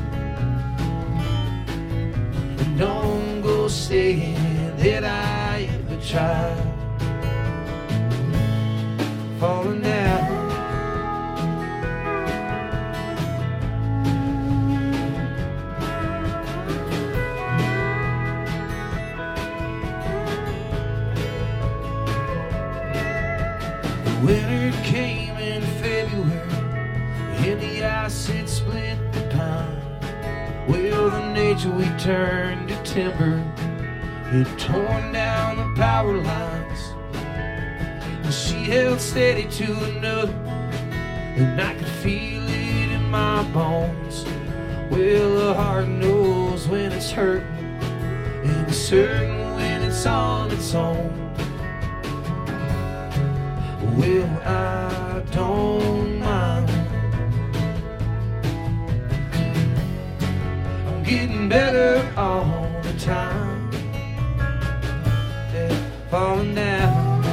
And 2.61 2.79
don't 2.79 3.41
go 3.41 3.67
saying 3.67 4.77
that 4.77 5.03
I 5.03 5.69
ever 5.75 6.01
tried. 6.01 6.73
Falling 9.39 9.81
down. 9.81 10.34
Nature 31.65 31.77
we 31.77 31.85
turned 31.97 32.67
to 32.69 32.83
timber 32.83 33.43
It 34.31 34.59
torn 34.59 35.13
down 35.13 35.57
the 35.57 35.79
power 35.79 36.17
lines. 36.17 36.93
And 38.23 38.33
she 38.33 38.55
held 38.71 38.99
steady 38.99 39.47
to 39.49 39.83
another, 39.85 40.33
and 41.35 41.61
I 41.61 41.73
could 41.75 41.87
feel 41.87 42.43
it 42.43 42.91
in 42.91 43.09
my 43.09 43.43
bones. 43.53 44.25
Well, 44.89 45.49
a 45.49 45.53
heart 45.53 45.87
knows 45.87 46.67
when 46.67 46.91
it's 46.91 47.11
hurting, 47.11 47.47
and 48.43 48.67
it's 48.67 48.77
certain 48.77 49.55
when 49.55 49.83
it's 49.83 50.05
on 50.05 50.51
its 50.51 50.73
own. 50.73 51.11
Well, 53.97 54.29
I 54.45 55.23
don't 55.31 55.94
better 61.49 62.11
all 62.17 62.69
the 62.81 62.93
time. 62.99 63.69
They're 65.51 65.77
falling 66.09 66.55
down, 66.55 67.23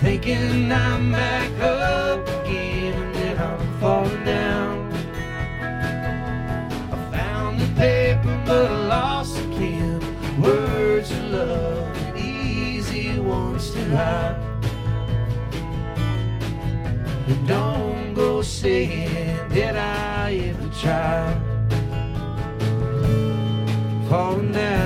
thinking 0.00 0.70
I'm 0.70 1.12
back 1.12 1.50
up 1.60 2.20
again, 2.40 2.94
and 3.02 3.14
then 3.14 3.38
I'm 3.38 3.80
falling 3.80 4.24
down. 4.24 4.92
I 6.92 7.10
found 7.16 7.60
the 7.60 7.68
paper, 7.80 8.42
but 8.46 8.70
I 8.70 8.86
lost 8.86 9.36
the 9.36 9.48
pen. 9.56 10.00
Words 10.42 11.10
of 11.12 11.24
love, 11.30 12.14
the 12.14 12.20
easy 12.20 13.18
ones 13.18 13.70
to 13.70 13.84
hide. 13.96 14.42
Don't 17.46 18.14
go 18.14 18.42
saying 18.42 19.48
that 19.50 19.76
I 19.76 20.05
ever 20.34 20.68
tried. 20.80 21.40
Falling 24.08 24.52
down. 24.52 24.85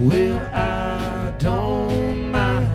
Well, 0.00 0.38
I 0.54 1.34
don't 1.38 2.30
mind. 2.30 2.68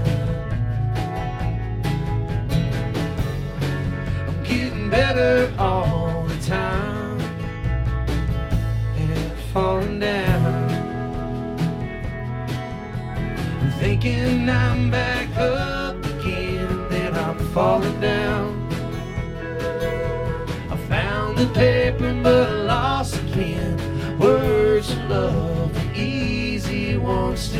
I'm 4.28 4.44
getting 4.44 4.90
better 4.90 5.54
all 5.58 6.26
the 6.28 6.38
time 6.46 7.22
and 8.98 9.40
falling 9.54 10.00
down. 10.00 10.70
I'm 13.62 13.72
thinking 13.80 14.50
I'm 14.50 14.92
back 14.92 15.30
up 15.38 15.96
again, 16.06 16.90
then 16.90 17.16
I'm 17.16 17.40
falling 17.54 18.02
down. 18.02 18.68
I 20.70 20.76
found 20.90 21.38
the 21.38 21.48
paper 21.54 22.14
but 22.22 22.50
I 22.50 22.64
lost 22.64 23.16
again. 23.24 24.20
Words 24.20 24.92
of 24.92 25.10
love, 25.10 25.53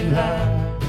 hide. 0.10 0.80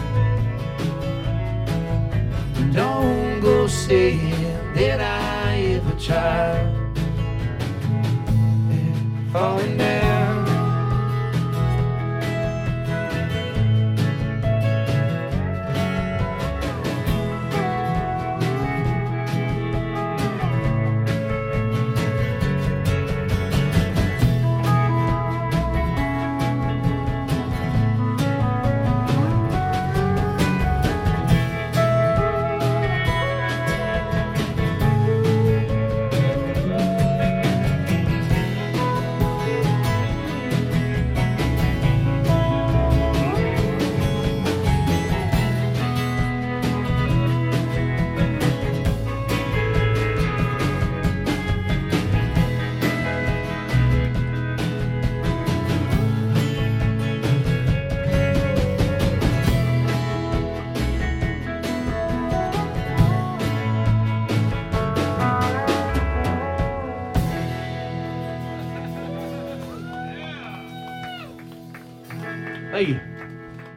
Don't 2.72 3.40
go 3.40 3.66
saying 3.66 4.74
that 4.74 5.00
I 5.00 5.56
ever 5.76 5.94
tried. 5.98 6.72
Falling 9.32 9.76
down. 9.78 9.93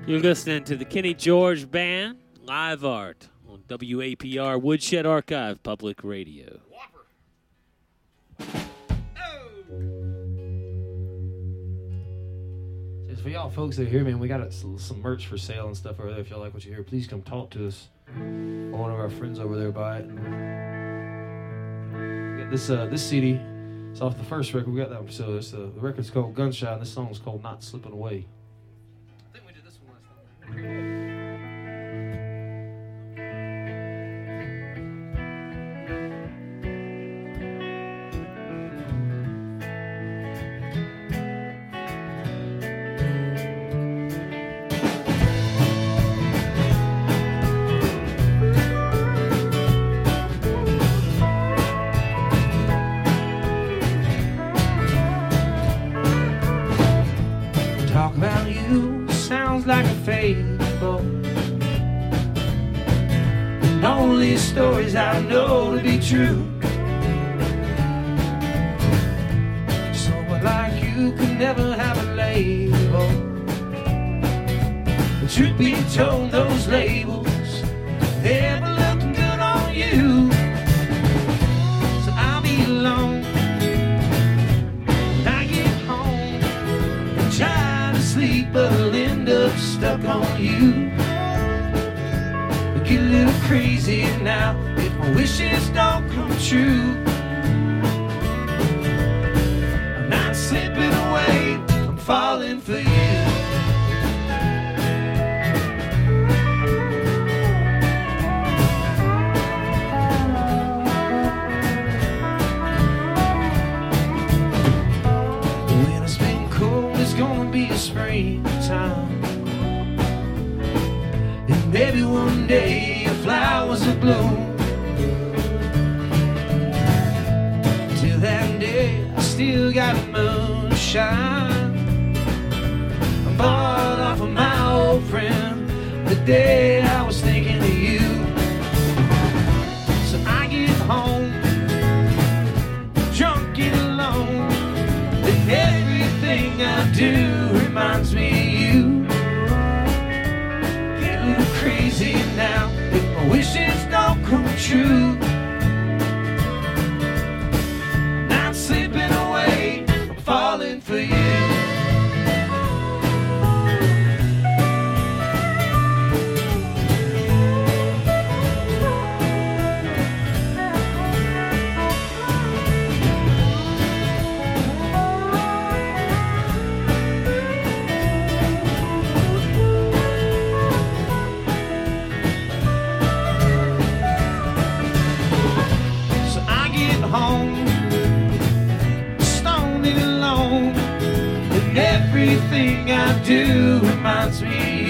You're 0.08 0.22
listening 0.22 0.64
to 0.64 0.78
the 0.78 0.86
Kenny 0.86 1.14
George 1.14 1.70
Band 1.70 2.20
live 2.42 2.86
art 2.86 3.28
on 3.46 3.64
WAPR 3.68 4.62
Woodshed 4.62 5.06
Archive 5.06 5.62
Public 5.64 6.02
Radio. 6.02 6.62
Just 13.10 13.22
for 13.22 13.28
y'all 13.28 13.50
folks 13.50 13.76
that 13.76 13.88
are 13.88 13.90
here, 13.90 14.06
man, 14.06 14.18
we 14.18 14.30
got 14.30 14.54
some 14.54 14.80
merch 15.02 15.28
for 15.28 15.38
sale 15.38 15.68
and 15.68 15.76
stuff 15.76 16.00
over 16.00 16.12
there. 16.12 16.22
If 16.22 16.30
y'all 16.30 16.40
like 16.40 16.54
what 16.54 16.64
you 16.64 16.74
hear, 16.74 16.84
please 16.84 17.06
come 17.06 17.22
talk 17.22 17.50
to 17.50 17.68
us. 17.68 17.90
One 18.16 18.90
of 18.90 18.98
our 18.98 19.10
friends 19.10 19.40
over 19.40 19.58
there 19.60 19.74
buy 19.74 19.98
it. 19.98 20.10
This 22.50 22.70
uh, 22.70 22.86
this 22.86 23.06
CD. 23.06 23.42
It's 23.92 24.00
off 24.00 24.18
the 24.18 24.24
first 24.24 24.54
record. 24.54 24.72
We 24.74 24.80
got 24.80 24.90
that 24.90 25.00
one 25.00 25.08
for 25.08 25.12
sale. 25.12 25.36
Uh, 25.36 25.66
the 25.76 25.82
record's 25.82 26.10
called 26.10 26.34
Gunshot, 26.34 26.72
and 26.72 26.82
this 26.82 26.94
song's 26.94 27.20
called 27.20 27.44
Not 27.44 27.62
Slipping 27.62 27.92
Away. 27.92 28.26
Last 30.49 30.64
time. 30.64 30.97
True. 66.08 66.57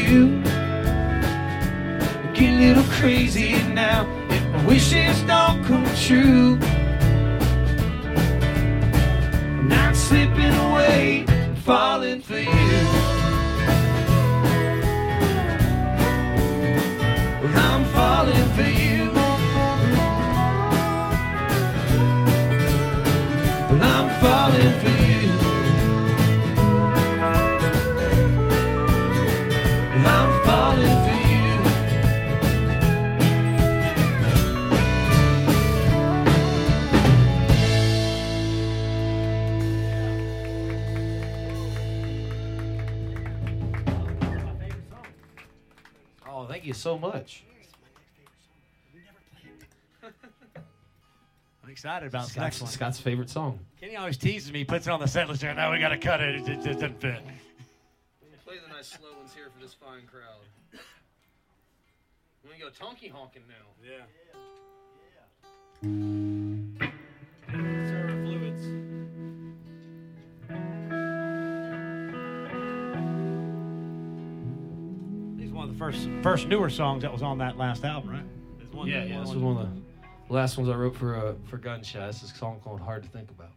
You. 0.08 0.42
I 0.46 2.32
get 2.34 2.54
a 2.54 2.60
little 2.60 2.84
crazy 2.84 3.52
now 3.74 4.08
if 4.30 4.44
my 4.52 4.66
wishes 4.66 5.22
don't 5.24 5.64
come 5.66 5.86
true. 5.96 6.67
So 46.78 46.98
much. 46.98 47.44
I'm 51.64 51.72
excited 51.72 52.08
about 52.08 52.24
this 52.24 52.32
Scott's, 52.32 52.44
next 52.44 52.62
one. 52.62 52.72
Scott's 52.72 53.00
favorite 53.00 53.30
song. 53.30 53.60
Kenny 53.80 53.98
always 53.98 54.18
teases 54.18 54.52
me, 54.54 54.64
puts 54.64 54.88
it 54.88 54.92
on 54.92 55.00
the 55.02 55.08
set 55.08 55.28
list, 55.28 55.44
and 55.44 55.58
now 55.58 55.72
we 55.72 55.80
got 55.80 55.90
to 55.90 55.98
cut 55.98 56.22
it. 56.22 56.36
It 56.36 56.46
just 56.46 56.66
it 56.66 56.74
doesn't 56.74 57.02
fit. 57.02 57.22
Play 58.46 58.56
the 58.66 58.74
nice 58.74 58.88
slow 58.88 59.12
ones 59.18 59.34
here 59.34 59.50
for 59.54 59.62
this 59.62 59.74
fine 59.74 60.04
crowd. 60.10 60.46
We're 62.42 62.52
gonna 62.58 62.72
go 62.72 62.86
tonky 62.86 63.12
honking 63.12 63.44
now. 63.50 63.56
Yeah. 63.84 64.06
He's 67.52 67.92
one 67.92 67.97
first 75.78 76.10
first 76.22 76.48
newer 76.48 76.70
songs 76.70 77.02
that 77.04 77.12
was 77.12 77.22
on 77.22 77.38
that 77.40 77.58
last 77.58 77.84
album, 77.86 78.10
right? 78.12 78.24
There's 78.58 78.72
one- 78.74 78.88
Yeah, 78.88 79.04
yeah. 79.04 79.20
This 79.22 79.30
was 79.34 79.38
one 79.44 79.58
of 79.58 79.70
the 80.30 80.34
last 80.34 80.58
ones 80.58 80.70
I 80.70 80.76
wrote 80.76 80.96
for 80.96 81.16
uh, 81.16 81.34
for 81.46 81.58
Gunshot. 81.58 82.08
This 82.12 82.24
is 82.24 82.32
a 82.32 82.36
song 82.36 82.60
called 82.64 82.80
"Hard 82.82 83.04
to 83.04 83.10
Think 83.10 83.30
About." 83.32 83.52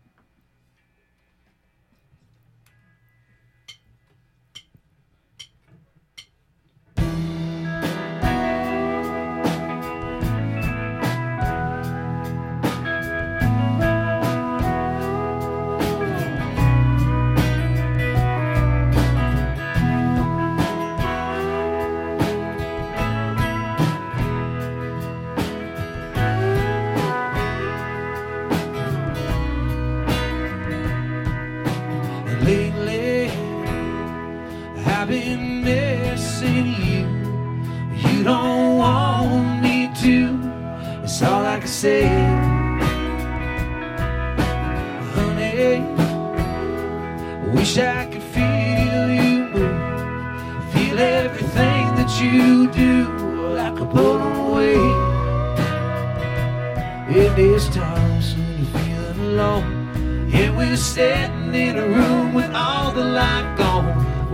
We're 60.60 60.76
sitting 60.76 61.54
in 61.54 61.78
a 61.78 61.88
room 61.88 62.34
with 62.34 62.50
all 62.54 62.92
the 62.92 63.02
light 63.02 63.54
gone, 63.56 63.86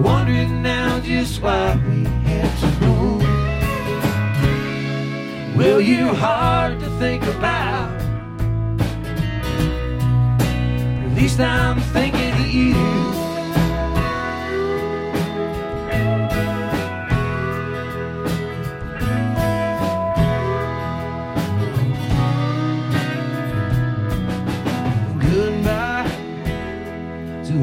wondering 0.03 0.61
now 0.61 0.99
just 0.99 1.41
why 1.41 1.77
we 1.87 2.03
had 2.27 2.51
to 2.59 2.67
move. 2.85 3.23
Well, 5.57 5.81
you're 5.81 6.15
hard 6.15 6.81
to 6.81 6.91
think 6.99 7.23
about. 7.23 7.93
At 11.05 11.13
least 11.15 11.39
I'm 11.39 11.79
thinking 11.95 12.33
of 12.33 12.49
you. 12.49 13.26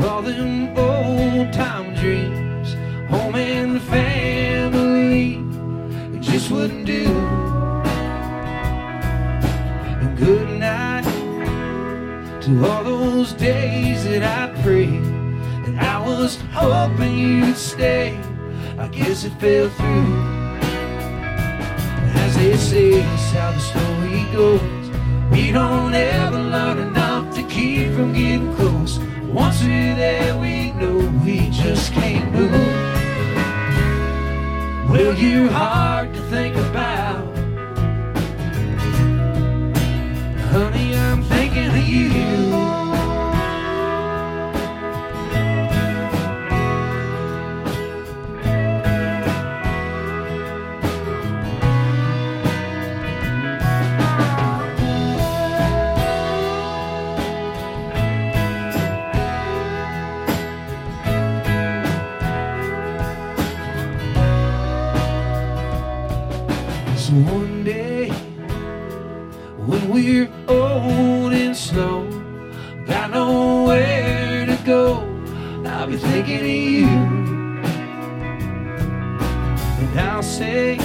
All 0.04 0.22
them 0.22 0.78
old 0.78 1.54
time 1.54 1.96
dreams, 1.96 2.74
home 3.10 3.36
and 3.36 3.82
family. 3.84 5.36
It 6.16 6.22
just 6.22 6.52
wouldn't 6.52 6.86
do. 6.86 7.06
And 10.02 10.18
good 10.18 10.60
night 10.60 11.04
to 12.42 12.66
all 12.66 12.84
those 12.84 13.34
days 13.34 14.04
that 14.04 14.24
I 14.24 14.62
prayed 14.62 15.04
and 15.66 15.80
I 15.80 16.00
was 16.00 16.38
hoping 16.52 17.18
you'd 17.18 17.58
stay. 17.58 18.20
I 18.78 18.88
guess 18.90 19.24
it 19.24 19.34
fell 19.40 19.70
through. 19.70 20.64
As 22.24 22.36
they 22.36 22.58
say, 22.58 22.90
it's 23.02 23.32
how 23.32 23.52
the 23.52 23.60
story 23.60 24.26
goes. 24.34 24.90
We 25.32 25.52
don't 25.52 25.94
ever 25.94 26.40
learn 26.40 26.80
enough 26.80 27.34
to 27.36 27.44
keep 27.44 27.94
from 27.94 28.14
getting 28.14 28.54
close. 28.56 29.00
Once 29.34 29.64
we're 29.64 29.96
there, 29.96 30.38
we 30.38 30.72
know 30.74 31.12
we 31.26 31.50
just 31.50 31.92
can't 31.92 32.32
move. 32.32 32.52
Well, 34.92 35.16
you're 35.16 35.50
hard 35.50 36.14
to 36.14 36.22
think 36.30 36.56
about. 36.56 37.36
Honey, 40.52 40.96
I'm 40.96 41.24
thinking 41.24 41.70
of 41.70 41.88
you. 41.90 42.83
We're 70.04 70.30
old 70.50 71.32
and 71.32 71.56
slow, 71.56 72.04
got 72.86 73.12
nowhere 73.12 74.46
to 74.46 74.58
go, 74.66 75.00
I'll 75.66 75.88
be 75.88 75.96
thinking 75.96 76.40
of 76.40 76.46
you. 76.46 76.88
And 79.80 80.00
I'll 80.00 80.22
say, 80.22 80.78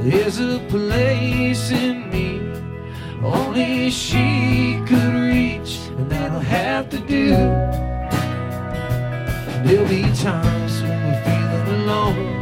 there's 0.00 0.40
a 0.40 0.58
place 0.70 1.70
in 1.70 2.08
me 2.10 2.40
only 3.22 3.90
she 3.90 4.80
could 4.86 5.14
reach, 5.14 5.78
and 5.98 6.10
that'll 6.10 6.40
have 6.40 6.88
to 6.90 6.98
do. 6.98 7.30
There'll 9.64 9.88
be 9.88 10.02
times 10.14 10.80
when 10.80 10.98
we're 11.04 11.22
feeling 11.24 11.82
alone. 11.82 12.36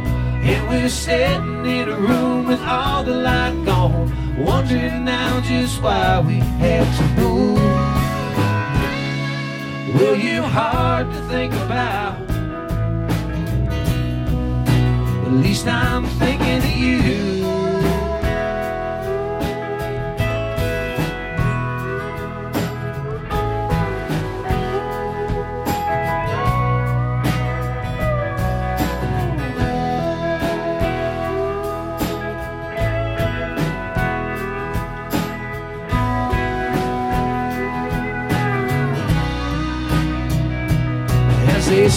And 0.45 0.69
we're 0.69 0.89
sitting 0.89 1.65
in 1.65 1.89
a 1.89 1.97
room 1.97 2.45
with 2.45 2.61
all 2.61 3.03
the 3.03 3.15
light 3.15 3.65
gone, 3.65 4.04
wondering 4.37 5.05
now 5.05 5.39
just 5.41 5.81
why 5.81 6.19
we 6.19 6.39
had 6.59 6.85
to 6.97 7.21
move. 7.21 7.57
Well, 9.95 10.15
you're 10.15 10.43
hard 10.43 11.11
to 11.11 11.21
think 11.29 11.53
about. 11.53 12.19
At 15.25 15.31
least 15.31 15.67
I'm 15.67 16.05
thinking 16.19 16.57
of 16.57 16.77
you. 16.77 17.64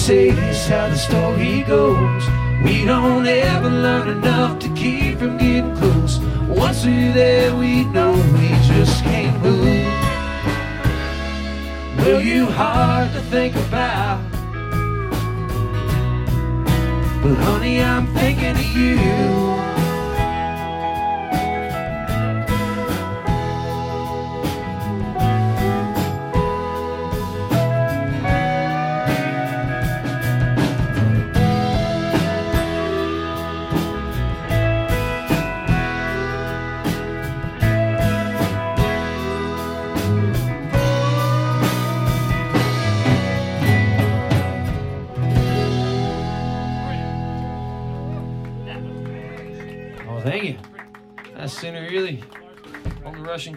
Say 0.09 0.29
is 0.29 0.67
how 0.67 0.89
the 0.89 0.97
story 0.97 1.61
goes. 1.65 2.25
We 2.65 2.87
don't 2.87 3.27
ever 3.27 3.69
learn 3.69 4.09
enough 4.09 4.59
to 4.61 4.71
keep 4.71 5.19
from 5.19 5.37
getting 5.37 5.77
close. 5.77 6.19
Once 6.49 6.87
we're 6.87 7.13
there, 7.13 7.55
we 7.55 7.85
know 7.85 8.13
we 8.33 8.49
just 8.73 9.05
can't 9.05 9.37
move. 9.43 9.93
Well, 11.99 12.23
you 12.23 12.47
hard 12.47 13.13
to 13.13 13.21
think 13.21 13.55
about. 13.67 14.23
But 17.23 17.37
honey, 17.45 17.83
I'm 17.83 18.07
thinking 18.15 18.57
of 18.63 18.69
you. 18.75 19.78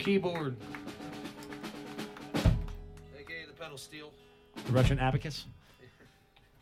Keyboard. 0.01 0.55
AKA 2.35 3.45
the 3.47 3.53
pedal 3.59 3.77
steel. 3.77 4.11
The 4.65 4.71
Russian 4.71 4.99
abacus. 4.99 5.45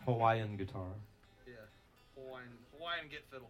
Hawaiian 0.05 0.57
guitar. 0.57 0.87
Yeah. 1.47 1.53
Hawaiian, 2.15 2.49
Hawaiian 2.77 3.07
get 3.09 3.23
fiddle. 3.31 3.49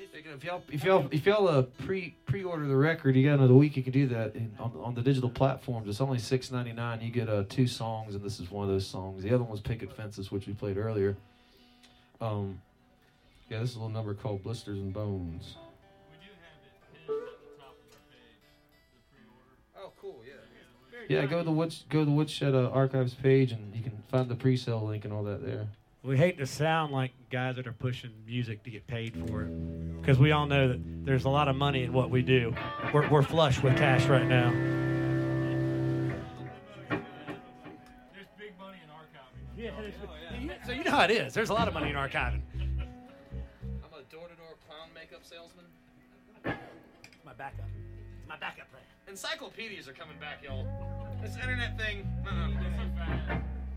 Speaking 0.10 0.32
of, 0.32 0.38
If 0.38 0.44
y'all, 0.44 0.62
if 0.70 0.84
y'all, 0.84 1.08
if 1.10 1.26
y'all 1.26 1.48
uh, 1.48 1.62
pre 1.84 2.14
pre 2.26 2.42
order 2.42 2.66
the 2.66 2.76
record, 2.76 3.16
you 3.16 3.28
got 3.28 3.34
another 3.38 3.54
week. 3.54 3.76
You 3.76 3.82
can 3.82 3.92
do 3.92 4.08
that 4.08 4.34
in, 4.34 4.52
on 4.58 4.72
on 4.82 4.94
the 4.94 5.02
digital 5.02 5.30
platforms. 5.30 5.88
It's 5.88 6.00
only 6.00 6.18
six 6.18 6.50
ninety 6.50 6.72
nine. 6.72 7.00
You 7.00 7.10
get 7.10 7.28
uh, 7.28 7.44
two 7.48 7.66
songs, 7.66 8.14
and 8.14 8.24
this 8.24 8.40
is 8.40 8.50
one 8.50 8.64
of 8.64 8.70
those 8.70 8.86
songs. 8.86 9.22
The 9.22 9.28
other 9.30 9.42
one 9.42 9.50
was 9.50 9.60
Picket 9.60 9.92
Fences, 9.94 10.30
which 10.30 10.46
we 10.46 10.54
played 10.54 10.78
earlier. 10.78 11.16
Um, 12.20 12.60
yeah, 13.50 13.58
this 13.58 13.70
is 13.70 13.76
a 13.76 13.80
little 13.80 13.92
number 13.92 14.14
called 14.14 14.42
Blisters 14.44 14.78
and 14.78 14.94
Bones. 14.94 15.56
Oh, 19.76 19.92
cool. 20.00 20.22
Yeah. 20.26 20.34
Yeah, 21.08 21.26
go 21.26 21.38
to 21.38 21.44
the 21.44 21.50
Woods, 21.50 21.84
go 21.88 21.98
to 22.00 22.04
the 22.04 22.10
Woodshed 22.12 22.54
uh, 22.54 22.68
Archives 22.68 23.14
page, 23.14 23.50
and 23.50 23.74
you 23.74 23.82
can 23.82 24.02
find 24.08 24.28
the 24.28 24.36
pre-sale 24.36 24.86
link 24.86 25.04
and 25.04 25.12
all 25.12 25.24
that 25.24 25.44
there. 25.44 25.66
We 26.04 26.16
hate 26.16 26.38
to 26.38 26.46
sound 26.46 26.92
like 26.92 27.10
guys 27.30 27.56
that 27.56 27.66
are 27.66 27.72
pushing 27.72 28.12
music 28.24 28.62
to 28.62 28.70
get 28.70 28.86
paid 28.86 29.16
for 29.26 29.42
it, 29.42 30.00
because 30.00 30.18
we 30.18 30.30
all 30.30 30.46
know 30.46 30.68
that 30.68 30.80
there's 31.04 31.24
a 31.24 31.28
lot 31.28 31.48
of 31.48 31.56
money 31.56 31.82
in 31.82 31.92
what 31.92 32.10
we 32.10 32.22
do. 32.22 32.54
We're, 32.94 33.08
we're 33.08 33.22
flush 33.22 33.60
with 33.62 33.76
cash 33.76 34.06
right 34.06 34.26
now. 34.26 34.50
There's 36.88 38.28
big 38.38 38.56
money 38.58 38.78
in 38.84 38.90
archiving. 38.90 39.56
Yeah, 39.56 39.72
so 40.64 40.72
you 40.72 40.84
know 40.84 40.92
how 40.92 41.04
it 41.04 41.10
is. 41.10 41.34
There's 41.34 41.50
a 41.50 41.54
lot 41.54 41.66
of 41.66 41.74
money 41.74 41.90
in 41.90 41.96
archiving. 41.96 42.42
Backup. 47.40 47.64
It's 48.20 48.28
my 48.28 48.36
backup 48.36 48.68
plan. 48.70 48.82
Encyclopedias 49.08 49.88
are 49.88 49.94
coming 49.94 50.18
back, 50.20 50.44
y'all. 50.44 50.66
This 51.22 51.36
internet 51.36 51.78
thing. 51.78 52.06
Uh-uh. 52.26 52.50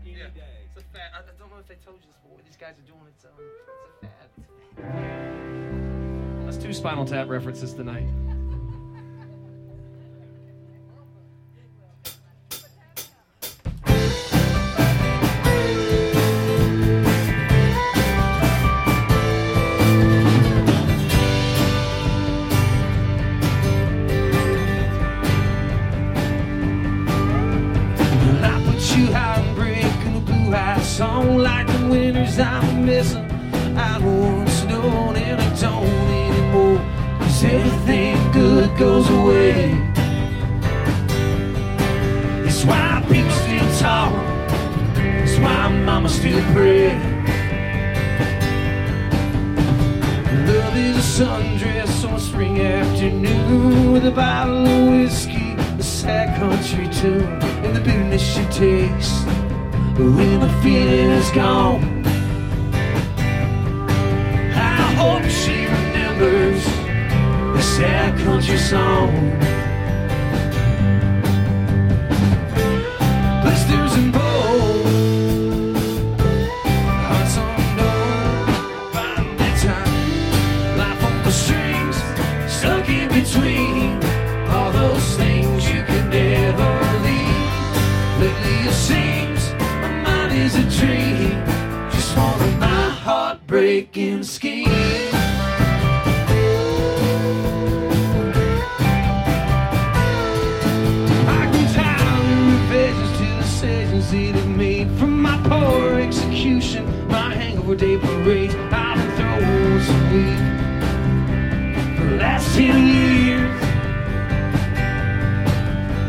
Yeah, 0.04 0.28
it's 0.68 0.76
a 0.76 0.82
fad. 0.92 1.10
I, 1.14 1.20
I 1.20 1.32
don't 1.38 1.50
know 1.50 1.56
if 1.58 1.66
they 1.66 1.76
told 1.76 1.96
you 2.02 2.08
this, 2.08 2.16
but 2.22 2.32
what 2.32 2.44
these 2.44 2.58
guys 2.58 2.74
are 2.78 2.86
doing, 2.86 3.00
it's 3.08 3.24
um, 3.24 3.30
it's 3.40 4.02
a 4.02 4.06
fad. 4.06 4.28
It's 4.36 4.78
a 4.78 4.82
fad. 4.82 6.44
That's 6.44 6.58
two 6.58 6.74
Spinal 6.74 7.06
Tap 7.06 7.28
references 7.30 7.72
tonight. 7.72 8.06
Missing. 32.84 33.24
I 33.76 33.98
don't 33.98 34.42
want 34.42 35.16
and 35.16 35.40
I 35.40 35.60
don't 35.60 35.86
anymore. 35.86 36.78
Cause 37.18 37.44
everything 37.44 38.32
good 38.32 38.78
goes 38.78 39.08
away. 39.08 39.72
It's 42.46 42.64
why 42.64 43.02
people 43.08 43.30
still 43.30 43.78
talk. 43.78 44.12
It's 44.96 45.38
why 45.38 45.68
mama 45.84 46.08
still 46.08 46.42
pray. 46.52 46.92
Love 50.46 50.76
is 50.76 50.96
a 50.96 51.22
sundress 51.24 52.06
on 52.06 52.14
a 52.14 52.20
spring 52.20 52.60
afternoon 52.60 53.92
with 53.92 54.06
a 54.06 54.10
bottle 54.10 54.66
of 54.66 54.90
whiskey, 54.90 55.54
a 55.78 55.82
sad 55.82 56.38
country 56.38 56.88
tune, 57.00 57.22
and 57.64 57.74
the 57.74 57.80
bitterness 57.80 58.22
she 58.22 58.44
takes 58.46 59.24
when 59.96 60.40
the 60.40 60.60
feeling 60.62 61.10
is 61.10 61.30
gone. 61.30 61.93
Hope 65.04 65.28
she 65.28 65.66
remembers 65.66 66.64
the 66.64 67.60
sad 67.60 68.18
country 68.20 68.56
song. 68.56 69.10
Blisters 73.42 73.92
and 74.00 74.14
hearts. 77.06 77.36
Life 80.80 81.04
on 81.04 81.16
the 81.22 81.30
strings, 81.30 81.96
stuck 82.50 82.88
in 82.88 83.08
between 83.10 84.02
all 84.48 84.72
those 84.72 85.16
things 85.18 85.68
you 85.70 85.82
could 85.82 86.08
never 86.08 86.72
leave. 87.06 87.52
Lately 88.22 88.56
my 89.82 89.90
mind 90.06 90.32
is 90.32 90.54
a 90.54 90.64
dream, 90.78 91.44
just 91.92 92.16
one 92.16 92.40
of 92.40 92.58
my 92.58 92.84
schemes. 94.24 94.83
My 107.74 107.80
hangover 107.80 107.98
day 107.98 107.98
parade. 107.98 108.54
I've 108.72 108.96
been 108.96 109.10
throwing 109.16 109.78
weed 110.12 110.38
for 111.96 112.04
the 112.06 112.16
last 112.16 112.54
ten 112.56 112.86
years. 112.86 113.60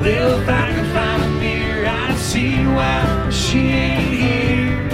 Well, 0.01 0.39
if 0.39 0.49
I 0.49 0.73
could 0.73 0.91
find 0.93 1.23
a 1.23 1.25
mirror, 1.39 1.87
I'd 1.87 2.17
see 2.17 2.65
why 2.65 3.29
she 3.31 3.59
ain't 3.59 4.13
here. 4.13 4.89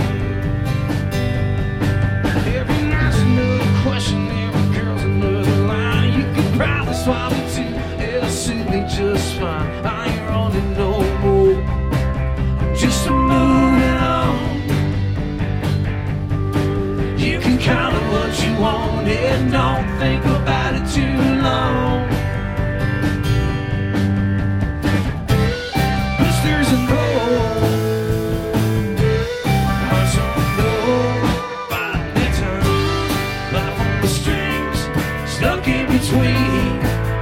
Every 2.55 2.83
night's 2.87 3.17
another 3.17 3.81
question, 3.83 4.27
every 4.27 4.79
girl's 4.79 5.03
another 5.03 5.57
line. 5.67 6.13
You 6.13 6.25
could 6.33 6.53
probably 6.57 6.93
swallow 6.93 7.41
two, 7.53 7.75
it'll 8.01 8.29
suit 8.29 8.69
me 8.69 8.85
just 8.87 9.35
fine. 9.35 9.85
I 9.85 10.00
want, 18.61 19.07
and 19.07 19.51
don't 19.51 19.87
think 19.97 20.23
about 20.23 20.75
it 20.75 20.85
too 20.93 21.17
long. 21.41 22.07
Blisters 26.17 26.69
and 26.71 26.87
stuck 35.27 35.67
in 35.67 35.85
between 35.87 36.79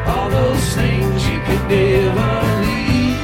all 0.08 0.30
those 0.30 0.76
things 0.76 1.26
you 1.30 1.40
could 1.48 1.66
never 1.70 2.32
leave. 2.66 3.18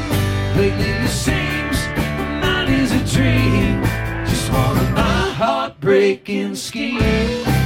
Lately 0.56 0.92
it 1.04 1.10
seems 1.10 1.78
my 2.18 2.40
mind 2.40 2.70
is 2.70 2.92
a 2.94 3.04
dream, 3.14 3.84
just 4.26 4.50
my 4.52 5.34
heartbreaking 5.36 6.56
schemes. 6.56 7.65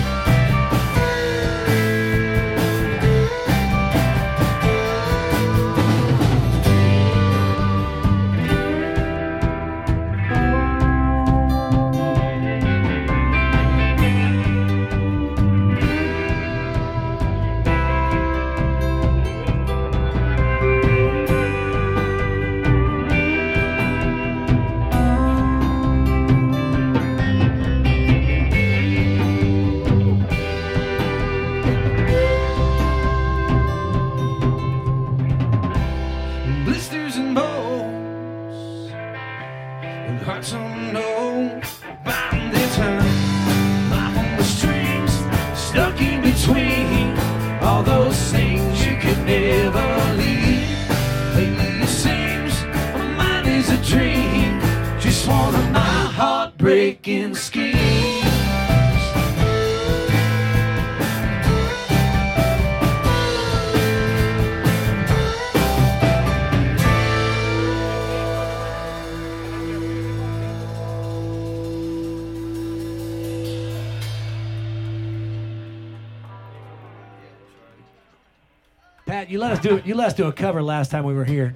You 79.30 79.38
let 79.38 79.52
us 79.52 79.60
do 79.60 79.80
you 79.86 79.94
let 79.94 80.08
us 80.08 80.14
do 80.16 80.26
a 80.26 80.34
cover 80.34 80.64
last 80.64 80.90
time 80.90 81.04
we 81.04 81.14
were 81.14 81.24
here. 81.24 81.56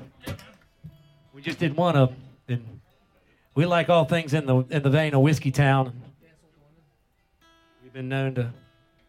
We 1.33 1.41
just 1.41 1.57
did 1.57 1.75
one 1.75 1.95
of 1.95 2.09
them, 2.09 2.59
and 2.59 2.81
we 3.55 3.65
like 3.65 3.89
all 3.89 4.05
things 4.05 4.35
in 4.35 4.45
the 4.45 4.57
in 4.69 4.83
the 4.83 4.91
vein 4.91 5.15
of 5.15 5.21
Whiskeytown. 5.21 5.91
We've 7.81 7.91
been 7.91 8.09
known 8.09 8.35
to 8.35 8.53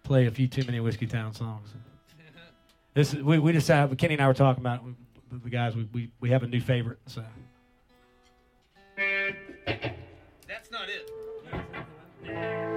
play 0.03 0.25
a 0.25 0.31
few 0.31 0.49
too 0.49 0.65
many 0.65 0.79
Whiskeytown 0.81 1.37
songs. 1.37 1.75
This 2.95 3.13
is, 3.13 3.23
we 3.23 3.39
we 3.39 3.53
decided 3.53 3.99
Kenny 3.99 4.15
and 4.15 4.23
I 4.23 4.29
were 4.29 4.33
talking 4.33 4.63
about 4.63 4.83
the 5.31 5.51
guys 5.51 5.77
we, 5.77 5.87
we 5.93 6.11
we 6.21 6.31
have 6.31 6.43
a 6.43 6.47
new 6.47 6.63
favorite. 6.63 7.01
So 7.05 7.23
That's 10.49 10.71
not 10.71 10.89
it. 10.89 12.74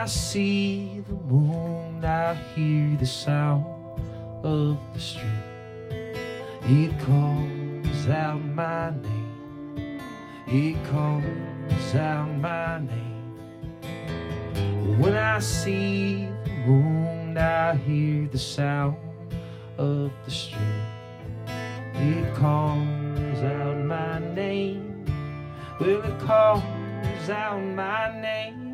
I 0.00 0.06
see 0.06 1.04
the 1.06 1.12
moon, 1.12 2.02
I 2.02 2.32
hear 2.54 2.96
the 2.96 3.04
sound 3.04 3.66
of 4.42 4.78
the 4.94 4.98
stream. 4.98 5.42
It 6.62 6.98
calls 7.00 8.08
out 8.08 8.42
my 8.42 8.92
name. 8.92 10.00
It 10.46 10.82
calls 10.90 11.94
out 11.94 12.34
my 12.38 12.78
name. 12.78 13.36
When 14.98 15.18
I 15.18 15.38
see 15.38 16.30
the 16.44 16.50
moon, 16.66 17.36
I 17.36 17.74
hear 17.74 18.26
the 18.26 18.38
sound 18.38 18.96
of 19.76 20.12
the 20.24 20.30
stream. 20.30 20.80
It 21.92 22.34
calls 22.36 23.42
out 23.42 23.76
my 23.84 24.18
name. 24.18 25.04
Well, 25.78 26.02
it 26.02 26.18
calls 26.20 27.28
out 27.28 27.60
my 27.60 28.18
name. 28.18 28.69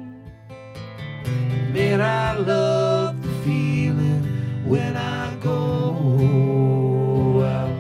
Man, 1.72 2.00
I 2.00 2.34
love 2.36 3.20
the 3.22 3.28
feeling 3.44 4.22
when 4.64 4.96
I 4.96 5.34
go 5.36 7.42
out 7.44 7.76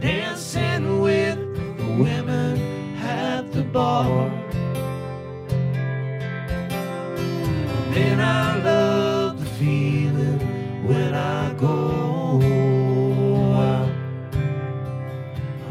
dancing 0.00 1.00
with 1.00 1.38
the 1.78 1.86
women 2.02 2.58
at 2.98 3.50
the 3.52 3.62
bar. 3.62 4.28
Man, 7.90 8.20
I 8.20 8.56
love 8.62 9.40
the 9.40 9.46
feeling 9.58 10.38
when 10.86 11.14
I 11.14 11.54
go 11.54 12.40
out. 13.56 13.88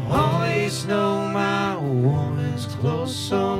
I 0.08 0.10
always 0.10 0.84
know 0.86 1.28
my 1.28 1.76
woman's 1.76 2.66
close 2.66 3.14
somewhere. 3.14 3.59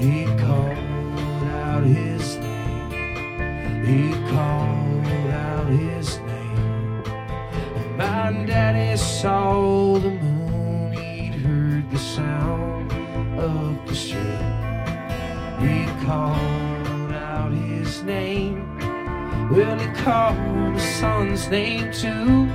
He 0.00 0.24
called 0.38 0.78
out 1.44 1.84
his 1.84 2.36
name, 2.38 3.84
he 3.84 4.12
called 4.30 5.06
out 5.28 5.66
his 5.66 6.18
name. 6.20 7.04
And 7.76 7.96
my 7.98 8.46
daddy 8.46 8.96
saw 8.96 9.98
the 9.98 10.08
moon, 10.08 10.92
he'd 10.94 11.34
heard 11.34 11.90
the 11.90 11.98
sound 11.98 12.90
of 13.38 13.86
the 13.86 13.94
stream. 13.94 14.24
He 15.60 15.84
called 16.06 17.12
out 17.12 17.52
his 17.52 18.02
name. 18.02 18.78
Well, 19.50 19.78
he 19.78 19.86
called 20.02 20.76
the 20.76 20.80
son's 20.80 21.46
name 21.48 21.92
too. 21.92 22.49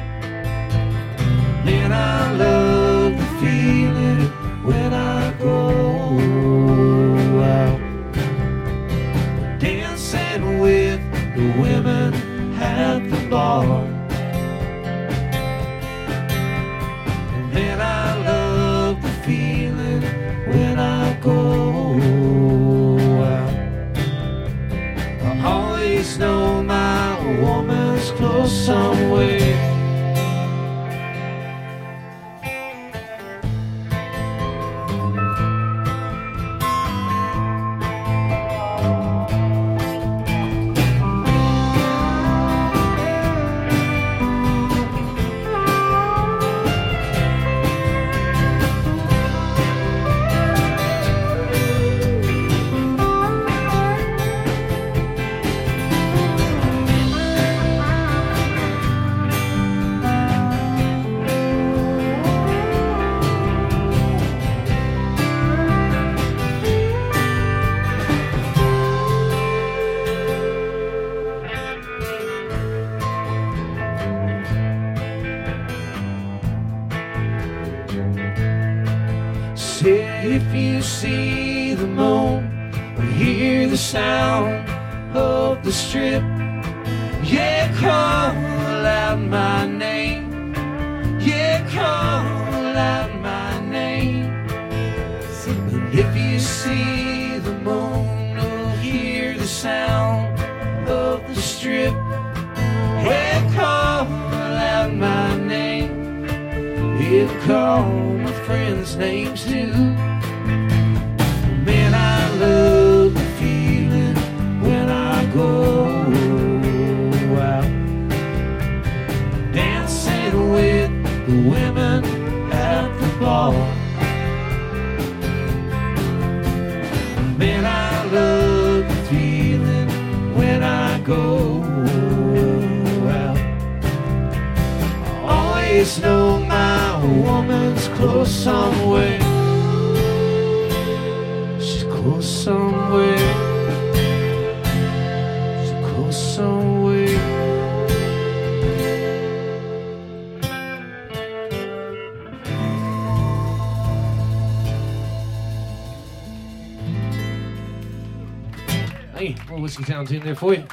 In 160.11 160.23
there 160.23 160.35
for 160.35 160.53
you. 160.53 160.63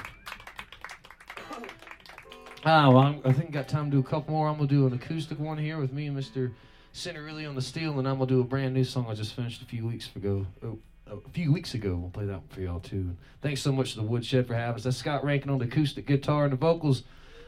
Ah, 2.66 2.90
well, 2.90 2.98
I'm, 2.98 3.20
I 3.24 3.32
think 3.32 3.50
got 3.50 3.66
time 3.66 3.90
to 3.90 3.96
do 3.96 4.00
a 4.00 4.02
couple 4.02 4.34
more. 4.34 4.46
I'm 4.46 4.56
gonna 4.56 4.68
do 4.68 4.86
an 4.86 4.92
acoustic 4.92 5.38
one 5.38 5.56
here 5.56 5.78
with 5.78 5.90
me 5.90 6.06
and 6.06 6.16
Mr. 6.16 6.52
Center 6.92 7.26
Ely 7.26 7.46
on 7.46 7.54
the 7.54 7.62
steel, 7.62 7.98
and 7.98 8.06
I'm 8.06 8.18
gonna 8.18 8.26
do 8.26 8.40
a 8.40 8.44
brand 8.44 8.74
new 8.74 8.84
song 8.84 9.06
I 9.08 9.14
just 9.14 9.34
finished 9.34 9.62
a 9.62 9.64
few 9.64 9.86
weeks 9.86 10.10
ago. 10.14 10.46
Oh, 10.62 10.78
a 11.10 11.30
few 11.30 11.50
weeks 11.50 11.72
ago, 11.72 11.96
we'll 11.96 12.10
play 12.10 12.26
that 12.26 12.38
one 12.38 12.48
for 12.50 12.60
y'all 12.60 12.80
too. 12.80 13.16
Thanks 13.40 13.62
so 13.62 13.72
much 13.72 13.94
to 13.94 14.00
the 14.00 14.06
Woodshed 14.06 14.46
for 14.46 14.54
having 14.54 14.76
us. 14.76 14.84
That's 14.84 14.98
Scott 14.98 15.24
Rankin 15.24 15.50
on 15.50 15.58
the 15.58 15.64
acoustic 15.64 16.06
guitar 16.06 16.44
and 16.44 16.52
the 16.52 16.56
vocals, 16.56 17.02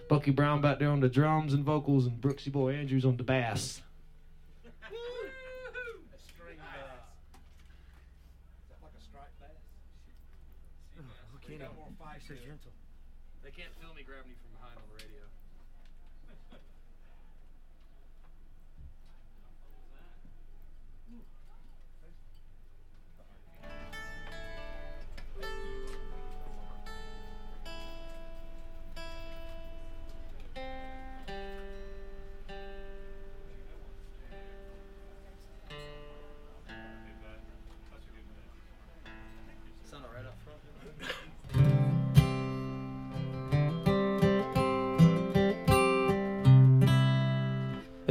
Bucky 0.09 0.31
Brown 0.31 0.62
back 0.62 0.78
there 0.78 0.90
on 0.90 1.01
the 1.01 1.09
drums 1.11 1.52
and 1.52 1.65
vocals, 1.65 2.06
and 2.06 2.19
Brooksy 2.19 2.51
Boy 2.51 2.74
Andrews 2.74 3.05
on 3.05 3.19
the 3.19 3.24
bass. 3.24 3.82
They 13.45 13.53
can't 13.53 13.73
feel 13.77 13.93
me 13.93 14.03
grabbing 14.03 14.33
you 14.33 14.39
from 14.41 14.57
behind 14.57 14.81
on 14.81 14.89
the 14.89 14.97
radio. 14.97 15.29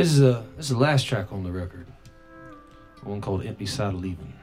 This 0.03 0.11
is 0.15 0.21
a 0.21 0.43
this 0.57 0.65
is 0.65 0.69
the 0.71 0.79
last 0.79 1.07
track 1.07 1.31
on 1.31 1.43
the 1.43 1.51
record. 1.53 1.87
One 3.03 3.21
called 3.21 3.45
"Empty 3.45 3.65
Side 3.65 3.93
of 3.93 4.01
Leaving." 4.01 4.33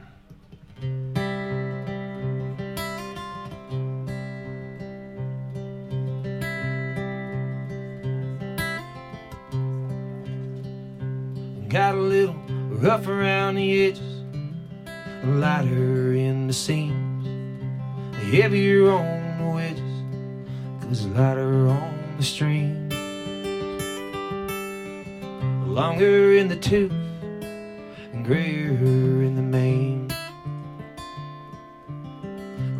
Got 11.69 11.93
a 11.93 12.01
little 12.01 12.33
rough 12.71 13.07
around 13.07 13.53
the 13.53 13.83
edges, 13.83 14.23
lighter 15.23 16.13
in 16.13 16.47
the 16.47 16.53
seams, 16.53 17.27
heavier 18.31 18.89
on 18.89 19.37
the 19.37 19.51
wedges, 19.53 20.81
cause 20.81 21.05
lighter 21.05 21.67
on 21.67 22.15
the 22.17 22.23
stream 22.23 22.60
tooth 26.71 26.93
and 28.13 28.23
grayer 28.23 28.69
in 28.69 29.35
the 29.35 29.41
mane. 29.41 30.07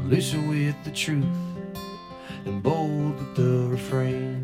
Looser 0.06 0.40
with 0.40 0.82
the 0.86 0.92
truth 0.92 1.26
and 2.46 2.64
bold 2.64 3.20
with 3.20 3.36
the 3.36 3.68
refrain. 3.68 4.44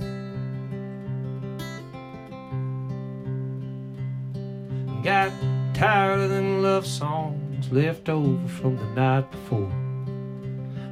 Got 5.02 5.32
tired 5.74 6.20
of 6.20 6.30
them 6.30 6.62
love 6.62 6.86
songs 6.86 7.72
left 7.72 8.10
over 8.10 8.46
from 8.50 8.76
the 8.76 9.02
night 9.02 9.32
before. 9.32 9.72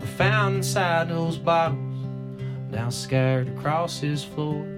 I 0.02 0.06
found 0.06 0.56
inside 0.56 1.10
those 1.10 1.38
bottles 1.38 2.06
now 2.72 2.88
scattered 2.90 3.50
across 3.50 4.00
his 4.00 4.24
floor. 4.24 4.75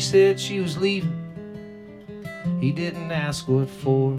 Said 0.00 0.40
she 0.40 0.60
was 0.60 0.76
leaving. 0.76 1.16
He 2.60 2.72
didn't 2.72 3.12
ask 3.12 3.46
what 3.48 3.68
for. 3.68 4.16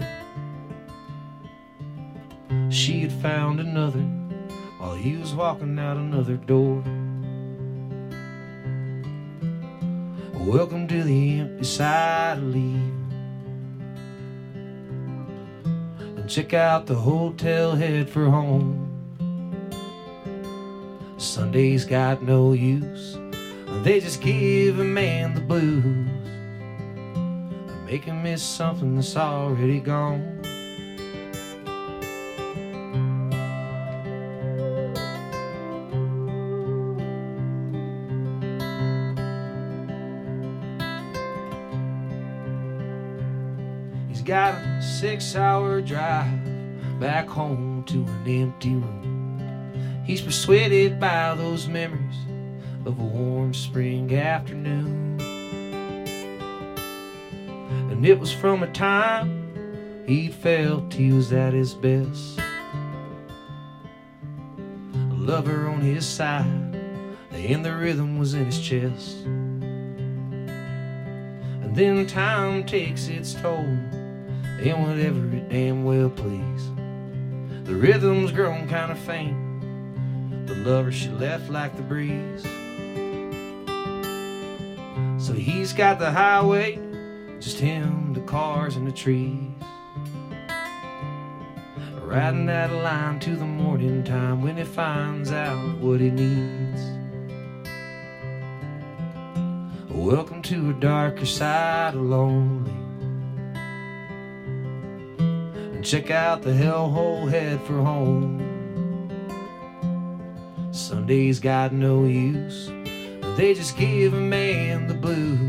She 2.70 3.00
had 3.00 3.12
found 3.12 3.60
another 3.60 4.00
while 4.78 4.94
he 4.94 5.16
was 5.16 5.34
walking 5.34 5.78
out 5.78 5.96
another 5.96 6.36
door. 6.36 6.82
Welcome 10.34 10.88
to 10.88 11.02
the 11.04 11.40
empty 11.40 11.64
side 11.64 12.38
of 12.38 12.44
leaving. 12.44 12.98
And 15.98 16.28
check 16.28 16.52
out 16.52 16.86
the 16.86 16.94
hotel, 16.94 17.74
head 17.74 18.10
for 18.10 18.24
home. 18.24 18.88
Sunday's 21.16 21.84
got 21.84 22.22
no 22.22 22.52
use. 22.52 23.16
They 23.82 23.98
just 23.98 24.20
give 24.20 24.78
a 24.78 24.84
man 24.84 25.34
the 25.34 25.40
blues 25.40 25.84
and 25.84 26.08
make 27.84 28.04
him 28.04 28.22
miss 28.22 28.40
something 28.40 28.94
that's 28.94 29.16
already 29.16 29.80
gone. 29.80 30.38
He's 44.08 44.22
got 44.22 44.54
a 44.54 44.80
six 44.80 45.34
hour 45.34 45.80
drive 45.80 47.00
back 47.00 47.26
home 47.26 47.82
to 47.88 48.04
an 48.04 48.28
empty 48.28 48.76
room. 48.76 50.04
He's 50.06 50.20
persuaded 50.20 51.00
by 51.00 51.34
those 51.34 51.66
memories 51.66 52.14
of 52.84 52.98
a 52.98 53.02
warm 53.02 53.54
spring 53.54 54.12
afternoon. 54.14 55.20
And 57.90 58.04
it 58.04 58.18
was 58.18 58.32
from 58.32 58.62
a 58.64 58.72
time 58.72 60.04
he 60.06 60.28
felt 60.28 60.92
he 60.92 61.12
was 61.12 61.32
at 61.32 61.52
his 61.52 61.74
best. 61.74 62.40
A 64.94 65.14
lover 65.14 65.68
on 65.68 65.80
his 65.80 66.04
side, 66.04 66.74
and 67.32 67.64
the 67.64 67.76
rhythm 67.76 68.18
was 68.18 68.34
in 68.34 68.46
his 68.46 68.60
chest. 68.60 69.18
And 69.24 69.70
then 71.76 72.06
time 72.06 72.64
takes 72.64 73.06
its 73.06 73.34
toll, 73.34 73.60
and 73.60 74.82
whatever 74.82 75.24
it 75.36 75.48
damn 75.48 75.84
well 75.84 76.10
please. 76.10 76.70
The 77.64 77.76
rhythm's 77.76 78.32
grown 78.32 78.68
kind 78.68 78.90
of 78.90 78.98
faint. 78.98 79.36
The 80.48 80.56
lover 80.56 80.90
she 80.90 81.08
left 81.10 81.48
like 81.48 81.76
the 81.76 81.82
breeze. 81.82 82.44
So 85.22 85.32
he's 85.34 85.72
got 85.72 86.00
the 86.00 86.10
highway, 86.10 86.80
just 87.38 87.60
him, 87.60 88.12
the 88.12 88.22
cars, 88.22 88.74
and 88.74 88.88
the 88.88 88.90
trees. 88.90 89.52
Riding 92.00 92.46
that 92.46 92.72
line 92.72 93.20
to 93.20 93.36
the 93.36 93.44
morning 93.44 94.02
time 94.02 94.42
when 94.42 94.56
he 94.56 94.64
finds 94.64 95.30
out 95.30 95.78
what 95.78 96.00
he 96.00 96.10
needs. 96.10 96.82
Welcome 99.88 100.42
to 100.42 100.70
a 100.70 100.72
darker 100.72 101.24
side 101.24 101.94
of 101.94 102.00
lonely. 102.00 102.72
And 105.18 105.84
check 105.84 106.10
out 106.10 106.42
the 106.42 106.50
hellhole 106.50 107.30
head 107.30 107.62
for 107.62 107.80
home. 107.80 108.40
Sunday's 110.72 111.38
got 111.38 111.72
no 111.72 112.06
use. 112.06 112.81
They 113.36 113.54
just 113.54 113.78
give 113.78 114.12
a 114.12 114.20
man 114.20 114.86
the 114.88 114.94
blues 114.94 115.40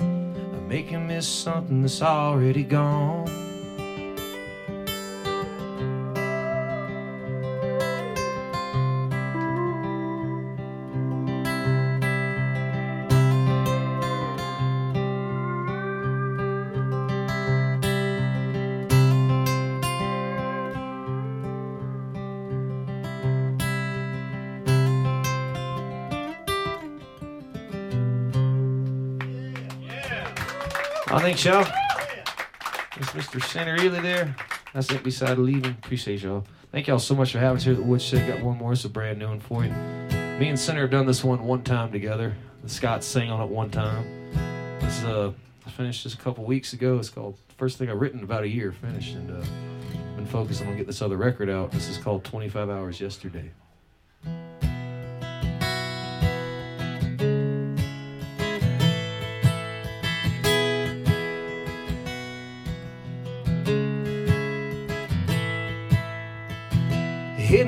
and 0.00 0.68
make 0.68 0.86
him 0.86 1.06
miss 1.06 1.26
something 1.26 1.80
that's 1.80 2.02
already 2.02 2.64
gone. 2.64 3.49
Thanks, 31.30 31.44
y'all. 31.44 31.62
That's 32.96 33.12
Mr. 33.12 33.40
Center 33.40 33.76
Ely 33.76 34.00
there. 34.00 34.34
That's 34.74 34.90
it 34.90 35.04
beside 35.04 35.38
leaving. 35.38 35.70
Appreciate 35.70 36.22
y'all. 36.22 36.44
Thank 36.72 36.88
y'all 36.88 36.98
so 36.98 37.14
much 37.14 37.30
for 37.30 37.38
having 37.38 37.58
us 37.58 37.62
here 37.62 37.74
at 37.74 37.78
the 37.78 37.84
Woodshed. 37.84 38.26
Got 38.26 38.42
one 38.42 38.58
more. 38.58 38.72
A 38.72 38.88
brand 38.88 39.20
new 39.20 39.28
one 39.28 39.38
for 39.38 39.64
you. 39.64 39.70
Me 39.70 40.48
and 40.48 40.58
Center 40.58 40.80
have 40.80 40.90
done 40.90 41.06
this 41.06 41.22
one 41.22 41.44
one 41.44 41.62
time 41.62 41.92
together. 41.92 42.34
Scott 42.66 43.04
sang 43.04 43.30
on 43.30 43.40
it 43.40 43.48
one 43.48 43.70
time. 43.70 44.04
This 44.80 44.98
is 44.98 45.04
uh, 45.04 45.32
finished 45.68 46.02
just 46.02 46.16
a 46.16 46.18
couple 46.18 46.44
weeks 46.44 46.72
ago. 46.72 46.98
It's 46.98 47.10
called 47.10 47.38
first 47.56 47.78
thing 47.78 47.88
I've 47.90 48.00
written 48.00 48.24
about 48.24 48.42
a 48.42 48.48
year 48.48 48.72
finished, 48.72 49.14
and 49.14 49.30
uh, 49.30 49.46
been 50.16 50.26
focusing 50.26 50.66
on 50.66 50.72
getting 50.72 50.88
this 50.88 51.00
other 51.00 51.16
record 51.16 51.48
out. 51.48 51.70
This 51.70 51.88
is 51.88 51.96
called 51.96 52.24
25 52.24 52.68
Hours 52.68 53.00
Yesterday. 53.00 53.52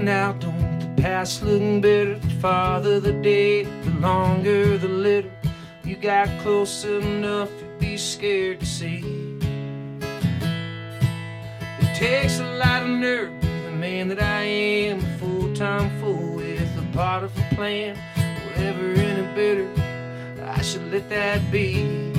Out 0.08 0.44
on 0.44 0.78
the 0.80 1.02
past, 1.02 1.44
looking 1.44 1.80
better. 1.80 2.18
The 2.18 2.28
farther 2.40 2.98
the 2.98 3.12
day, 3.12 3.62
the 3.62 3.90
longer 4.00 4.76
the 4.76 4.88
little. 4.88 5.30
You 5.84 5.94
got 5.94 6.28
close 6.40 6.84
enough 6.84 7.48
to 7.60 7.64
be 7.78 7.96
scared 7.96 8.58
to 8.60 8.66
see. 8.66 8.98
It 11.80 11.94
takes 11.94 12.40
a 12.40 12.56
lot 12.56 12.82
of 12.82 12.88
nerve 12.88 13.30
to 13.42 13.46
be 13.46 13.62
the 13.62 13.70
man 13.70 14.08
that 14.08 14.20
I 14.20 14.42
am, 14.42 14.98
a 14.98 15.18
full-time 15.18 15.88
fool 16.00 16.34
with 16.34 16.78
a 16.78 16.96
part 16.96 17.22
of 17.22 17.30
a 17.38 17.54
plan. 17.54 17.96
Whatever 18.46 18.92
in 18.92 19.20
a 19.24 19.34
bitter, 19.36 19.68
I 20.44 20.62
should 20.62 20.90
let 20.90 21.08
that 21.10 21.48
be. 21.52 22.11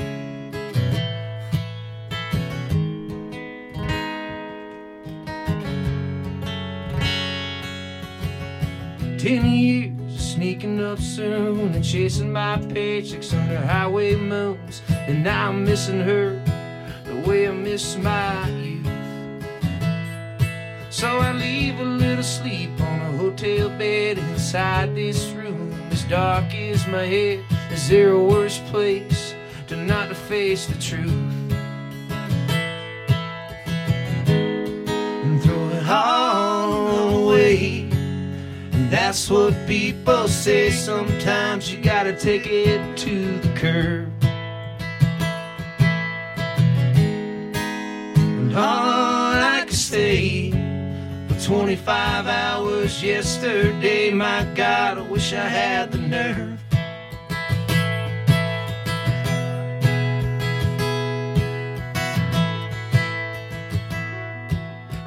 Ten 9.24 9.46
years 9.46 10.34
sneaking 10.34 10.84
up 10.84 11.00
soon 11.00 11.74
and 11.74 11.82
chasing 11.82 12.34
my 12.34 12.58
paychecks 12.58 13.34
under 13.34 13.66
highway 13.66 14.18
moons. 14.18 14.82
And 14.90 15.24
now 15.24 15.48
I'm 15.48 15.64
missing 15.64 16.02
her 16.02 16.32
the 17.06 17.16
way 17.26 17.48
I 17.48 17.52
miss 17.54 17.96
my 17.96 18.50
youth. 18.50 18.86
So 20.90 21.08
I 21.08 21.32
leave 21.32 21.80
a 21.80 21.86
little 21.86 22.22
sleep 22.22 22.78
on 22.82 23.00
a 23.00 23.18
hotel 23.18 23.70
bed 23.70 24.18
inside 24.18 24.94
this 24.94 25.30
room. 25.30 25.72
As 25.90 26.04
dark 26.04 26.54
as 26.54 26.86
my 26.88 27.06
head, 27.06 27.46
is 27.72 27.88
there 27.88 28.10
a 28.10 28.22
worse 28.22 28.60
place 28.72 29.36
to 29.68 29.78
not 29.78 30.14
face 30.14 30.66
the 30.66 30.78
truth? 30.82 31.10
And 34.28 35.42
throw 35.42 35.70
it 35.70 35.88
all 35.88 36.43
that's 38.94 39.28
what 39.28 39.56
people 39.66 40.28
say. 40.28 40.70
Sometimes 40.70 41.74
you 41.74 41.82
gotta 41.82 42.16
take 42.16 42.46
it 42.46 42.96
to 42.96 43.40
the 43.40 43.50
curb. 43.56 44.08
And 48.16 48.56
all 48.56 49.34
I 49.34 49.64
could 49.66 49.74
stay 49.74 50.52
for 51.28 51.40
25 51.44 52.28
hours 52.28 53.02
yesterday. 53.02 54.12
My 54.12 54.46
God, 54.54 55.00
I 55.00 55.02
wish 55.02 55.34
I 55.34 55.48
had 55.48 55.92
the 55.92 55.98
nerve. 55.98 56.60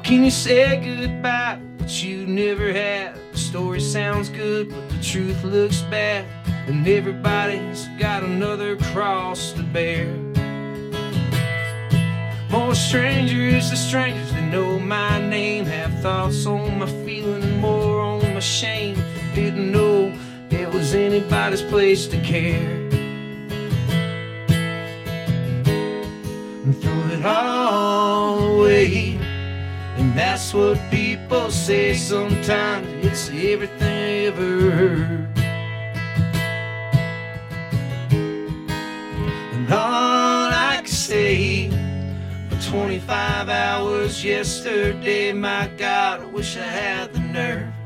Can 0.03 0.25
you 0.25 0.31
say 0.31 0.75
goodbye, 0.83 1.57
but 1.77 2.03
you 2.03 2.27
never 2.27 2.73
have? 2.73 3.26
Story 3.47 3.79
sounds 3.79 4.27
good, 4.27 4.67
but 4.69 4.89
the 4.89 5.01
truth 5.01 5.41
looks 5.45 5.81
bad. 5.83 6.25
And 6.67 6.85
everybody's 6.85 7.87
got 7.97 8.21
another 8.21 8.75
cross 8.91 9.53
to 9.53 9.63
bear. 9.63 10.07
More 12.49 12.75
strangers 12.75 13.69
to 13.69 13.77
strangers 13.77 14.33
that 14.33 14.51
know 14.51 14.77
my 14.77 15.25
name 15.25 15.63
have 15.63 15.97
thoughts 16.01 16.45
on 16.45 16.79
my 16.79 16.87
feeling 17.05 17.61
more 17.61 18.01
on 18.01 18.33
my 18.33 18.41
shame. 18.41 19.01
Didn't 19.33 19.71
know 19.71 20.13
it 20.49 20.69
was 20.73 20.93
anybody's 20.93 21.61
place 21.61 22.05
to 22.07 22.21
care. 22.21 22.89
And 26.65 26.81
throw 26.81 26.99
it 27.17 27.25
all 27.25 28.39
away. 28.39 29.17
And 29.95 30.13
that's 30.13 30.53
what 30.53 30.77
people 31.27 31.51
say 31.51 31.93
sometimes. 31.93 32.87
It's 33.05 33.27
everything 33.29 33.81
I 33.81 34.27
ever 34.27 34.71
heard. 34.71 35.27
And 39.53 39.73
all 39.73 40.49
I 40.53 40.77
can 40.77 40.87
say 40.87 41.69
for 42.49 42.61
25 42.69 43.49
hours 43.49 44.23
yesterday, 44.23 45.33
my 45.33 45.69
God, 45.77 46.21
I 46.21 46.25
wish 46.27 46.55
I 46.55 46.61
had 46.63 47.13
the 47.13 47.19
nerve. 47.19 47.76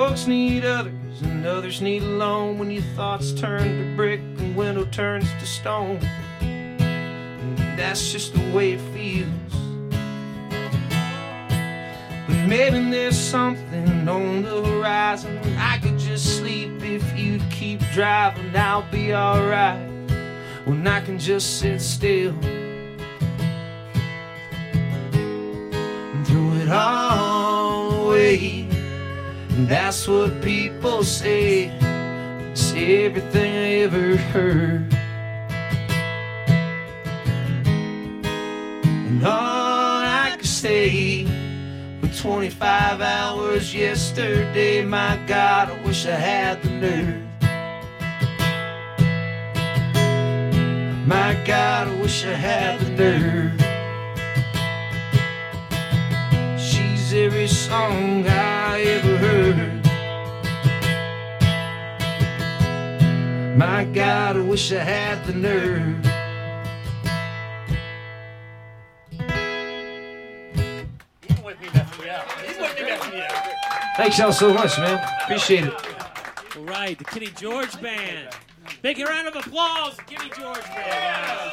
Folks 0.00 0.26
need 0.26 0.64
others, 0.64 1.20
and 1.20 1.44
others 1.44 1.82
need 1.82 2.02
alone. 2.02 2.58
When 2.58 2.70
your 2.70 2.82
thoughts 2.96 3.32
turn 3.32 3.64
to 3.64 3.96
brick 3.96 4.20
and 4.38 4.56
window 4.56 4.86
turns 4.86 5.30
to 5.38 5.44
stone, 5.44 5.98
and 6.40 7.58
that's 7.78 8.10
just 8.10 8.32
the 8.32 8.50
way 8.50 8.72
it 8.72 8.80
feels. 8.94 9.28
But 12.26 12.46
maybe 12.48 12.80
there's 12.90 13.18
something 13.18 14.08
on 14.08 14.40
the 14.42 14.64
horizon. 14.64 15.38
I 15.58 15.76
could 15.82 15.98
just 15.98 16.38
sleep 16.38 16.82
if 16.82 17.04
you'd 17.14 17.42
keep 17.50 17.80
driving. 17.92 18.56
I'll 18.56 18.90
be 18.90 19.14
alright 19.14 19.86
when 20.64 20.86
I 20.86 21.02
can 21.02 21.18
just 21.18 21.58
sit 21.58 21.78
still 21.82 22.34
and 26.10 26.26
throw 26.26 26.52
it 26.54 26.70
all 26.70 28.06
away. 28.06 28.59
And 29.52 29.68
that's 29.68 30.06
what 30.08 30.40
people 30.42 31.02
say. 31.02 31.66
It's 32.50 32.72
everything 32.72 33.52
I 33.52 33.70
ever 33.84 34.16
heard. 34.16 34.94
And 39.08 39.24
all 39.24 40.02
I 40.02 40.34
could 40.36 40.46
say 40.46 41.24
for 42.00 42.08
25 42.16 43.00
hours 43.00 43.74
yesterday. 43.74 44.84
My 44.84 45.18
God, 45.26 45.70
I 45.70 45.82
wish 45.84 46.06
I 46.06 46.12
had 46.12 46.62
the 46.62 46.70
nerve. 46.70 47.26
My 51.06 51.34
God, 51.44 51.88
I 51.88 52.00
wish 52.00 52.24
I 52.24 52.34
had 52.34 52.80
the 52.80 52.90
nerve. 52.90 53.59
Every 57.30 57.46
song 57.46 58.26
I 58.26 58.80
ever 58.80 59.16
heard. 59.18 59.86
My 63.56 63.84
God, 63.84 64.36
I 64.36 64.40
wish 64.40 64.72
I 64.72 64.82
had 64.82 65.24
the 65.26 65.34
nerve. 65.34 66.04
Thanks 73.96 74.18
y'all 74.18 74.32
so 74.32 74.52
much, 74.52 74.76
man. 74.78 75.00
Appreciate 75.22 75.66
it. 75.66 75.74
All 76.56 76.64
right, 76.64 76.98
the 76.98 77.04
Kenny 77.04 77.28
George 77.36 77.80
Band. 77.80 78.34
Big 78.82 78.98
round 78.98 79.28
of 79.28 79.36
applause, 79.36 79.96
Kenny 80.08 80.30
George 80.30 80.64
Band. 80.64 81.52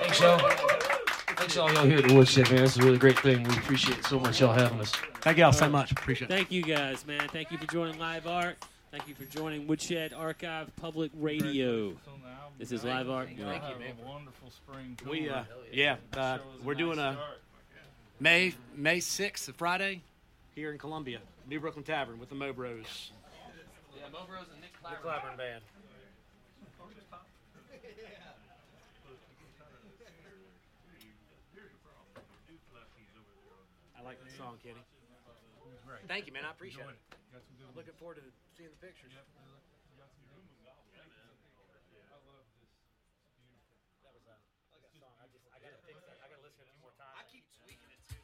Thanks 0.00 0.18
y'all. 0.18 0.95
Thanks 1.36 1.54
y'all 1.54 1.72
y'all 1.72 1.84
here 1.84 1.98
at 1.98 2.08
the 2.08 2.14
Woodshed, 2.14 2.50
man. 2.50 2.64
It's 2.64 2.78
a 2.78 2.82
really 2.82 2.98
great 2.98 3.18
thing. 3.18 3.42
We 3.42 3.56
appreciate 3.56 4.02
so 4.04 4.18
much 4.18 4.40
y'all 4.40 4.54
having 4.54 4.80
us. 4.80 4.92
Thank 5.20 5.38
y'all 5.38 5.52
so 5.52 5.68
much. 5.68 5.92
Appreciate 5.92 6.30
it. 6.30 6.34
Thank 6.34 6.50
you 6.50 6.62
guys, 6.62 7.06
man. 7.06 7.28
Thank 7.28 7.50
you 7.50 7.58
for 7.58 7.66
joining 7.66 7.98
Live 7.98 8.26
Art. 8.26 8.56
Thank 8.90 9.06
you 9.06 9.14
for 9.14 9.24
joining 9.24 9.66
Woodshed 9.66 10.14
Archive 10.14 10.74
Public 10.76 11.10
Radio. 11.14 11.92
This 12.58 12.72
is 12.72 12.84
Live 12.84 13.10
Art. 13.10 13.28
Thank 13.28 13.38
you, 13.38 13.44
man. 13.44 13.94
Wonderful 14.06 14.50
spring. 14.50 14.98
We, 15.08 15.28
uh, 15.28 15.44
yeah, 15.72 15.96
uh, 16.16 16.38
we're 16.64 16.74
doing 16.74 16.98
a. 16.98 17.18
May 18.18 18.54
May 18.74 19.00
sixth, 19.00 19.52
Friday, 19.58 20.00
here 20.54 20.72
in 20.72 20.78
Columbia, 20.78 21.18
New 21.50 21.60
Brooklyn 21.60 21.84
Tavern 21.84 22.18
with 22.18 22.30
the 22.30 22.34
Mobros. 22.34 23.10
Yeah, 23.94 24.08
Mo 24.10 24.20
Rose 24.32 24.46
and 24.50 24.62
Nick 24.62 24.72
The 24.80 24.88
Clyburn. 24.88 25.20
Clyburn 25.20 25.36
Band. 25.36 25.60
I 33.98 34.02
like 34.04 34.18
the 34.24 34.25
song, 34.36 34.60
Kenny. 34.60 34.84
Thank 36.04 36.28
you, 36.28 36.32
man. 36.36 36.44
I 36.44 36.52
appreciate 36.52 36.84
it. 36.84 37.00
i'm 37.32 37.40
Looking 37.72 37.96
forward 37.96 38.20
to 38.20 38.22
seeing 38.52 38.68
the 38.68 38.76
pictures. 38.84 39.16
That 39.16 39.24
was 44.12 44.28
a, 44.28 44.36
a 44.36 44.92
song. 45.00 45.08
I 45.16 45.24
just 45.32 45.48
I 45.48 45.58
gotta 45.58 45.80
fix 45.88 45.96
that. 46.04 46.20
I 46.20 46.28
gotta 46.28 46.44
listen 46.44 46.60
to 46.60 46.68
it 46.68 46.76
a 46.76 46.76
more 46.84 46.92
times. 47.00 47.16
I 47.16 47.24
keep 47.32 47.48
tweaking 47.64 47.88
it 47.88 48.04
too. 48.04 48.20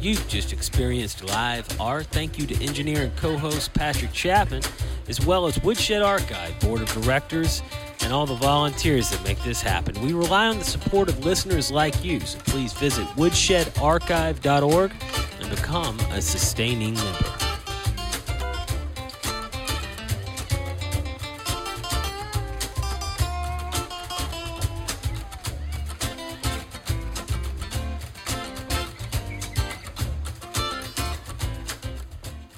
You've 0.00 0.26
just 0.28 0.54
experienced 0.54 1.22
live 1.22 1.68
art. 1.78 2.06
Thank 2.06 2.38
you 2.38 2.46
to 2.46 2.64
engineer 2.64 3.02
and 3.04 3.16
co 3.16 3.36
host 3.36 3.74
Patrick 3.74 4.12
Chapman, 4.12 4.62
as 5.08 5.24
well 5.24 5.46
as 5.46 5.62
Woodshed 5.62 6.00
Archive 6.00 6.58
Board 6.60 6.80
of 6.80 6.88
Directors 7.02 7.62
and 8.02 8.12
all 8.12 8.26
the 8.26 8.34
volunteers 8.34 9.10
that 9.10 9.22
make 9.24 9.38
this 9.42 9.60
happen. 9.60 10.00
We 10.02 10.12
rely 10.12 10.48
on 10.48 10.58
the 10.58 10.64
support 10.64 11.08
of 11.08 11.24
listeners 11.24 11.70
like 11.70 12.04
you, 12.04 12.20
so 12.20 12.38
please 12.40 12.72
visit 12.72 13.06
woodshedarchive.org 13.16 14.92
and 15.40 15.50
become 15.50 15.98
a 16.12 16.20
sustaining 16.20 16.94
member. 16.94 17.39